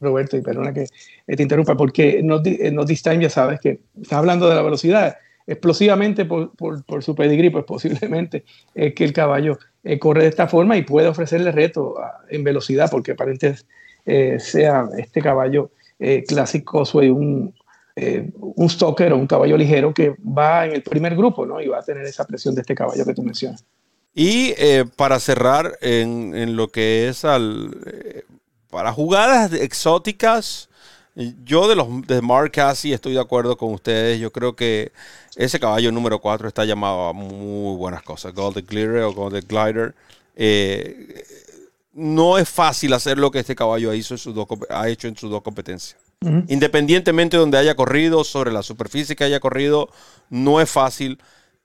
Roberto, 0.00 0.36
y 0.36 0.42
perdona 0.42 0.74
que 0.74 0.86
te 1.26 1.42
interrumpa, 1.42 1.76
porque 1.76 2.22
Not, 2.22 2.46
Not 2.46 2.86
This 2.86 3.02
Time 3.02 3.22
ya 3.22 3.30
sabes 3.30 3.58
que 3.60 3.80
está 4.00 4.18
hablando 4.18 4.50
de 4.50 4.54
la 4.54 4.62
velocidad. 4.62 5.16
explosivamente 5.46 6.26
por, 6.26 6.52
por, 6.54 7.02
su 7.02 7.14
pedigrí, 7.14 7.48
pues 7.48 7.64
posiblemente 7.66 8.44
es 8.74 8.94
que 8.94 9.04
el 9.04 9.14
caballo 9.14 9.58
eh, 9.82 9.98
corre 9.98 10.24
de 10.24 10.28
esta 10.28 10.46
forma 10.46 10.76
y 10.76 10.82
puede 10.82 11.08
ofrecerle 11.08 11.52
reto 11.52 11.94
en 12.28 12.44
velocidad, 12.44 12.90
porque 12.90 13.12
aparentemente 13.12 13.64
eh, 14.04 14.38
sea 14.38 14.88
este 14.98 15.22
caballo 15.22 15.70
eh, 15.98 16.24
clásico, 16.26 16.84
soy 16.84 17.08
un, 17.08 17.54
un 17.96 18.68
stalker 18.68 19.12
o 19.12 19.16
un 19.16 19.26
caballo 19.26 19.56
ligero 19.56 19.92
que 19.92 20.14
va 20.20 20.66
en 20.66 20.72
el 20.72 20.82
primer 20.82 21.16
grupo, 21.16 21.44
¿no? 21.44 21.60
Y 21.60 21.68
va 21.68 21.78
a 21.78 21.82
tener 21.82 22.04
esa 22.04 22.24
presión 22.24 22.54
de 22.54 22.62
este 22.62 22.74
caballo 22.74 23.04
que 23.04 23.14
tú 23.14 23.22
mencionas. 23.22 23.64
Y 24.14 24.54
para 24.96 25.20
cerrar 25.20 25.78
en, 25.80 26.56
lo 26.56 26.68
que 26.68 27.08
es 27.08 27.24
al, 27.24 28.24
para 28.70 28.92
jugadas 28.92 29.52
exóticas, 29.52 30.70
yo 31.44 31.68
de 31.68 31.76
los 31.76 32.06
de 32.06 32.22
Mark 32.22 32.52
Cassie 32.52 32.94
estoy 32.94 33.14
de 33.14 33.20
acuerdo 33.20 33.56
con 33.56 33.72
ustedes. 33.72 34.20
Yo 34.20 34.30
creo 34.30 34.54
que 34.54 34.92
ese 35.36 35.60
caballo 35.60 35.92
número 35.92 36.20
4 36.20 36.48
está 36.48 36.64
llamado 36.64 37.08
a 37.08 37.12
muy 37.12 37.76
buenas 37.76 38.02
cosas. 38.02 38.34
Golden 38.34 38.64
Glider 38.66 39.02
o 39.02 39.12
Golden 39.12 39.44
Glider. 39.46 39.94
Eh, 40.36 41.24
no 41.92 42.38
es 42.38 42.48
fácil 42.48 42.92
hacer 42.92 43.18
lo 43.18 43.30
que 43.30 43.40
este 43.40 43.56
caballo 43.56 43.90
ha 43.90 43.94
hecho 43.94 44.14
en 44.14 45.16
sus 45.16 45.30
dos 45.30 45.42
competencias. 45.42 46.00
Independientemente 46.48 47.36
de 47.36 47.40
donde 47.40 47.56
haya 47.56 47.74
corrido, 47.74 48.24
sobre 48.24 48.52
la 48.52 48.62
superficie 48.62 49.16
que 49.16 49.24
haya 49.24 49.40
corrido, 49.40 49.88
no 50.28 50.60
es 50.60 50.70
fácil. 50.70 51.18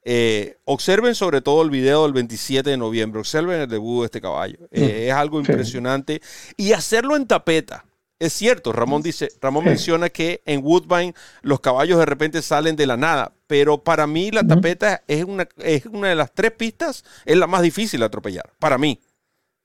Eh, 0.08 0.58
observen 0.66 1.16
sobre 1.16 1.42
todo 1.42 1.64
el 1.64 1.70
video 1.70 2.04
del 2.04 2.14
27 2.14 2.70
de 2.70 2.78
noviembre. 2.78 3.20
Observen 3.20 3.62
el 3.62 3.68
debut 3.68 4.02
de 4.02 4.06
este 4.06 4.22
caballo. 4.22 4.60
Eh, 4.72 5.08
es 5.10 5.14
algo 5.14 5.40
impresionante. 5.40 6.22
Y 6.56 6.72
hacerlo 6.72 7.18
en 7.18 7.28
tapeta. 7.28 7.86
Es 8.18 8.32
cierto, 8.32 8.72
Ramón 8.72 9.02
dice, 9.02 9.30
Ramón 9.42 9.66
menciona 9.66 10.10
que 10.10 10.42
en 10.46 10.64
Woodbine 10.64 11.14
los 11.42 11.60
caballos 11.60 12.00
de 12.00 12.06
repente 12.06 12.42
salen 12.42 12.78
de 12.78 12.88
la 12.88 12.96
nada, 12.96 13.34
pero 13.46 13.84
para 13.84 14.08
mí 14.08 14.32
la 14.32 14.48
tapeta 14.48 15.04
es 15.06 15.26
una, 15.26 15.50
es 15.58 15.86
una 15.86 16.08
de 16.08 16.16
las 16.16 16.34
tres 16.34 16.52
pistas, 16.52 17.04
es 17.26 17.36
la 17.36 17.46
más 17.46 17.62
difícil 17.62 18.00
de 18.00 18.06
atropellar, 18.06 18.54
para 18.58 18.78
mí. 18.78 19.02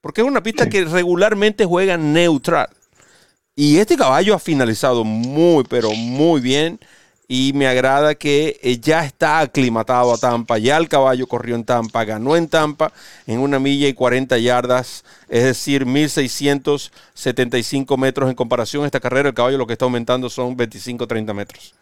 Porque 0.00 0.22
es 0.22 0.26
una 0.26 0.42
pista 0.42 0.68
que 0.68 0.84
regularmente 0.84 1.64
juega 1.64 1.96
neutral. 1.96 2.70
Y 3.56 3.78
este 3.78 3.96
caballo 3.96 4.34
ha 4.34 4.38
finalizado 4.38 5.04
muy, 5.04 5.64
pero 5.64 5.92
muy 5.92 6.40
bien 6.40 6.78
y 7.32 7.52
me 7.54 7.68
agrada 7.68 8.16
que 8.16 8.58
eh, 8.60 8.80
ya 8.80 9.04
está 9.04 9.38
aclimatado 9.38 10.12
a 10.12 10.18
Tampa. 10.18 10.58
Ya 10.58 10.76
el 10.76 10.88
caballo 10.88 11.28
corrió 11.28 11.54
en 11.54 11.62
Tampa, 11.62 12.04
ganó 12.04 12.34
en 12.34 12.48
Tampa 12.48 12.92
en 13.24 13.38
una 13.38 13.60
milla 13.60 13.86
y 13.86 13.94
40 13.94 14.36
yardas, 14.38 15.04
es 15.28 15.44
decir, 15.44 15.86
1675 15.86 17.96
metros 17.96 18.28
en 18.28 18.34
comparación 18.34 18.82
a 18.82 18.86
esta 18.86 18.98
carrera. 18.98 19.28
El 19.28 19.34
caballo 19.36 19.58
lo 19.58 19.68
que 19.68 19.74
está 19.74 19.84
aumentando 19.84 20.28
son 20.28 20.56
25, 20.56 21.06
30 21.06 21.32
metros. 21.32 21.72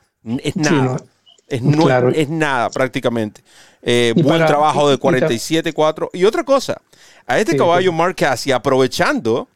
Es 0.45 0.55
nada. 0.55 1.01
Es, 1.47 1.62
es, 2.14 2.29
nada 2.29 2.69
prácticamente. 2.69 3.41
Eh, 3.81 4.12
buen 4.23 4.45
trabajo 4.45 4.91
de 4.91 4.99
47-4. 4.99 6.11
Y 6.12 6.27
otra 6.27 6.45
cosa, 6.45 6.79
a 7.27 7.39
este 7.39 7.57
caballo 7.57 7.91
Mark 7.91 8.16
Cassie, 8.16 8.53
aprovechando 8.53 9.49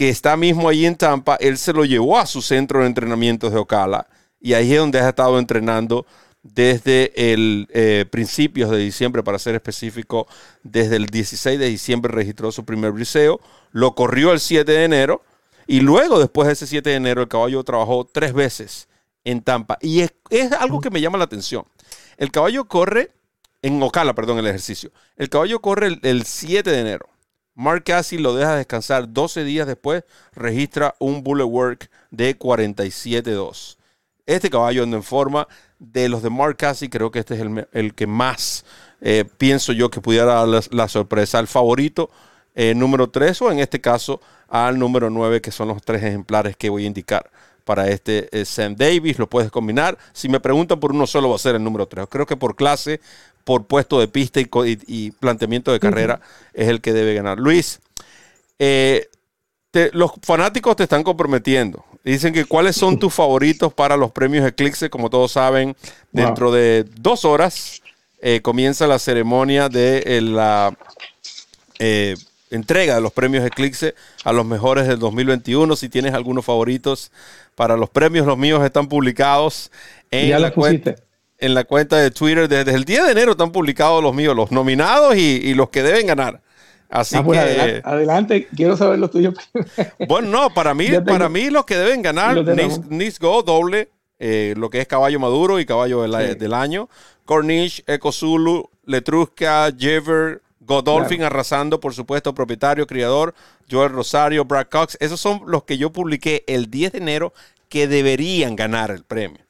que 0.00 0.08
está 0.08 0.34
mismo 0.34 0.66
ahí 0.66 0.86
en 0.86 0.96
Tampa, 0.96 1.36
él 1.40 1.58
se 1.58 1.74
lo 1.74 1.84
llevó 1.84 2.18
a 2.18 2.24
su 2.24 2.40
centro 2.40 2.80
de 2.80 2.86
entrenamiento 2.86 3.50
de 3.50 3.58
Ocala 3.58 4.06
y 4.40 4.54
ahí 4.54 4.72
es 4.72 4.78
donde 4.78 4.98
has 4.98 5.06
estado 5.06 5.38
entrenando 5.38 6.06
desde 6.42 7.12
el 7.34 7.68
eh, 7.74 8.06
principios 8.10 8.70
de 8.70 8.78
diciembre, 8.78 9.22
para 9.22 9.38
ser 9.38 9.56
específico, 9.56 10.26
desde 10.62 10.96
el 10.96 11.04
16 11.04 11.58
de 11.58 11.66
diciembre 11.66 12.14
registró 12.14 12.50
su 12.50 12.64
primer 12.64 12.92
briseo, 12.92 13.40
lo 13.72 13.94
corrió 13.94 14.32
el 14.32 14.40
7 14.40 14.72
de 14.72 14.84
enero 14.84 15.22
y 15.66 15.80
luego 15.80 16.18
después 16.18 16.46
de 16.46 16.54
ese 16.54 16.66
7 16.66 16.88
de 16.88 16.96
enero 16.96 17.20
el 17.20 17.28
caballo 17.28 17.62
trabajó 17.62 18.06
tres 18.10 18.32
veces 18.32 18.88
en 19.24 19.42
Tampa. 19.42 19.76
Y 19.82 20.00
es, 20.00 20.12
algo 20.58 20.80
que 20.80 20.88
me 20.88 21.02
llama 21.02 21.18
la 21.18 21.24
atención. 21.24 21.66
El 22.16 22.30
caballo 22.30 22.64
corre, 22.64 23.10
en 23.60 23.82
Ocala, 23.82 24.14
perdón, 24.14 24.38
el 24.38 24.46
ejercicio. 24.46 24.92
El 25.18 25.28
caballo 25.28 25.60
corre 25.60 25.88
el, 25.88 26.00
el 26.04 26.24
7 26.24 26.70
de 26.70 26.80
enero. 26.80 27.10
Mark 27.54 27.84
Cassie 27.84 28.18
lo 28.18 28.34
deja 28.34 28.56
descansar 28.56 29.12
12 29.12 29.44
días 29.44 29.66
después, 29.66 30.04
registra 30.32 30.94
un 30.98 31.22
bullet 31.22 31.44
work 31.44 31.90
de 32.10 32.38
47-2. 32.38 33.76
Este 34.26 34.48
caballo 34.48 34.84
anda 34.84 34.96
en 34.96 35.02
forma. 35.02 35.48
De 35.78 36.08
los 36.10 36.22
de 36.22 36.28
Mark 36.28 36.58
Cassie, 36.58 36.90
creo 36.90 37.10
que 37.10 37.20
este 37.20 37.34
es 37.34 37.40
el, 37.72 37.94
que 37.94 38.06
más 38.06 38.66
eh, 39.00 39.24
pienso 39.38 39.72
yo 39.72 39.90
que 39.90 40.02
pudiera 40.02 40.26
dar 40.26 40.64
la, 40.70 40.88
sorpresa. 40.88 41.38
al 41.38 41.46
favorito 41.46 42.10
eh, 42.54 42.74
número 42.74 43.08
3 43.08 43.40
o 43.42 43.50
en 43.50 43.60
este 43.60 43.80
caso 43.80 44.20
al 44.48 44.78
número 44.78 45.08
9, 45.08 45.40
que 45.40 45.50
son 45.50 45.68
los 45.68 45.80
tres 45.82 46.02
ejemplares 46.02 46.56
que 46.56 46.68
voy 46.68 46.84
a 46.84 46.88
indicar 46.88 47.30
para 47.64 47.88
este 47.88 48.28
eh, 48.38 48.44
Sam 48.44 48.74
Davis. 48.76 49.18
Lo 49.18 49.28
puedes 49.28 49.50
combinar. 49.50 49.96
Si 50.12 50.28
me 50.28 50.40
preguntan 50.40 50.80
por 50.80 50.92
uno 50.92 51.06
solo, 51.06 51.30
va 51.30 51.36
a 51.36 51.38
ser 51.38 51.54
el 51.54 51.64
número 51.64 51.86
3. 51.86 52.06
Creo 52.10 52.26
que 52.26 52.36
por 52.36 52.56
clase, 52.56 53.00
por 53.50 53.66
puesto 53.66 53.98
de 53.98 54.06
pista 54.06 54.38
y, 54.38 55.10
planteamiento 55.10 55.72
de 55.72 55.80
carrera 55.80 56.20
es 56.54 56.68
el 56.68 56.80
que 56.80 56.92
debe 56.92 57.14
ganar. 57.14 57.40
Luis, 57.40 57.80
los 59.92 60.12
fanáticos 60.22 60.76
te 60.76 60.84
están 60.84 61.02
comprometiendo. 61.02 61.84
Dicen 62.04 62.32
que 62.32 62.44
cuáles 62.44 62.76
son 62.76 63.00
tus 63.00 63.12
favoritos 63.12 63.74
para 63.74 63.96
los 63.96 64.12
premios 64.12 64.46
Eclipse. 64.46 64.88
Como 64.88 65.10
todos 65.10 65.32
saben, 65.32 65.74
dentro 66.12 66.52
de 66.52 66.84
dos 67.00 67.24
horas 67.24 67.82
eh, 68.20 68.40
comienza 68.40 68.86
la 68.86 69.00
ceremonia 69.00 69.68
de 69.68 70.04
eh, 70.06 70.20
la 70.20 70.72
eh, 71.80 72.14
entrega 72.52 72.94
de 72.94 73.00
los 73.00 73.12
premios 73.12 73.44
Eclipse 73.44 73.96
a 74.22 74.32
los 74.32 74.46
mejores 74.46 74.86
del 74.86 75.00
2021. 75.00 75.74
Si 75.74 75.88
tienes 75.88 76.14
algunos 76.14 76.44
favoritos 76.44 77.10
para 77.56 77.76
los 77.76 77.90
premios, 77.90 78.28
los 78.28 78.38
míos 78.38 78.64
están 78.64 78.86
publicados 78.86 79.72
en, 80.12 80.40
la, 80.40 80.52
cuenta, 80.52 80.94
en 81.40 81.54
la 81.54 81.64
cuenta 81.64 81.96
de 81.96 82.10
Twitter. 82.10 82.48
Desde 82.48 82.74
el 82.74 82.84
día 82.84 83.04
de 83.04 83.12
enero 83.12 83.32
están 83.32 83.52
publicados 83.52 84.02
los 84.02 84.14
míos, 84.14 84.36
los 84.36 84.50
nominados 84.50 85.16
y 85.16 85.54
los 85.54 85.70
que 85.70 85.82
deben 85.82 86.06
ganar. 86.06 86.40
Así 86.90 87.14
ah, 87.16 87.22
pues 87.22 87.38
que 87.38 87.82
adelante, 87.84 88.48
quiero 88.54 88.76
saber 88.76 88.98
los 88.98 89.12
tuyos. 89.12 89.34
bueno, 90.08 90.28
no, 90.28 90.50
para 90.52 90.74
mí, 90.74 90.88
para 91.06 91.28
mí 91.28 91.48
los 91.48 91.64
que 91.64 91.76
deben 91.76 92.02
ganar, 92.02 92.44
Nisgo 92.88 93.42
doble, 93.42 93.90
eh, 94.18 94.54
lo 94.56 94.70
que 94.70 94.80
es 94.80 94.88
caballo 94.88 95.20
maduro 95.20 95.60
y 95.60 95.66
caballo 95.66 96.02
del, 96.02 96.52
año, 96.52 96.88
Cornish, 97.24 97.84
Ecozulu, 97.86 98.68
Letrusca, 98.84 99.70
Jever, 99.78 100.42
Godolphin 100.58 101.22
arrasando, 101.22 101.78
por 101.78 101.94
supuesto, 101.94 102.34
propietario, 102.34 102.88
criador, 102.88 103.34
Joel 103.70 103.92
Rosario, 103.92 104.44
Brad 104.44 104.66
Cox. 104.66 104.96
Esos 105.00 105.20
son 105.20 105.42
los 105.46 105.62
que 105.62 105.78
yo 105.78 105.90
publiqué 105.90 106.42
el 106.48 106.70
10 106.70 106.92
de 106.92 106.98
enero 106.98 107.32
que 107.68 107.86
deberían 107.86 108.56
ganar 108.56 108.90
el 108.90 109.04
premio. 109.04 109.44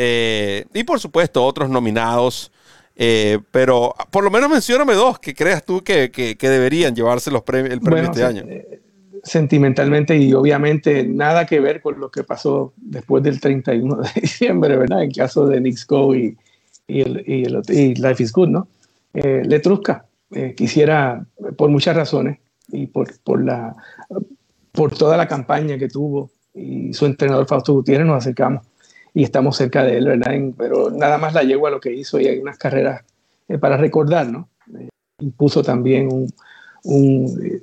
Eh, 0.00 0.64
y 0.72 0.84
por 0.84 1.00
supuesto, 1.00 1.44
otros 1.44 1.68
nominados. 1.68 2.52
Eh, 2.94 3.38
pero 3.50 3.94
por 4.10 4.24
lo 4.24 4.30
menos 4.30 4.50
mencióname 4.50 4.94
dos 4.94 5.18
que 5.18 5.34
creas 5.34 5.64
tú 5.64 5.82
que, 5.82 6.36
deberían 6.40 6.94
llevarse 6.94 7.30
los 7.30 7.42
premios, 7.42 7.74
el 7.74 7.80
premio 7.80 8.04
este 8.04 8.24
año. 8.24 8.42
Eh, 8.46 8.80
sentimentalmente 9.24 10.16
y 10.16 10.32
obviamente 10.32 11.04
nada 11.04 11.46
que 11.46 11.60
ver 11.60 11.80
con 11.80 11.98
lo 11.98 12.10
que 12.10 12.24
pasó 12.24 12.72
después 12.76 13.22
del 13.22 13.40
31 13.40 13.96
de 13.96 14.08
diciembre, 14.20 14.76
¿verdad? 14.76 15.02
En 15.02 15.10
caso 15.10 15.46
de 15.46 15.60
Nick's 15.60 15.86
Go 15.86 16.14
y, 16.14 16.36
y, 16.86 17.04
Life 17.04 18.22
is 18.22 18.32
Good, 18.32 18.48
¿no? 18.48 18.68
Eh, 19.14 19.42
Letrusca, 19.44 20.06
eh, 20.30 20.54
quisiera, 20.56 21.24
por 21.56 21.70
muchas 21.70 21.96
razones 21.96 22.38
y 22.70 22.86
por, 22.86 23.18
por, 23.20 23.44
la, 23.44 23.74
por 24.72 24.96
toda 24.96 25.16
la 25.16 25.26
campaña 25.26 25.76
que 25.76 25.88
tuvo 25.88 26.30
y 26.54 26.92
su 26.92 27.06
entrenador 27.06 27.46
Fausto 27.46 27.72
Gutiérrez, 27.72 28.06
nos 28.06 28.18
acercamos 28.18 28.66
y 29.14 29.24
estamos 29.24 29.56
cerca 29.56 29.82
de 29.82 29.98
él, 29.98 30.06
¿verdad? 30.06 30.32
pero 30.56 30.90
nada 30.90 31.18
más 31.18 31.34
la 31.34 31.42
llevo 31.42 31.66
a 31.66 31.70
lo 31.70 31.80
que 31.80 31.92
hizo 31.92 32.20
y 32.20 32.26
hay 32.26 32.38
unas 32.38 32.58
carreras 32.58 33.04
eh, 33.48 33.58
para 33.58 33.76
recordar, 33.76 34.30
¿no? 34.30 34.48
Eh, 34.78 34.88
impuso 35.20 35.62
también 35.62 36.08
un, 36.12 37.42
eh, 37.42 37.62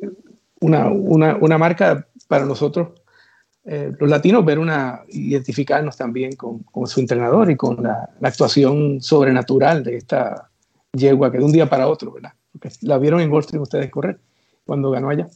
una, 0.62 0.90
una, 0.90 1.36
una, 1.36 1.58
marca 1.58 2.08
para 2.28 2.46
nosotros, 2.46 3.02
los 3.64 4.10
latinos, 4.10 4.46
ver 4.46 4.60
una, 4.60 5.02
identificarnos 5.10 5.98
también 5.98 6.36
con, 6.36 6.60
con 6.60 6.86
su 6.86 7.00
entrenador 7.00 7.50
y 7.50 7.56
con 7.56 7.82
la, 7.82 8.10
la, 8.20 8.28
actuación 8.28 9.02
sobrenatural 9.02 9.84
de 9.84 9.98
esta 9.98 10.50
yegua 10.94 11.32
que 11.32 11.40
de 11.40 11.46
un 11.46 11.52
día 11.52 11.68
para 11.68 11.88
otro, 11.88 12.12
¿verdad? 12.12 12.34
Porque 12.52 12.70
la 12.82 13.00
vieron 13.00 13.22
en 13.22 13.32
Wall 13.32 13.44
ustedes 13.60 13.90
correr 13.90 14.20
cuando 14.66 14.92
ganó 14.92 15.10
allá. 15.10 15.28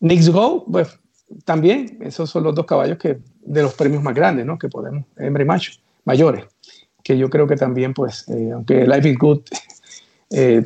Knicks 0.00 0.30
Go, 0.30 0.64
pues 0.64 0.98
también 1.44 1.98
esos 2.00 2.28
son 2.28 2.42
los 2.42 2.54
dos 2.54 2.66
caballos 2.66 2.98
que 2.98 3.18
de 3.50 3.62
los 3.62 3.74
premios 3.74 4.00
más 4.02 4.14
grandes, 4.14 4.46
¿no? 4.46 4.56
Que 4.56 4.68
podemos, 4.68 5.04
hembra 5.16 5.42
y 5.42 5.46
macho, 5.46 5.72
mayores, 6.04 6.44
que 7.02 7.18
yo 7.18 7.28
creo 7.28 7.48
que 7.48 7.56
también, 7.56 7.92
pues, 7.92 8.28
eh, 8.28 8.50
aunque 8.54 8.86
Life 8.86 9.08
is 9.08 9.18
Good, 9.18 9.40
eh, 10.30 10.62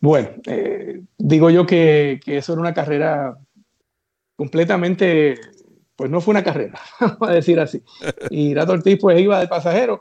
bueno, 0.00 0.30
eh, 0.46 1.02
digo 1.18 1.50
yo 1.50 1.66
que, 1.66 2.18
que, 2.24 2.38
eso 2.38 2.54
era 2.54 2.62
una 2.62 2.72
carrera 2.72 3.36
completamente, 4.36 5.38
pues 5.96 6.10
no 6.10 6.22
fue 6.22 6.32
una 6.32 6.42
carrera, 6.42 6.80
vamos 7.00 7.28
a 7.28 7.32
decir 7.32 7.60
así. 7.60 7.82
Y 8.30 8.52
Irato 8.52 8.72
Ortiz, 8.72 8.98
pues, 8.98 9.20
iba 9.20 9.38
de 9.38 9.48
pasajero, 9.48 10.00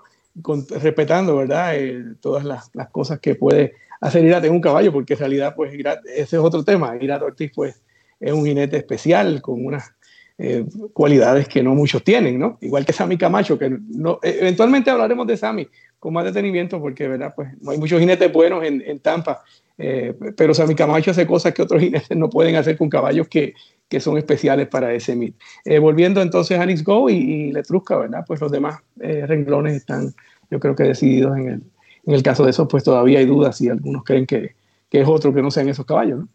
respetando, 0.80 1.36
¿verdad? 1.36 1.76
todas 2.21 2.45
las, 2.45 2.69
las, 2.73 2.89
cosas 2.89 3.19
que 3.19 3.36
puede 3.36 3.73
hacer 3.99 4.23
Irato 4.23 4.47
en 4.47 4.53
un 4.53 4.61
caballo, 4.61 4.93
porque 4.93 5.13
en 5.13 5.19
realidad, 5.19 5.53
pues, 5.53 5.73
ese 5.73 6.38
es 6.38 6.41
otro 6.41 6.63
tema. 6.63 6.95
Irato 7.01 7.26
Ortiz, 7.26 7.51
pues, 7.53 7.82
es 8.21 8.32
un 8.32 8.45
jinete 8.45 8.78
especial, 8.78 9.41
con 9.41 9.65
unas 9.65 9.91
eh, 10.38 10.65
cualidades 10.93 11.47
que 11.47 11.63
no 11.63 11.75
muchos 11.75 12.03
tienen, 12.03 12.39
¿no? 12.39 12.57
Igual 12.61 12.86
que 12.86 12.93
Sammy 12.93 13.17
Camacho, 13.17 13.57
que 13.57 13.69
no, 13.69 14.19
eventualmente 14.21 14.89
hablaremos 14.89 15.25
de 15.27 15.38
Sammy 15.38 15.67
con 15.99 16.13
más 16.13 16.25
detenimiento 16.25 16.79
porque, 16.79 17.07
¿verdad? 17.07 17.33
Pues 17.36 17.49
no 17.61 17.71
hay 17.71 17.77
muchos 17.77 17.99
jinetes 17.99 18.31
buenos 18.31 18.63
en, 18.63 18.99
Tampa, 18.99 19.43
pero 19.75 20.53
Sammy 20.53 20.75
Camacho 20.75 21.11
hace 21.11 21.25
cosas 21.25 21.53
que 21.53 21.61
otros 21.61 21.81
jinetes 21.83 22.17
no 22.17 22.29
pueden 22.29 22.55
hacer 22.55 22.77
con 22.77 22.89
caballos 22.89 23.27
que, 23.27 23.53
que 23.88 23.99
son 23.99 24.17
especiales 24.17 24.67
para 24.67 24.93
ese 24.93 25.15
meet. 25.15 25.36
volviendo 25.79 26.21
entonces 26.21 26.59
a 26.59 26.65
Nix 26.65 26.83
Go 26.83 27.09
y, 27.09 27.15
y 27.15 27.51
Letrusca, 27.51 27.97
¿verdad? 27.97 28.23
Pues 28.27 28.41
los 28.41 28.51
demás 28.51 28.79
renglones 28.97 29.75
están, 29.75 30.13
yo 30.51 30.59
creo 30.59 30.75
que 30.75 30.83
decididos 30.83 31.38
en 31.38 31.47
el, 31.47 31.61
en 32.05 32.13
el 32.13 32.23
caso 32.23 32.43
de 32.43 32.51
eso, 32.51 32.67
pues 32.67 32.83
todavía 32.83 33.19
hay 33.19 33.25
dudas 33.25 33.59
y 33.61 33.69
algunos 33.69 34.03
creen 34.03 34.25
que, 34.25 34.55
que 34.89 35.01
es 35.01 35.07
otro 35.07 35.33
que 35.33 35.41
no 35.41 35.49
sean 35.49 35.69
esos 35.69 35.86
caballos. 35.86 36.19
¿no? 36.19 36.27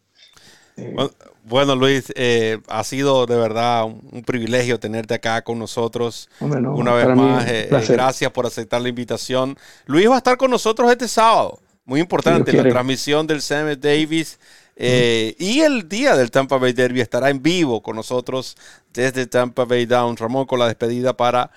Eh, 0.77 0.97
bueno, 1.45 1.75
Luis, 1.75 2.13
eh, 2.17 2.59
ha 2.69 2.85
sido 2.85 3.27
de 3.27 3.37
verdad 3.37 3.85
un, 3.85 4.23
privilegio 4.25 4.79
tenerte 4.79 5.15
acá 5.15 5.43
con 5.43 5.59
nosotros 5.59 6.29
una 6.41 6.93
vez 6.93 7.17
más. 7.17 7.47
Eh, 7.49 7.69
gracias 7.89 8.31
por 8.31 8.47
aceptar 8.47 8.81
la 8.81 8.89
invitación. 8.89 9.57
Luis 9.87 10.09
va 10.09 10.15
a 10.15 10.19
estar 10.19 10.37
con 10.37 10.51
nosotros 10.51 10.91
este 10.91 11.09
sábado. 11.09 11.59
Muy 11.85 12.01
importante, 12.01 12.53
la 12.53 12.69
transmisión 12.69 13.27
del 13.27 13.43
Sam 13.43 13.75
Davis. 13.79 14.39
Y 14.77 15.61
el 15.61 15.89
día 15.89 16.17
del 16.17 16.31
Tampa 16.31 16.57
Bay 16.59 16.73
Derby 16.73 17.01
estará 17.01 17.31
en 17.31 17.43
vivo 17.43 17.83
con 17.83 17.97
nosotros 17.97 18.57
desde 18.93 19.27
Tampa 19.27 19.65
Bay 19.65 19.87
Down. 19.87 20.17
Ramón, 20.17 20.47
con 20.47 20.59
la 20.59 20.67
despedida 20.67 21.17
para 21.17 21.51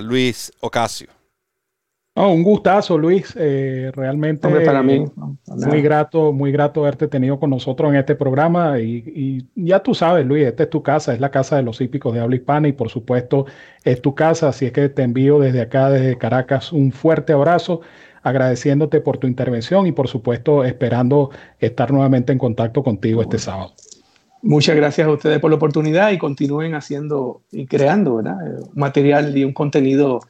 Luis 0.00 0.52
Ocasio 0.60 1.08
un 2.14 2.42
gustazo, 2.44 2.96
Luis. 2.96 3.34
Eh, 3.36 3.90
realmente 3.94 4.48
para 4.48 4.82
mí. 4.82 5.04
muy 5.46 5.82
grato, 5.82 6.32
muy 6.32 6.52
grato 6.52 6.82
haberte 6.82 7.08
tenido 7.08 7.40
con 7.40 7.50
nosotros 7.50 7.90
en 7.90 7.96
este 7.96 8.14
programa. 8.14 8.78
Y, 8.78 9.46
ya 9.56 9.80
tú 9.80 9.94
sabes, 9.94 10.24
Luis, 10.24 10.46
esta 10.46 10.62
es 10.62 10.70
tu 10.70 10.82
casa, 10.82 11.12
es 11.12 11.20
la 11.20 11.30
casa 11.30 11.56
de 11.56 11.62
los 11.62 11.80
hípicos 11.80 12.14
de 12.14 12.20
habla 12.20 12.36
hispana 12.36 12.68
y 12.68 12.72
por 12.72 12.88
supuesto 12.88 13.46
es 13.82 14.00
tu 14.00 14.14
casa. 14.14 14.48
Así 14.48 14.66
es 14.66 14.72
que 14.72 14.88
te 14.88 15.02
envío 15.02 15.40
desde 15.40 15.60
acá, 15.60 15.90
desde 15.90 16.16
Caracas, 16.16 16.72
un 16.72 16.92
fuerte 16.92 17.32
abrazo, 17.32 17.80
agradeciéndote 18.22 19.00
por 19.00 19.18
tu 19.18 19.26
intervención 19.26 19.86
y 19.88 19.92
por 19.92 20.06
supuesto 20.06 20.64
esperando 20.64 21.30
estar 21.58 21.90
nuevamente 21.90 22.32
en 22.32 22.38
contacto 22.38 22.84
contigo 22.84 23.22
este 23.22 23.38
sábado. 23.38 23.72
Muchas 24.40 24.76
gracias 24.76 25.08
a 25.08 25.10
ustedes 25.10 25.40
por 25.40 25.50
la 25.50 25.56
oportunidad 25.56 26.10
y 26.12 26.18
continúen 26.18 26.74
haciendo 26.74 27.40
y 27.50 27.66
creando 27.66 28.16
¿verdad? 28.16 28.36
material 28.74 29.36
y 29.36 29.42
un 29.42 29.54
contenido 29.54 30.20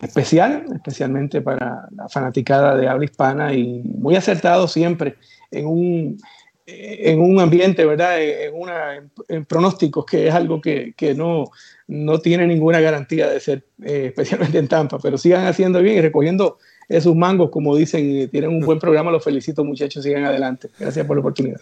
especial, 0.00 0.66
especialmente 0.74 1.40
para 1.40 1.88
la 1.94 2.08
fanaticada 2.08 2.76
de 2.76 2.88
habla 2.88 3.04
hispana 3.04 3.54
y 3.54 3.82
muy 3.82 4.16
acertado 4.16 4.68
siempre 4.68 5.16
en 5.50 5.66
un, 5.66 6.18
en 6.66 7.20
un 7.20 7.40
ambiente, 7.40 7.84
¿verdad? 7.84 8.20
En, 8.20 8.54
una, 8.54 9.02
en 9.28 9.44
pronósticos, 9.44 10.04
que 10.04 10.28
es 10.28 10.34
algo 10.34 10.60
que, 10.60 10.92
que, 10.96 11.14
no, 11.14 11.44
no 11.86 12.18
tiene 12.18 12.46
ninguna 12.46 12.80
garantía 12.80 13.28
de 13.28 13.40
ser, 13.40 13.64
eh, 13.82 14.06
especialmente 14.08 14.58
en 14.58 14.68
Tampa, 14.68 14.98
pero 14.98 15.16
sigan 15.16 15.46
haciendo 15.46 15.80
bien 15.80 15.96
y 15.96 16.00
recogiendo 16.00 16.58
esos 16.88 17.16
mangos, 17.16 17.50
como 17.50 17.74
dicen, 17.74 18.28
tienen 18.30 18.50
un 18.50 18.60
buen 18.60 18.78
programa, 18.78 19.10
los 19.10 19.24
felicito 19.24 19.64
muchachos, 19.64 20.04
sigan 20.04 20.24
adelante. 20.24 20.68
Gracias 20.78 21.06
por 21.06 21.16
la 21.16 21.20
oportunidad. 21.20 21.60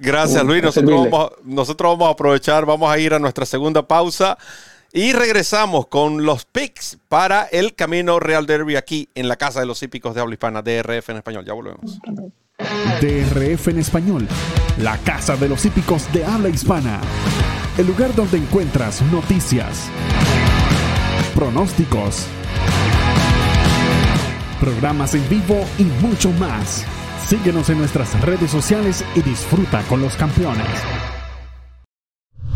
Gracias 0.00 0.42
Luis, 0.44 0.62
nosotros 0.62 1.10
vamos, 1.10 1.32
nosotros 1.44 1.92
vamos 1.92 2.08
a 2.08 2.12
aprovechar, 2.12 2.64
vamos 2.64 2.90
a 2.90 2.98
ir 2.98 3.12
a 3.12 3.18
nuestra 3.18 3.44
segunda 3.44 3.86
pausa. 3.86 4.38
Y 4.96 5.12
regresamos 5.12 5.88
con 5.88 6.24
los 6.24 6.44
picks 6.44 6.98
para 7.08 7.46
el 7.46 7.74
Camino 7.74 8.20
Real 8.20 8.46
Derby 8.46 8.76
aquí 8.76 9.08
en 9.16 9.26
la 9.26 9.34
Casa 9.34 9.58
de 9.58 9.66
los 9.66 9.82
Hípicos 9.82 10.14
de 10.14 10.20
Habla 10.20 10.34
Hispana, 10.34 10.62
DRF 10.62 11.08
en 11.08 11.16
español. 11.16 11.44
Ya 11.44 11.52
volvemos. 11.52 11.98
DRF 13.00 13.68
en 13.68 13.80
español, 13.80 14.28
la 14.78 14.96
Casa 14.98 15.34
de 15.34 15.48
los 15.48 15.64
Hípicos 15.64 16.12
de 16.12 16.24
Habla 16.24 16.48
Hispana. 16.48 17.00
El 17.76 17.88
lugar 17.88 18.14
donde 18.14 18.38
encuentras 18.38 19.02
noticias, 19.10 19.90
pronósticos, 21.34 22.28
programas 24.60 25.16
en 25.16 25.28
vivo 25.28 25.66
y 25.76 25.82
mucho 26.06 26.30
más. 26.34 26.84
Síguenos 27.26 27.68
en 27.68 27.78
nuestras 27.78 28.20
redes 28.20 28.52
sociales 28.52 29.04
y 29.16 29.22
disfruta 29.22 29.82
con 29.88 30.00
los 30.00 30.14
campeones. 30.14 30.68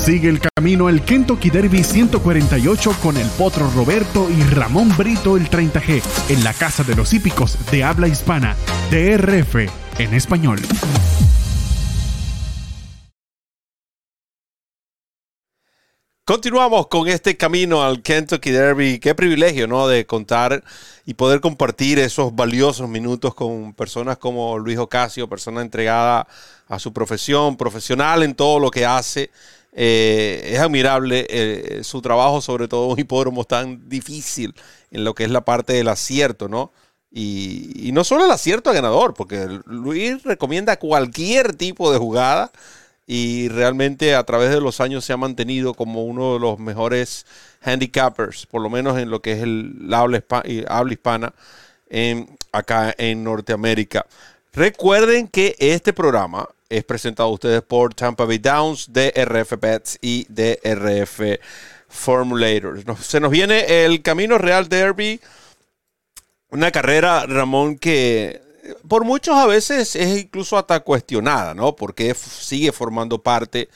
Sigue 0.00 0.30
el 0.30 0.40
camino 0.40 0.88
el 0.88 1.02
Kentucky 1.02 1.50
Derby 1.50 1.84
148 1.84 2.96
con 3.02 3.18
el 3.18 3.28
Potro 3.28 3.70
Roberto 3.70 4.30
y 4.30 4.42
Ramón 4.44 4.96
Brito 4.96 5.36
el 5.36 5.50
30G 5.50 6.02
en 6.30 6.42
la 6.42 6.54
Casa 6.54 6.82
de 6.84 6.96
los 6.96 7.12
Hípicos 7.12 7.58
de 7.70 7.84
habla 7.84 8.08
hispana, 8.08 8.56
DRF 8.90 9.56
en 9.98 10.14
español. 10.14 10.58
Continuamos 16.24 16.86
con 16.86 17.08
este 17.08 17.36
camino 17.36 17.82
al 17.82 18.02
Kentucky 18.02 18.50
Derby. 18.52 19.00
Qué 19.00 19.14
privilegio, 19.14 19.66
¿no? 19.66 19.86
De 19.86 20.06
contar 20.06 20.62
y 21.04 21.14
poder 21.14 21.40
compartir 21.40 21.98
esos 21.98 22.34
valiosos 22.34 22.88
minutos 22.88 23.34
con 23.34 23.74
personas 23.74 24.16
como 24.16 24.56
Luis 24.56 24.78
Ocasio, 24.78 25.28
persona 25.28 25.60
entregada 25.60 26.26
a 26.68 26.78
su 26.78 26.92
profesión, 26.92 27.56
profesional 27.56 28.22
en 28.22 28.34
todo 28.34 28.60
lo 28.60 28.70
que 28.70 28.86
hace. 28.86 29.30
Eh, 29.72 30.50
es 30.52 30.58
admirable 30.58 31.26
eh, 31.28 31.80
su 31.84 32.02
trabajo, 32.02 32.40
sobre 32.40 32.66
todo 32.66 32.88
un 32.88 32.98
hipódromo 32.98 33.44
tan 33.44 33.88
difícil 33.88 34.54
en 34.90 35.04
lo 35.04 35.14
que 35.14 35.24
es 35.24 35.30
la 35.30 35.44
parte 35.44 35.72
del 35.72 35.88
acierto, 35.88 36.48
¿no? 36.48 36.72
Y, 37.12 37.90
no 37.92 38.04
solo 38.04 38.24
el 38.24 38.30
acierto 38.30 38.70
a 38.70 38.72
ganador, 38.72 39.14
porque 39.14 39.48
Luis 39.66 40.22
recomienda 40.22 40.78
cualquier 40.78 41.56
tipo 41.56 41.92
de 41.92 41.98
jugada 41.98 42.52
y 43.06 43.48
realmente 43.48 44.14
a 44.14 44.24
través 44.24 44.50
de 44.50 44.60
los 44.60 44.80
años 44.80 45.04
se 45.04 45.12
ha 45.12 45.16
mantenido 45.16 45.74
como 45.74 46.04
uno 46.04 46.34
de 46.34 46.40
los 46.40 46.60
mejores 46.60 47.26
handicappers, 47.62 48.46
por 48.46 48.62
lo 48.62 48.70
menos 48.70 48.96
en 48.98 49.10
lo 49.10 49.20
que 49.22 49.32
es 49.32 49.42
el 49.42 49.92
habla, 49.92 50.22
hispana 50.90 51.32
acá 52.52 52.94
en 52.96 53.24
Norteamérica. 53.24 54.06
Recuerden 54.52 55.26
que 55.26 55.56
este 55.58 55.92
programa 55.92 56.48
es 56.70 56.84
presentado 56.84 57.28
a 57.28 57.32
ustedes 57.32 57.62
por 57.62 57.92
Tampa 57.94 58.24
Bay 58.24 58.38
Downs, 58.38 58.90
DRF 58.92 59.58
Pets 59.58 59.98
y 60.00 60.24
DRF 60.28 61.20
Formulators. 61.88 62.84
se 63.04 63.20
nos 63.20 63.30
viene 63.30 63.84
el 63.84 64.00
Camino 64.02 64.38
Real 64.38 64.68
Derby, 64.68 65.20
una 66.50 66.70
carrera, 66.70 67.26
Ramón, 67.26 67.76
que 67.76 68.40
por 68.88 69.04
muchos 69.04 69.36
a 69.36 69.46
veces 69.46 69.96
es 69.96 70.18
incluso 70.18 70.56
hasta 70.56 70.80
cuestionada, 70.80 71.54
¿no? 71.54 71.74
Porque 71.74 72.14
sigue 72.14 72.70
formando 72.70 73.20
parte 73.20 73.68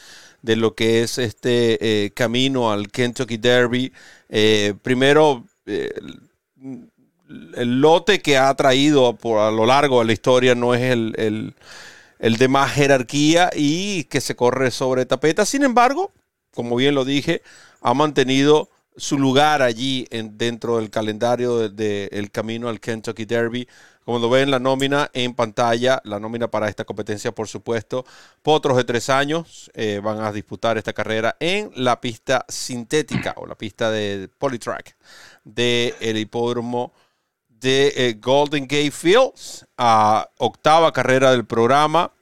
de 0.43 0.57
lo 0.57 0.75
que 0.75 1.03
es 1.03 1.19
este 1.19 2.05
eh, 2.05 2.11
camino 2.13 2.71
al 2.71 2.91
Kentucky 2.91 3.39
Derby. 3.39 3.93
Eh, 4.29 4.75
primero, 4.83 5.45
eh, 5.67 5.93
el 7.57 7.81
lote 7.81 8.21
que 8.21 8.39
ha 8.39 8.55
traído 8.55 9.17
por, 9.17 9.41
a 9.41 9.51
lo 9.51 9.67
largo 9.67 10.01
de 10.01 10.05
la 10.05 10.13
historia 10.13 10.55
no 10.55 10.75
es 10.75 10.83
el 10.83 11.15
el 11.17 11.55
de 12.19 12.49
más 12.49 12.73
jerarquía 12.73 13.51
y 13.55 14.05
que 14.05 14.21
se 14.21 14.37
corre 14.37 14.71
sobre 14.71 15.07
tapeta. 15.07 15.45
Sin 15.45 15.63
embargo, 15.63 16.13
como 16.53 16.77
bien 16.77 16.95
lo 16.95 17.05
dije, 17.05 17.43
ha 17.81 17.95
mantenido 17.95 18.71
su 18.97 19.19
lugar 19.19 19.63
allí 19.63 20.07
en, 20.11 20.39
dentro 20.39 20.79
del 20.79 20.91
calendario 20.91 21.69
del 21.69 22.31
camino 22.31 22.69
al 22.69 22.81
Kentucky 22.81 23.25
Derby. 23.25 23.69
Como 24.05 24.19
lo 24.19 24.29
ven 24.29 24.51
la 24.51 24.59
nómina 24.59 25.11
en 25.15 25.35
pantalla, 25.35 26.01
la 26.05 26.21
nómina 26.21 26.49
para 26.49 26.69
esta 26.69 26.85
competencia, 26.85 27.33
por 27.33 27.49
supuesto. 27.49 28.05
Potros 28.43 28.77
de 28.77 28.85
tres 28.85 29.09
años 29.09 29.71
eh, 29.75 30.01
van 30.03 30.21
a 30.21 30.31
disputar 30.31 30.77
esta 30.77 30.93
carrera 30.93 31.37
en 31.41 31.71
la 31.75 32.01
pista 32.01 32.45
sintética 32.49 33.35
o 33.37 33.47
la 33.47 33.55
pista 33.55 33.91
de 33.91 34.29
Polytrack 34.39 34.97
del 35.43 35.95
el 36.01 36.19
hipódromo 36.19 36.93
de 37.61 37.93
eh, 37.97 38.17
Golden 38.21 38.65
Gate 38.65 38.91
Fields, 38.91 39.67
a 39.77 40.29
octava 40.39 40.93
carrera 40.93 41.31
del 41.31 41.45
programa. 41.45 42.13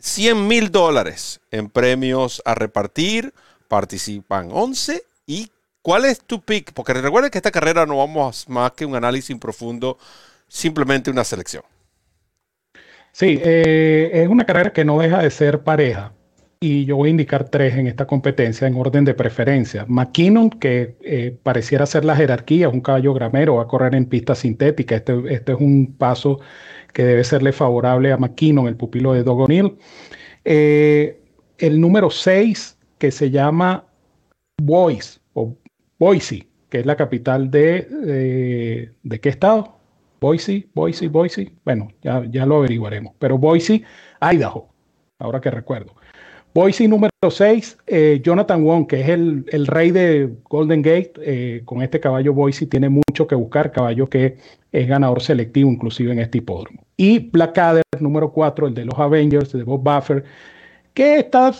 100 0.00 0.46
mil 0.46 0.70
dólares 0.70 1.40
en 1.50 1.68
premios 1.68 2.42
a 2.44 2.54
repartir. 2.54 3.32
Participan 3.68 4.48
11. 4.52 5.02
¿Y 5.26 5.50
cuál 5.82 6.04
es 6.04 6.20
tu 6.20 6.40
pick? 6.40 6.72
Porque 6.72 6.94
recuerden 6.94 7.30
que 7.30 7.38
esta 7.38 7.50
carrera 7.50 7.84
no 7.84 7.98
vamos 7.98 8.48
más 8.48 8.72
que 8.72 8.86
un 8.86 8.94
análisis 8.94 9.36
profundo, 9.36 9.98
simplemente 10.46 11.10
una 11.10 11.24
selección. 11.24 11.62
Sí, 13.12 13.38
eh, 13.42 14.10
es 14.12 14.28
una 14.28 14.44
carrera 14.44 14.72
que 14.72 14.84
no 14.84 14.98
deja 14.98 15.18
de 15.18 15.30
ser 15.30 15.64
pareja. 15.64 16.12
Y 16.60 16.84
yo 16.86 16.96
voy 16.96 17.08
a 17.08 17.10
indicar 17.10 17.48
tres 17.48 17.76
en 17.76 17.86
esta 17.86 18.06
competencia 18.06 18.66
en 18.66 18.74
orden 18.74 19.04
de 19.04 19.14
preferencia. 19.14 19.84
McKinnon, 19.88 20.50
que 20.50 20.96
eh, 21.02 21.36
pareciera 21.42 21.86
ser 21.86 22.04
la 22.04 22.16
jerarquía, 22.16 22.68
es 22.68 22.72
un 22.72 22.80
caballo 22.80 23.14
gramero, 23.14 23.56
va 23.56 23.62
a 23.62 23.66
correr 23.68 23.94
en 23.94 24.06
pista 24.06 24.34
sintética. 24.34 24.96
Este, 24.96 25.14
este 25.32 25.52
es 25.52 25.60
un 25.60 25.94
paso 25.96 26.40
que 26.92 27.04
debe 27.04 27.22
serle 27.22 27.52
favorable 27.52 28.12
a 28.12 28.16
McKinnon, 28.16 28.66
el 28.66 28.76
pupilo 28.76 29.12
de 29.12 29.22
Doug 29.22 29.48
eh, 30.44 31.20
el 31.58 31.80
número 31.80 32.10
6, 32.10 32.78
que 32.98 33.10
se 33.10 33.30
llama 33.30 33.84
Boise, 34.60 35.20
o 35.34 35.56
Boise, 35.98 36.48
que 36.70 36.80
es 36.80 36.86
la 36.86 36.96
capital 36.96 37.50
de, 37.50 38.90
¿de 39.02 39.20
qué 39.20 39.28
estado? 39.28 39.78
Boise, 40.20 40.68
Boise, 40.74 41.08
Boise. 41.08 41.52
Bueno, 41.64 41.88
ya, 42.02 42.24
ya 42.28 42.46
lo 42.46 42.56
averiguaremos. 42.56 43.14
Pero 43.18 43.38
Boise, 43.38 43.84
Idaho, 44.20 44.68
ahora 45.18 45.40
que 45.40 45.50
recuerdo. 45.50 45.97
Boise 46.58 46.88
número 46.88 47.12
6, 47.22 47.78
eh, 47.86 48.20
Jonathan 48.20 48.64
Wong, 48.64 48.88
que 48.88 49.00
es 49.00 49.08
el, 49.10 49.66
rey 49.68 49.92
de 49.92 50.28
Golden 50.50 50.82
Gate, 50.82 51.12
eh, 51.22 51.62
con 51.64 51.82
este 51.82 52.00
caballo 52.00 52.34
Boise 52.34 52.66
tiene 52.66 52.88
mucho 52.88 53.28
que 53.28 53.36
buscar, 53.36 53.70
caballo 53.70 54.08
que 54.08 54.38
es 54.72 54.88
ganador 54.88 55.22
selectivo 55.22 55.70
inclusive 55.70 56.10
en 56.10 56.18
este 56.18 56.38
hipódromo. 56.38 56.82
Y 56.96 57.20
Blackadder 57.20 57.84
número 58.00 58.32
4, 58.32 58.66
el 58.66 58.74
de 58.74 58.86
los 58.86 58.98
Avengers, 58.98 59.52
de 59.52 59.62
Bob 59.62 59.84
Buffer, 59.84 60.24
que 60.94 61.20
está, 61.20 61.54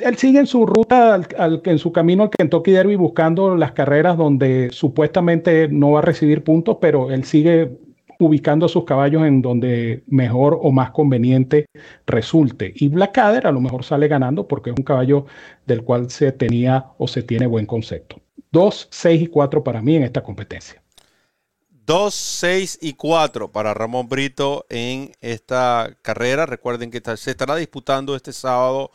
él 0.00 0.16
sigue 0.16 0.38
en 0.38 0.46
su 0.46 0.64
ruta, 0.64 1.12
al, 1.12 1.60
en 1.62 1.78
su 1.78 1.92
camino 1.92 2.22
al 2.22 2.30
Kentucky 2.30 2.70
Derby 2.70 2.96
buscando 2.96 3.54
las 3.54 3.72
carreras 3.72 4.16
donde 4.16 4.70
supuestamente 4.72 5.68
no 5.68 5.90
va 5.90 5.98
a 5.98 6.02
recibir 6.02 6.42
puntos, 6.42 6.78
pero 6.80 7.10
él 7.10 7.24
sigue 7.24 7.76
ubicando 8.22 8.68
sus 8.68 8.84
caballos 8.84 9.24
en 9.24 9.42
donde 9.42 10.04
mejor 10.06 10.58
o 10.60 10.72
más 10.72 10.90
conveniente 10.90 11.66
resulte. 12.06 12.72
Y 12.76 12.88
Blackadder 12.88 13.46
a 13.46 13.52
lo 13.52 13.60
mejor 13.60 13.84
sale 13.84 14.08
ganando 14.08 14.48
porque 14.48 14.70
es 14.70 14.76
un 14.76 14.84
caballo 14.84 15.26
del 15.66 15.84
cual 15.84 16.10
se 16.10 16.32
tenía 16.32 16.86
o 16.98 17.08
se 17.08 17.22
tiene 17.22 17.46
buen 17.46 17.66
concepto. 17.66 18.20
2, 18.52 18.88
6 18.90 19.22
y 19.22 19.26
4 19.28 19.64
para 19.64 19.82
mí 19.82 19.96
en 19.96 20.02
esta 20.02 20.22
competencia. 20.22 20.82
2, 21.86 22.14
6 22.14 22.78
y 22.80 22.92
4 22.92 23.50
para 23.50 23.74
Ramón 23.74 24.08
Brito 24.08 24.66
en 24.68 25.12
esta 25.20 25.96
carrera. 26.02 26.46
Recuerden 26.46 26.90
que 26.90 27.02
se 27.16 27.30
estará 27.30 27.56
disputando 27.56 28.14
este 28.14 28.32
sábado 28.32 28.90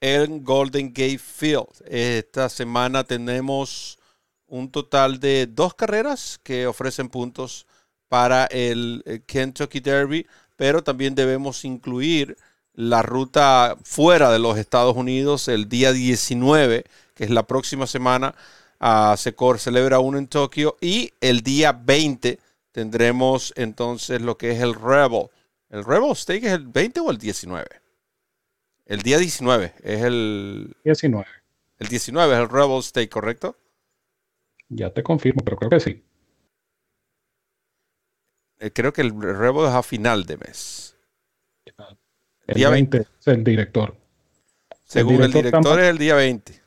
en 0.00 0.44
Golden 0.44 0.88
Gate 0.88 1.18
Field. 1.18 1.66
Esta 1.86 2.48
semana 2.48 3.02
tenemos 3.04 3.98
un 4.46 4.70
total 4.70 5.20
de 5.20 5.46
dos 5.46 5.74
carreras 5.74 6.38
que 6.42 6.66
ofrecen 6.66 7.08
puntos 7.08 7.66
para 8.08 8.46
el 8.46 9.02
eh, 9.06 9.20
Kentucky 9.26 9.80
Derby, 9.80 10.26
pero 10.56 10.82
también 10.82 11.14
debemos 11.14 11.64
incluir 11.64 12.36
la 12.74 13.02
ruta 13.02 13.76
fuera 13.82 14.30
de 14.30 14.38
los 14.38 14.56
Estados 14.56 14.96
Unidos 14.96 15.48
el 15.48 15.68
día 15.68 15.92
19, 15.92 16.84
que 17.14 17.24
es 17.24 17.30
la 17.30 17.44
próxima 17.44 17.86
semana. 17.86 18.34
Uh, 18.80 19.16
se 19.16 19.34
celebra 19.58 19.98
uno 19.98 20.18
en 20.18 20.28
Tokio 20.28 20.76
y 20.80 21.12
el 21.20 21.40
día 21.40 21.72
20 21.72 22.38
tendremos 22.70 23.52
entonces 23.56 24.22
lo 24.22 24.38
que 24.38 24.52
es 24.52 24.60
el 24.60 24.74
Rebel. 24.74 25.26
¿El 25.70 25.84
Rebel 25.84 26.14
Stake 26.14 26.46
es 26.46 26.52
el 26.52 26.68
20 26.68 27.00
o 27.00 27.10
el 27.10 27.18
19? 27.18 27.66
El 28.86 29.02
día 29.02 29.18
19 29.18 29.74
es 29.82 30.02
el... 30.02 30.76
19. 30.84 31.26
El 31.78 31.88
19 31.88 32.34
es 32.34 32.40
el 32.40 32.48
Rebel 32.48 32.82
Stake, 32.82 33.08
¿correcto? 33.08 33.56
Ya 34.68 34.90
te 34.94 35.02
confirmo, 35.02 35.42
pero 35.44 35.56
creo 35.56 35.70
que 35.70 35.80
sí. 35.80 36.04
Eh, 38.60 38.70
creo 38.72 38.92
que 38.92 39.02
el 39.02 39.12
Rebel 39.20 39.66
es 39.66 39.74
a 39.74 39.82
final 39.82 40.24
de 40.24 40.36
mes. 40.36 40.96
El 42.46 42.54
día 42.54 42.70
20, 42.70 42.98
es 42.98 43.26
el 43.26 43.44
director. 43.44 43.94
Según 44.84 45.22
el 45.22 45.32
director, 45.32 45.78
es 45.80 45.86
el 45.86 45.98
día 45.98 46.14
20. 46.14 46.60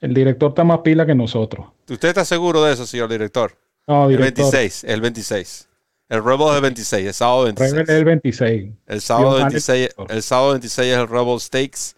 El 0.00 0.14
director 0.14 0.50
está 0.50 0.64
más 0.64 0.78
pila 0.78 1.04
que 1.04 1.14
nosotros. 1.14 1.66
¿Usted 1.88 2.08
está 2.08 2.24
seguro 2.24 2.64
de 2.64 2.72
eso, 2.72 2.86
señor 2.86 3.10
director? 3.10 3.56
No, 3.86 4.08
director. 4.08 4.26
El 4.26 4.34
26, 4.34 4.84
el 4.84 5.00
26. 5.00 5.68
El 6.08 6.24
Rebel 6.24 6.48
es 6.48 6.54
el 6.54 6.62
26, 6.62 7.06
el 7.06 7.14
sábado 7.14 7.44
26. 7.44 7.72
Rebel 7.72 7.90
es 7.90 7.96
el 7.96 8.04
26. 8.04 8.72
El 8.86 9.00
sábado 9.02 9.36
26, 9.36 9.88
el 10.08 10.22
sábado 10.22 10.50
26 10.52 10.92
es 10.92 10.98
el 10.98 11.08
Rebel 11.08 11.40
Stakes. 11.40 11.94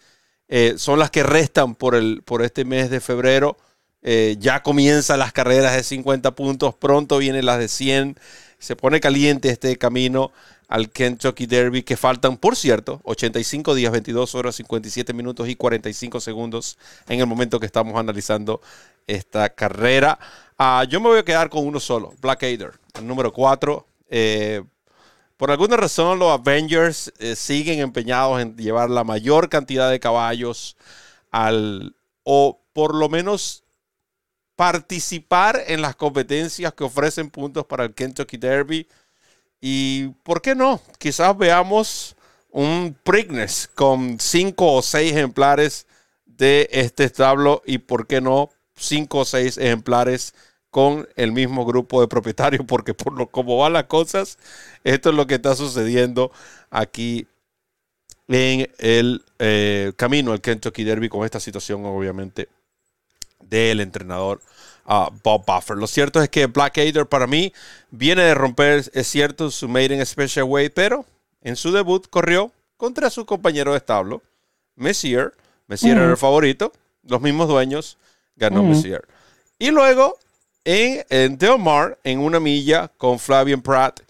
Eh, 0.49 0.73
son 0.75 0.99
las 0.99 1.09
que 1.11 1.23
restan 1.23 1.75
por, 1.75 1.95
el, 1.95 2.21
por 2.25 2.41
este 2.41 2.65
mes 2.65 2.89
de 2.89 2.99
febrero. 2.99 3.57
Eh, 4.01 4.35
ya 4.39 4.63
comienzan 4.63 5.19
las 5.19 5.31
carreras 5.31 5.73
de 5.73 5.83
50 5.83 6.35
puntos, 6.35 6.75
pronto 6.75 7.19
vienen 7.19 7.45
las 7.45 7.59
de 7.59 7.69
100 7.69 8.17
se 8.61 8.75
pone 8.75 8.99
caliente 8.99 9.49
este 9.49 9.75
camino 9.77 10.31
al 10.67 10.89
Kentucky 10.89 11.47
Derby, 11.47 11.81
que 11.81 11.97
faltan, 11.97 12.37
por 12.37 12.55
cierto, 12.55 13.01
85 13.03 13.75
días, 13.75 13.91
22 13.91 14.35
horas, 14.35 14.55
57 14.55 15.13
minutos 15.13 15.49
y 15.49 15.55
45 15.55 16.21
segundos 16.21 16.77
en 17.09 17.19
el 17.19 17.25
momento 17.25 17.59
que 17.59 17.65
estamos 17.65 17.97
analizando 17.97 18.61
esta 19.07 19.49
carrera. 19.49 20.17
Ah, 20.57 20.85
yo 20.87 21.01
me 21.01 21.09
voy 21.09 21.19
a 21.19 21.25
quedar 21.25 21.49
con 21.49 21.65
uno 21.65 21.79
solo, 21.79 22.13
Blackadder, 22.21 22.71
el 22.93 23.07
número 23.07 23.33
4. 23.33 23.85
Eh, 24.11 24.61
por 25.37 25.49
alguna 25.49 25.75
razón, 25.75 26.19
los 26.19 26.31
Avengers 26.31 27.11
eh, 27.17 27.35
siguen 27.35 27.79
empeñados 27.79 28.39
en 28.41 28.55
llevar 28.55 28.91
la 28.91 29.03
mayor 29.03 29.49
cantidad 29.49 29.89
de 29.89 29.99
caballos 29.99 30.77
al, 31.31 31.95
o 32.23 32.61
por 32.73 32.93
lo 32.93 33.09
menos 33.09 33.60
participar 34.61 35.59
en 35.65 35.81
las 35.81 35.95
competencias 35.95 36.71
que 36.75 36.83
ofrecen 36.83 37.31
puntos 37.31 37.65
para 37.65 37.85
el 37.85 37.95
Kentucky 37.95 38.37
Derby. 38.37 38.87
Y, 39.59 40.09
¿por 40.21 40.39
qué 40.39 40.53
no? 40.53 40.79
Quizás 40.99 41.35
veamos 41.35 42.15
un 42.51 42.95
Preakness 43.03 43.67
con 43.73 44.19
cinco 44.19 44.73
o 44.73 44.83
seis 44.83 45.13
ejemplares 45.13 45.87
de 46.27 46.69
este 46.71 47.05
establo 47.05 47.63
y, 47.65 47.79
¿por 47.79 48.05
qué 48.05 48.21
no? 48.21 48.51
Cinco 48.75 49.21
o 49.21 49.25
seis 49.25 49.57
ejemplares 49.57 50.35
con 50.69 51.09
el 51.15 51.31
mismo 51.31 51.65
grupo 51.65 51.99
de 51.99 52.07
propietarios, 52.07 52.63
porque 52.67 52.93
por 52.93 53.13
lo 53.17 53.31
como 53.31 53.57
van 53.57 53.73
las 53.73 53.85
cosas, 53.85 54.37
esto 54.83 55.09
es 55.09 55.15
lo 55.15 55.25
que 55.25 55.35
está 55.35 55.55
sucediendo 55.55 56.31
aquí 56.69 57.25
en 58.27 58.69
el 58.77 59.25
eh, 59.39 59.91
camino 59.95 60.33
al 60.33 60.41
Kentucky 60.41 60.83
Derby 60.83 61.09
con 61.09 61.25
esta 61.25 61.39
situación, 61.39 61.83
obviamente, 61.83 62.47
del 63.51 63.81
entrenador 63.81 64.41
Bob 65.23 65.45
Buffer. 65.45 65.77
Lo 65.77 65.85
cierto 65.85 66.21
es 66.21 66.29
que 66.29 66.47
Blackadder 66.47 67.05
para 67.05 67.27
mí 67.27 67.53
viene 67.91 68.23
de 68.23 68.33
romper, 68.33 68.89
es 68.93 69.07
cierto, 69.07 69.51
su 69.51 69.69
maiden 69.69 70.03
special 70.05 70.45
way, 70.45 70.69
pero 70.69 71.05
en 71.41 71.55
su 71.55 71.71
debut 71.71 72.07
corrió 72.09 72.51
contra 72.77 73.09
su 73.11 73.25
compañero 73.25 73.71
de 73.71 73.77
establo, 73.77 74.23
Messier. 74.75 75.33
Messier 75.67 75.97
era 75.97 76.09
el 76.09 76.17
favorito, 76.17 76.73
los 77.03 77.21
mismos 77.21 77.47
dueños, 77.47 77.97
ganó 78.35 78.63
Messier. 78.63 79.07
Y 79.59 79.69
luego 79.69 80.17
en, 80.65 81.05
en 81.09 81.37
Del 81.37 81.59
Mar, 81.59 81.99
en 82.03 82.19
una 82.19 82.39
milla 82.39 82.89
con 82.97 83.19
Flavian 83.19 83.61
Pratt, 83.61 84.01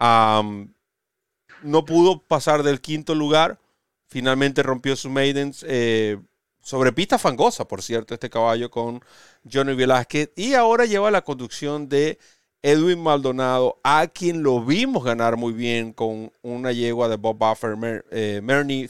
no 0.00 1.84
pudo 1.84 2.20
pasar 2.20 2.62
del 2.62 2.80
quinto 2.80 3.14
lugar. 3.14 3.58
Finalmente 4.06 4.62
rompió 4.62 4.96
su 4.96 5.10
maidens. 5.10 5.64
Eh, 5.68 6.18
sobre 6.64 6.92
pista 6.92 7.18
fangosa, 7.18 7.68
por 7.68 7.82
cierto, 7.82 8.14
este 8.14 8.30
caballo 8.30 8.70
con 8.70 9.04
Johnny 9.50 9.74
Velázquez. 9.74 10.30
Y 10.34 10.54
ahora 10.54 10.86
lleva 10.86 11.10
la 11.10 11.22
conducción 11.22 11.90
de 11.90 12.18
Edwin 12.62 13.02
Maldonado, 13.02 13.78
a 13.84 14.06
quien 14.06 14.42
lo 14.42 14.64
vimos 14.64 15.04
ganar 15.04 15.36
muy 15.36 15.52
bien 15.52 15.92
con 15.92 16.32
una 16.40 16.72
yegua 16.72 17.10
de 17.10 17.16
Bob 17.16 17.36
Buffer, 17.36 18.02
eh, 18.10 18.88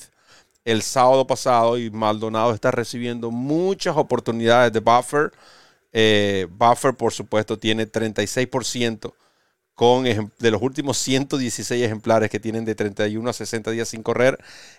el 0.64 0.82
sábado 0.82 1.26
pasado. 1.26 1.76
Y 1.76 1.90
Maldonado 1.90 2.54
está 2.54 2.70
recibiendo 2.70 3.32
muchas 3.32 3.96
oportunidades 3.96 4.72
de 4.72 4.78
Buffer. 4.78 5.32
Eh, 5.92 6.46
Buffer, 6.52 6.94
por 6.94 7.12
supuesto, 7.12 7.58
tiene 7.58 7.90
36% 7.90 9.14
con, 9.74 10.04
de 10.04 10.50
los 10.52 10.62
últimos 10.62 10.96
116 10.98 11.84
ejemplares 11.84 12.30
que 12.30 12.38
tienen 12.38 12.64
de 12.64 12.76
31 12.76 13.28
a 13.28 13.32
60 13.32 13.72
días 13.72 13.88
sin 13.88 14.04
correr. 14.04 14.38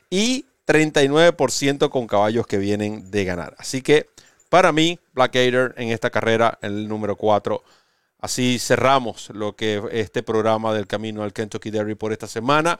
Y 0.09 0.45
39% 0.65 1.89
con 1.89 2.07
caballos 2.07 2.47
que 2.47 2.57
vienen 2.57 3.11
de 3.11 3.25
ganar. 3.25 3.55
Así 3.57 3.81
que 3.81 4.09
para 4.49 4.71
mí, 4.71 4.99
Blackadder 5.13 5.73
en 5.77 5.89
esta 5.89 6.09
carrera, 6.09 6.57
el 6.61 6.87
número 6.87 7.15
4. 7.15 7.63
Así 8.19 8.57
cerramos 8.57 9.29
lo 9.31 9.55
que 9.55 9.81
este 9.91 10.23
programa 10.23 10.73
del 10.73 10.87
camino 10.87 11.23
al 11.23 11.33
Kentucky 11.33 11.69
Derby 11.69 11.95
por 11.95 12.11
esta 12.11 12.27
semana. 12.27 12.79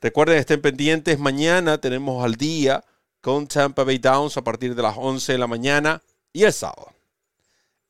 Recuerden, 0.00 0.38
estén 0.38 0.60
pendientes. 0.60 1.18
Mañana 1.18 1.78
tenemos 1.78 2.24
al 2.24 2.36
día 2.36 2.84
con 3.20 3.46
Tampa 3.46 3.82
Bay 3.84 3.98
Downs 3.98 4.36
a 4.36 4.44
partir 4.44 4.74
de 4.74 4.82
las 4.82 4.94
11 4.96 5.32
de 5.32 5.38
la 5.38 5.46
mañana 5.46 6.00
y 6.32 6.44
el 6.44 6.52
sábado. 6.52 6.92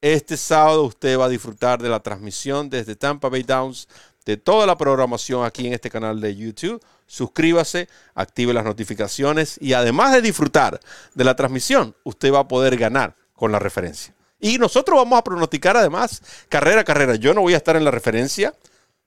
Este 0.00 0.36
sábado 0.36 0.84
usted 0.84 1.18
va 1.18 1.26
a 1.26 1.28
disfrutar 1.28 1.82
de 1.82 1.88
la 1.88 2.00
transmisión 2.00 2.70
desde 2.70 2.96
Tampa 2.96 3.28
Bay 3.28 3.42
Downs 3.42 3.88
de 4.26 4.36
toda 4.36 4.66
la 4.66 4.76
programación 4.76 5.44
aquí 5.44 5.66
en 5.66 5.72
este 5.72 5.88
canal 5.88 6.20
de 6.20 6.36
YouTube. 6.36 6.84
Suscríbase, 7.06 7.88
active 8.14 8.52
las 8.52 8.64
notificaciones 8.64 9.56
y 9.60 9.72
además 9.72 10.12
de 10.12 10.20
disfrutar 10.20 10.80
de 11.14 11.24
la 11.24 11.36
transmisión, 11.36 11.94
usted 12.02 12.34
va 12.34 12.40
a 12.40 12.48
poder 12.48 12.76
ganar 12.76 13.14
con 13.34 13.52
la 13.52 13.60
referencia. 13.60 14.14
Y 14.40 14.58
nosotros 14.58 14.98
vamos 14.98 15.18
a 15.18 15.24
pronosticar 15.24 15.76
además 15.76 16.20
carrera 16.48 16.82
a 16.82 16.84
carrera. 16.84 17.14
Yo 17.14 17.32
no 17.32 17.40
voy 17.40 17.54
a 17.54 17.56
estar 17.56 17.76
en 17.76 17.84
la 17.84 17.90
referencia, 17.90 18.52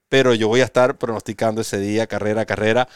pero 0.08 0.34
yo 0.34 0.48
voy 0.48 0.62
a 0.62 0.66
estar 0.66 0.98
pronosticando 0.98 1.62
ese 1.62 1.78
día 1.78 2.08
carrera 2.08 2.42
a 2.42 2.46
carrera 2.46 2.88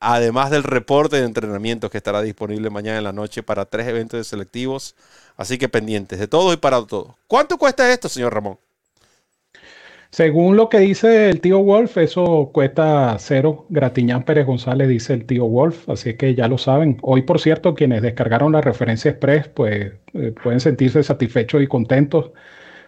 además 0.00 0.50
del 0.50 0.62
reporte 0.62 1.16
de 1.16 1.24
entrenamiento 1.24 1.90
que 1.90 1.98
estará 1.98 2.22
disponible 2.22 2.70
mañana 2.70 2.98
en 2.98 3.04
la 3.04 3.12
noche 3.12 3.42
para 3.42 3.64
tres 3.64 3.86
eventos 3.88 4.26
selectivos. 4.26 4.94
Así 5.36 5.58
que 5.58 5.68
pendientes 5.68 6.18
de 6.18 6.28
todo 6.28 6.52
y 6.52 6.56
para 6.56 6.84
todo. 6.84 7.16
¿Cuánto 7.26 7.58
cuesta 7.58 7.92
esto, 7.92 8.08
señor 8.08 8.34
Ramón? 8.34 8.58
Según 10.10 10.56
lo 10.56 10.70
que 10.70 10.78
dice 10.78 11.28
el 11.28 11.40
tío 11.40 11.58
Wolf, 11.58 11.98
eso 11.98 12.50
cuesta 12.52 13.14
cero. 13.18 13.66
Gratiñán 13.68 14.24
Pérez 14.24 14.46
González 14.46 14.88
dice 14.88 15.12
el 15.12 15.26
tío 15.26 15.46
Wolf, 15.46 15.88
así 15.90 16.14
que 16.14 16.34
ya 16.34 16.48
lo 16.48 16.56
saben. 16.56 16.96
Hoy, 17.02 17.22
por 17.22 17.40
cierto, 17.40 17.74
quienes 17.74 18.00
descargaron 18.00 18.52
la 18.52 18.62
referencia 18.62 19.10
express, 19.10 19.48
pues 19.48 19.92
eh, 20.14 20.34
pueden 20.42 20.60
sentirse 20.60 21.02
satisfechos 21.02 21.62
y 21.62 21.66
contentos, 21.66 22.32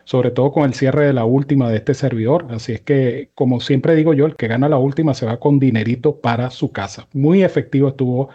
sobre 0.04 0.30
todo 0.30 0.50
con 0.50 0.64
el 0.64 0.74
cierre 0.74 1.06
de 1.06 1.12
la 1.12 1.26
última 1.26 1.68
de 1.70 1.76
este 1.76 1.92
servidor. 1.92 2.46
Así 2.50 2.72
es 2.72 2.80
que, 2.80 3.30
como 3.34 3.60
siempre 3.60 3.94
digo 3.94 4.14
yo, 4.14 4.24
el 4.24 4.36
que 4.36 4.48
gana 4.48 4.68
la 4.70 4.78
última 4.78 5.12
se 5.12 5.26
va 5.26 5.38
con 5.38 5.58
dinerito 5.58 6.20
para 6.20 6.50
su 6.50 6.72
casa. 6.72 7.06
Muy 7.12 7.42
efectivo 7.42 7.88
estuvo 7.88 8.30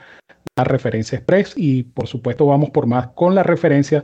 la 0.55 0.63
referencia 0.63 1.17
express 1.17 1.53
y, 1.57 1.83
por 1.83 2.07
supuesto, 2.07 2.45
vamos 2.45 2.69
por 2.69 2.85
más 2.85 3.07
con 3.09 3.33
la 3.35 3.43
referencia 3.43 4.03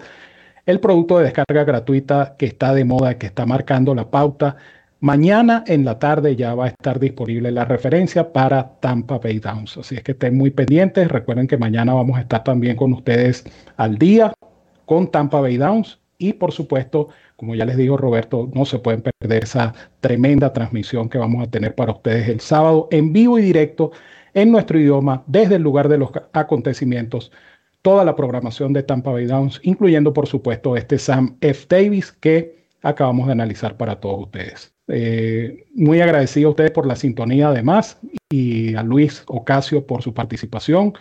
el 0.65 0.79
producto 0.79 1.17
de 1.17 1.25
descarga 1.25 1.63
gratuita 1.63 2.35
que 2.37 2.45
está 2.45 2.73
de 2.73 2.85
moda, 2.85 3.17
que 3.17 3.27
está 3.27 3.45
marcando 3.45 3.95
la 3.95 4.09
pauta. 4.09 4.57
Mañana 4.99 5.63
en 5.65 5.83
la 5.83 5.97
tarde 5.97 6.35
ya 6.35 6.53
va 6.53 6.65
a 6.65 6.67
estar 6.67 6.99
disponible 6.99 7.51
la 7.51 7.65
referencia 7.65 8.31
para 8.31 8.79
Tampa 8.79 9.17
Bay 9.17 9.39
Downs. 9.39 9.77
Así 9.77 9.95
es 9.95 10.03
que 10.03 10.11
estén 10.11 10.37
muy 10.37 10.51
pendientes. 10.51 11.07
Recuerden 11.07 11.47
que 11.47 11.57
mañana 11.57 11.93
vamos 11.93 12.17
a 12.17 12.21
estar 12.21 12.43
también 12.43 12.75
con 12.75 12.93
ustedes 12.93 13.43
al 13.77 13.97
día 13.97 14.33
con 14.85 15.09
Tampa 15.09 15.41
Bay 15.41 15.57
Downs. 15.57 15.99
Y 16.19 16.33
por 16.33 16.51
supuesto, 16.51 17.09
como 17.35 17.55
ya 17.55 17.65
les 17.65 17.77
digo 17.77 17.97
Roberto, 17.97 18.47
no 18.53 18.63
se 18.65 18.77
pueden 18.77 19.01
perder 19.01 19.43
esa 19.43 19.73
tremenda 20.01 20.53
transmisión 20.53 21.09
que 21.09 21.17
vamos 21.17 21.47
a 21.47 21.49
tener 21.49 21.73
para 21.73 21.93
ustedes 21.93 22.29
el 22.29 22.39
sábado 22.39 22.87
en 22.91 23.11
vivo 23.11 23.39
y 23.39 23.41
directo 23.41 23.91
en 24.35 24.51
nuestro 24.51 24.79
idioma 24.79 25.23
desde 25.25 25.55
el 25.55 25.63
lugar 25.63 25.89
de 25.89 25.97
los 25.97 26.11
acontecimientos 26.31 27.31
toda 27.81 28.05
la 28.05 28.15
programación 28.15 28.73
de 28.73 28.83
Tampa 28.83 29.11
Bay 29.11 29.25
Downs, 29.25 29.59
incluyendo 29.63 30.13
por 30.13 30.27
supuesto 30.27 30.75
este 30.77 30.97
Sam 30.97 31.37
F. 31.41 31.65
Davis 31.69 32.11
que 32.11 32.61
acabamos 32.81 33.27
de 33.27 33.33
analizar 33.33 33.77
para 33.77 33.99
todos 33.99 34.21
ustedes. 34.21 34.73
Eh, 34.87 35.65
muy 35.73 36.01
agradecido 36.01 36.49
a 36.49 36.51
ustedes 36.51 36.71
por 36.71 36.85
la 36.85 36.95
sintonía 36.95 37.47
además 37.47 37.97
y 38.29 38.75
a 38.75 38.83
Luis 38.83 39.23
Ocasio 39.27 39.85
por 39.85 40.01
su 40.01 40.13
participación. 40.13 40.93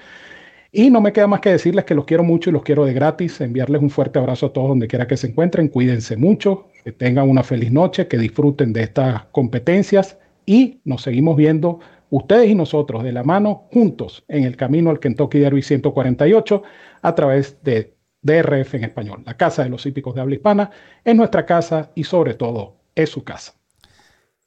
Y 0.73 0.91
no 0.91 1.01
me 1.01 1.13
queda 1.13 1.27
más 1.27 1.41
que 1.41 1.51
decirles 1.51 1.85
que 1.85 1.97
los 1.97 2.05
quiero 2.05 2.23
mucho 2.23 2.51
y 2.51 2.53
los 2.53 2.63
quiero 2.63 2.85
de 2.85 2.93
gratis, 2.93 3.41
enviarles 3.41 3.83
un 3.83 3.91
fuerte 3.91 4.21
abrazo 4.21 4.47
a 4.47 4.53
todos 4.53 4.69
donde 4.69 4.87
quiera 4.87 5.09
que 5.09 5.17
se 5.17 5.27
encuentren, 5.27 5.67
cuídense 5.67 6.17
mucho, 6.17 6.69
que 6.85 6.93
tengan 6.93 7.29
una 7.29 7.43
feliz 7.43 7.73
noche, 7.73 8.07
que 8.07 8.19
disfruten 8.19 8.73
de 8.73 8.85
estas 8.85 9.25
competencias 9.33 10.17
y 10.47 10.81
nos 10.85 11.03
seguimos 11.03 11.37
viendo 11.37 11.81
ustedes 12.11 12.51
y 12.51 12.55
nosotros 12.55 13.03
de 13.03 13.13
la 13.13 13.23
mano, 13.23 13.69
juntos 13.73 14.25
en 14.29 14.45
el 14.45 14.57
camino 14.57 14.91
al 14.91 15.01
Kentucky 15.01 15.39
Derby 15.39 15.63
148 15.63 16.63
a 17.03 17.15
través 17.15 17.63
de 17.63 17.97
DRF 18.23 18.75
en 18.75 18.85
español, 18.85 19.23
la 19.25 19.37
casa 19.37 19.63
de 19.63 19.71
los 19.71 19.87
hípicos 19.87 20.15
de 20.15 20.21
habla 20.21 20.35
hispana, 20.35 20.71
es 21.05 21.15
nuestra 21.15 21.47
casa 21.47 21.91
y 21.95 22.05
sobre 22.05 22.35
todo 22.35 22.77
es 22.95 23.11
su 23.11 23.25
casa. 23.25 23.55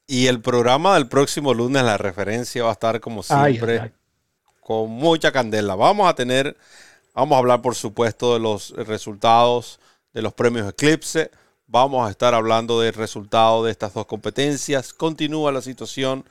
Y 0.06 0.26
el 0.26 0.40
programa 0.40 0.94
del 0.94 1.08
próximo 1.08 1.54
lunes, 1.54 1.82
la 1.82 1.96
referencia 1.96 2.62
va 2.62 2.70
a 2.70 2.72
estar 2.72 3.00
como 3.00 3.22
siempre 3.22 3.92
con 4.60 4.90
mucha 4.90 5.32
candela. 5.32 5.74
Vamos 5.74 6.08
a 6.08 6.14
tener, 6.14 6.56
vamos 7.14 7.36
a 7.36 7.38
hablar 7.38 7.62
por 7.62 7.74
supuesto 7.74 8.34
de 8.34 8.40
los 8.40 8.70
resultados 8.70 9.80
de 10.12 10.22
los 10.22 10.34
premios 10.34 10.68
Eclipse. 10.68 11.30
Vamos 11.66 12.06
a 12.06 12.10
estar 12.10 12.34
hablando 12.34 12.80
del 12.80 12.92
resultado 12.92 13.64
de 13.64 13.70
estas 13.70 13.94
dos 13.94 14.06
competencias. 14.06 14.92
Continúa 14.92 15.50
la 15.50 15.62
situación 15.62 16.24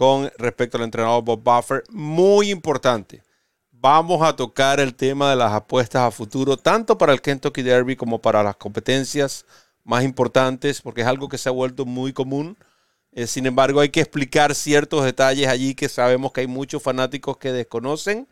con 0.00 0.32
respecto 0.38 0.78
al 0.78 0.84
entrenador 0.84 1.22
Bob 1.22 1.42
Buffer. 1.42 1.84
Muy 1.90 2.50
importante. 2.50 3.22
Vamos 3.70 4.22
a 4.22 4.34
tocar 4.34 4.80
el 4.80 4.94
tema 4.94 5.28
de 5.28 5.36
las 5.36 5.52
apuestas 5.52 6.00
a 6.00 6.10
futuro, 6.10 6.56
tanto 6.56 6.96
para 6.96 7.12
el 7.12 7.20
Kentucky 7.20 7.60
Derby 7.60 7.96
como 7.96 8.18
para 8.18 8.42
las 8.42 8.56
competencias 8.56 9.44
más 9.84 10.02
importantes, 10.02 10.80
porque 10.80 11.02
es 11.02 11.06
algo 11.06 11.28
que 11.28 11.36
se 11.36 11.50
ha 11.50 11.52
vuelto 11.52 11.84
muy 11.84 12.14
común. 12.14 12.56
Eh, 13.12 13.26
sin 13.26 13.44
embargo, 13.44 13.78
hay 13.78 13.90
que 13.90 14.00
explicar 14.00 14.54
ciertos 14.54 15.04
detalles 15.04 15.48
allí 15.48 15.74
que 15.74 15.90
sabemos 15.90 16.32
que 16.32 16.40
hay 16.40 16.46
muchos 16.46 16.82
fanáticos 16.82 17.36
que 17.36 17.52
desconocen. 17.52 18.26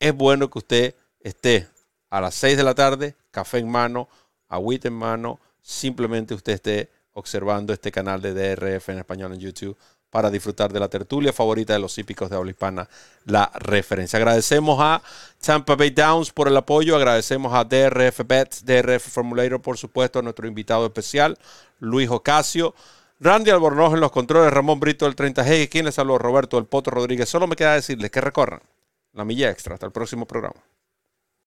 Es 0.00 0.12
bueno 0.12 0.50
que 0.50 0.58
usted 0.58 0.94
esté 1.20 1.68
a 2.10 2.20
las 2.20 2.34
6 2.34 2.56
de 2.56 2.64
la 2.64 2.74
tarde, 2.74 3.14
café 3.30 3.58
en 3.58 3.68
mano, 3.68 4.08
agüita 4.48 4.88
en 4.88 4.94
mano, 4.94 5.38
simplemente 5.62 6.34
usted 6.34 6.54
esté 6.54 6.90
observando 7.12 7.72
este 7.72 7.92
canal 7.92 8.20
de 8.20 8.34
DRF 8.34 8.88
en 8.88 8.98
español 8.98 9.32
en 9.32 9.38
YouTube 9.38 9.78
para 10.14 10.30
disfrutar 10.30 10.72
de 10.72 10.78
la 10.78 10.86
tertulia 10.86 11.32
favorita 11.32 11.72
de 11.72 11.80
los 11.80 11.98
hípicos 11.98 12.30
de 12.30 12.36
habla 12.36 12.52
hispana, 12.52 12.88
la 13.24 13.50
referencia. 13.56 14.16
Agradecemos 14.16 14.78
a 14.80 15.02
Tampa 15.44 15.74
Bay 15.74 15.90
Downs 15.90 16.30
por 16.30 16.46
el 16.46 16.56
apoyo, 16.56 16.94
agradecemos 16.94 17.52
a 17.52 17.64
DRF 17.64 18.20
Bets, 18.24 18.64
DRF 18.64 19.08
Formulator, 19.08 19.60
por 19.60 19.76
supuesto, 19.76 20.20
a 20.20 20.22
nuestro 20.22 20.46
invitado 20.46 20.86
especial, 20.86 21.36
Luis 21.80 22.08
Ocasio. 22.08 22.76
Randy 23.18 23.50
Albornoz 23.50 23.94
en 23.94 23.98
los 23.98 24.12
controles, 24.12 24.52
Ramón 24.52 24.78
Brito 24.78 25.04
del 25.04 25.16
30G, 25.16 25.68
quien 25.68 25.84
les 25.84 25.98
habló, 25.98 26.16
Roberto 26.16 26.58
del 26.58 26.66
Poto 26.66 26.92
Rodríguez. 26.92 27.28
Solo 27.28 27.48
me 27.48 27.56
queda 27.56 27.74
decirles 27.74 28.12
que 28.12 28.20
recorran 28.20 28.60
la 29.14 29.24
milla 29.24 29.50
extra. 29.50 29.74
Hasta 29.74 29.86
el 29.86 29.92
próximo 29.92 30.26
programa. 30.26 30.60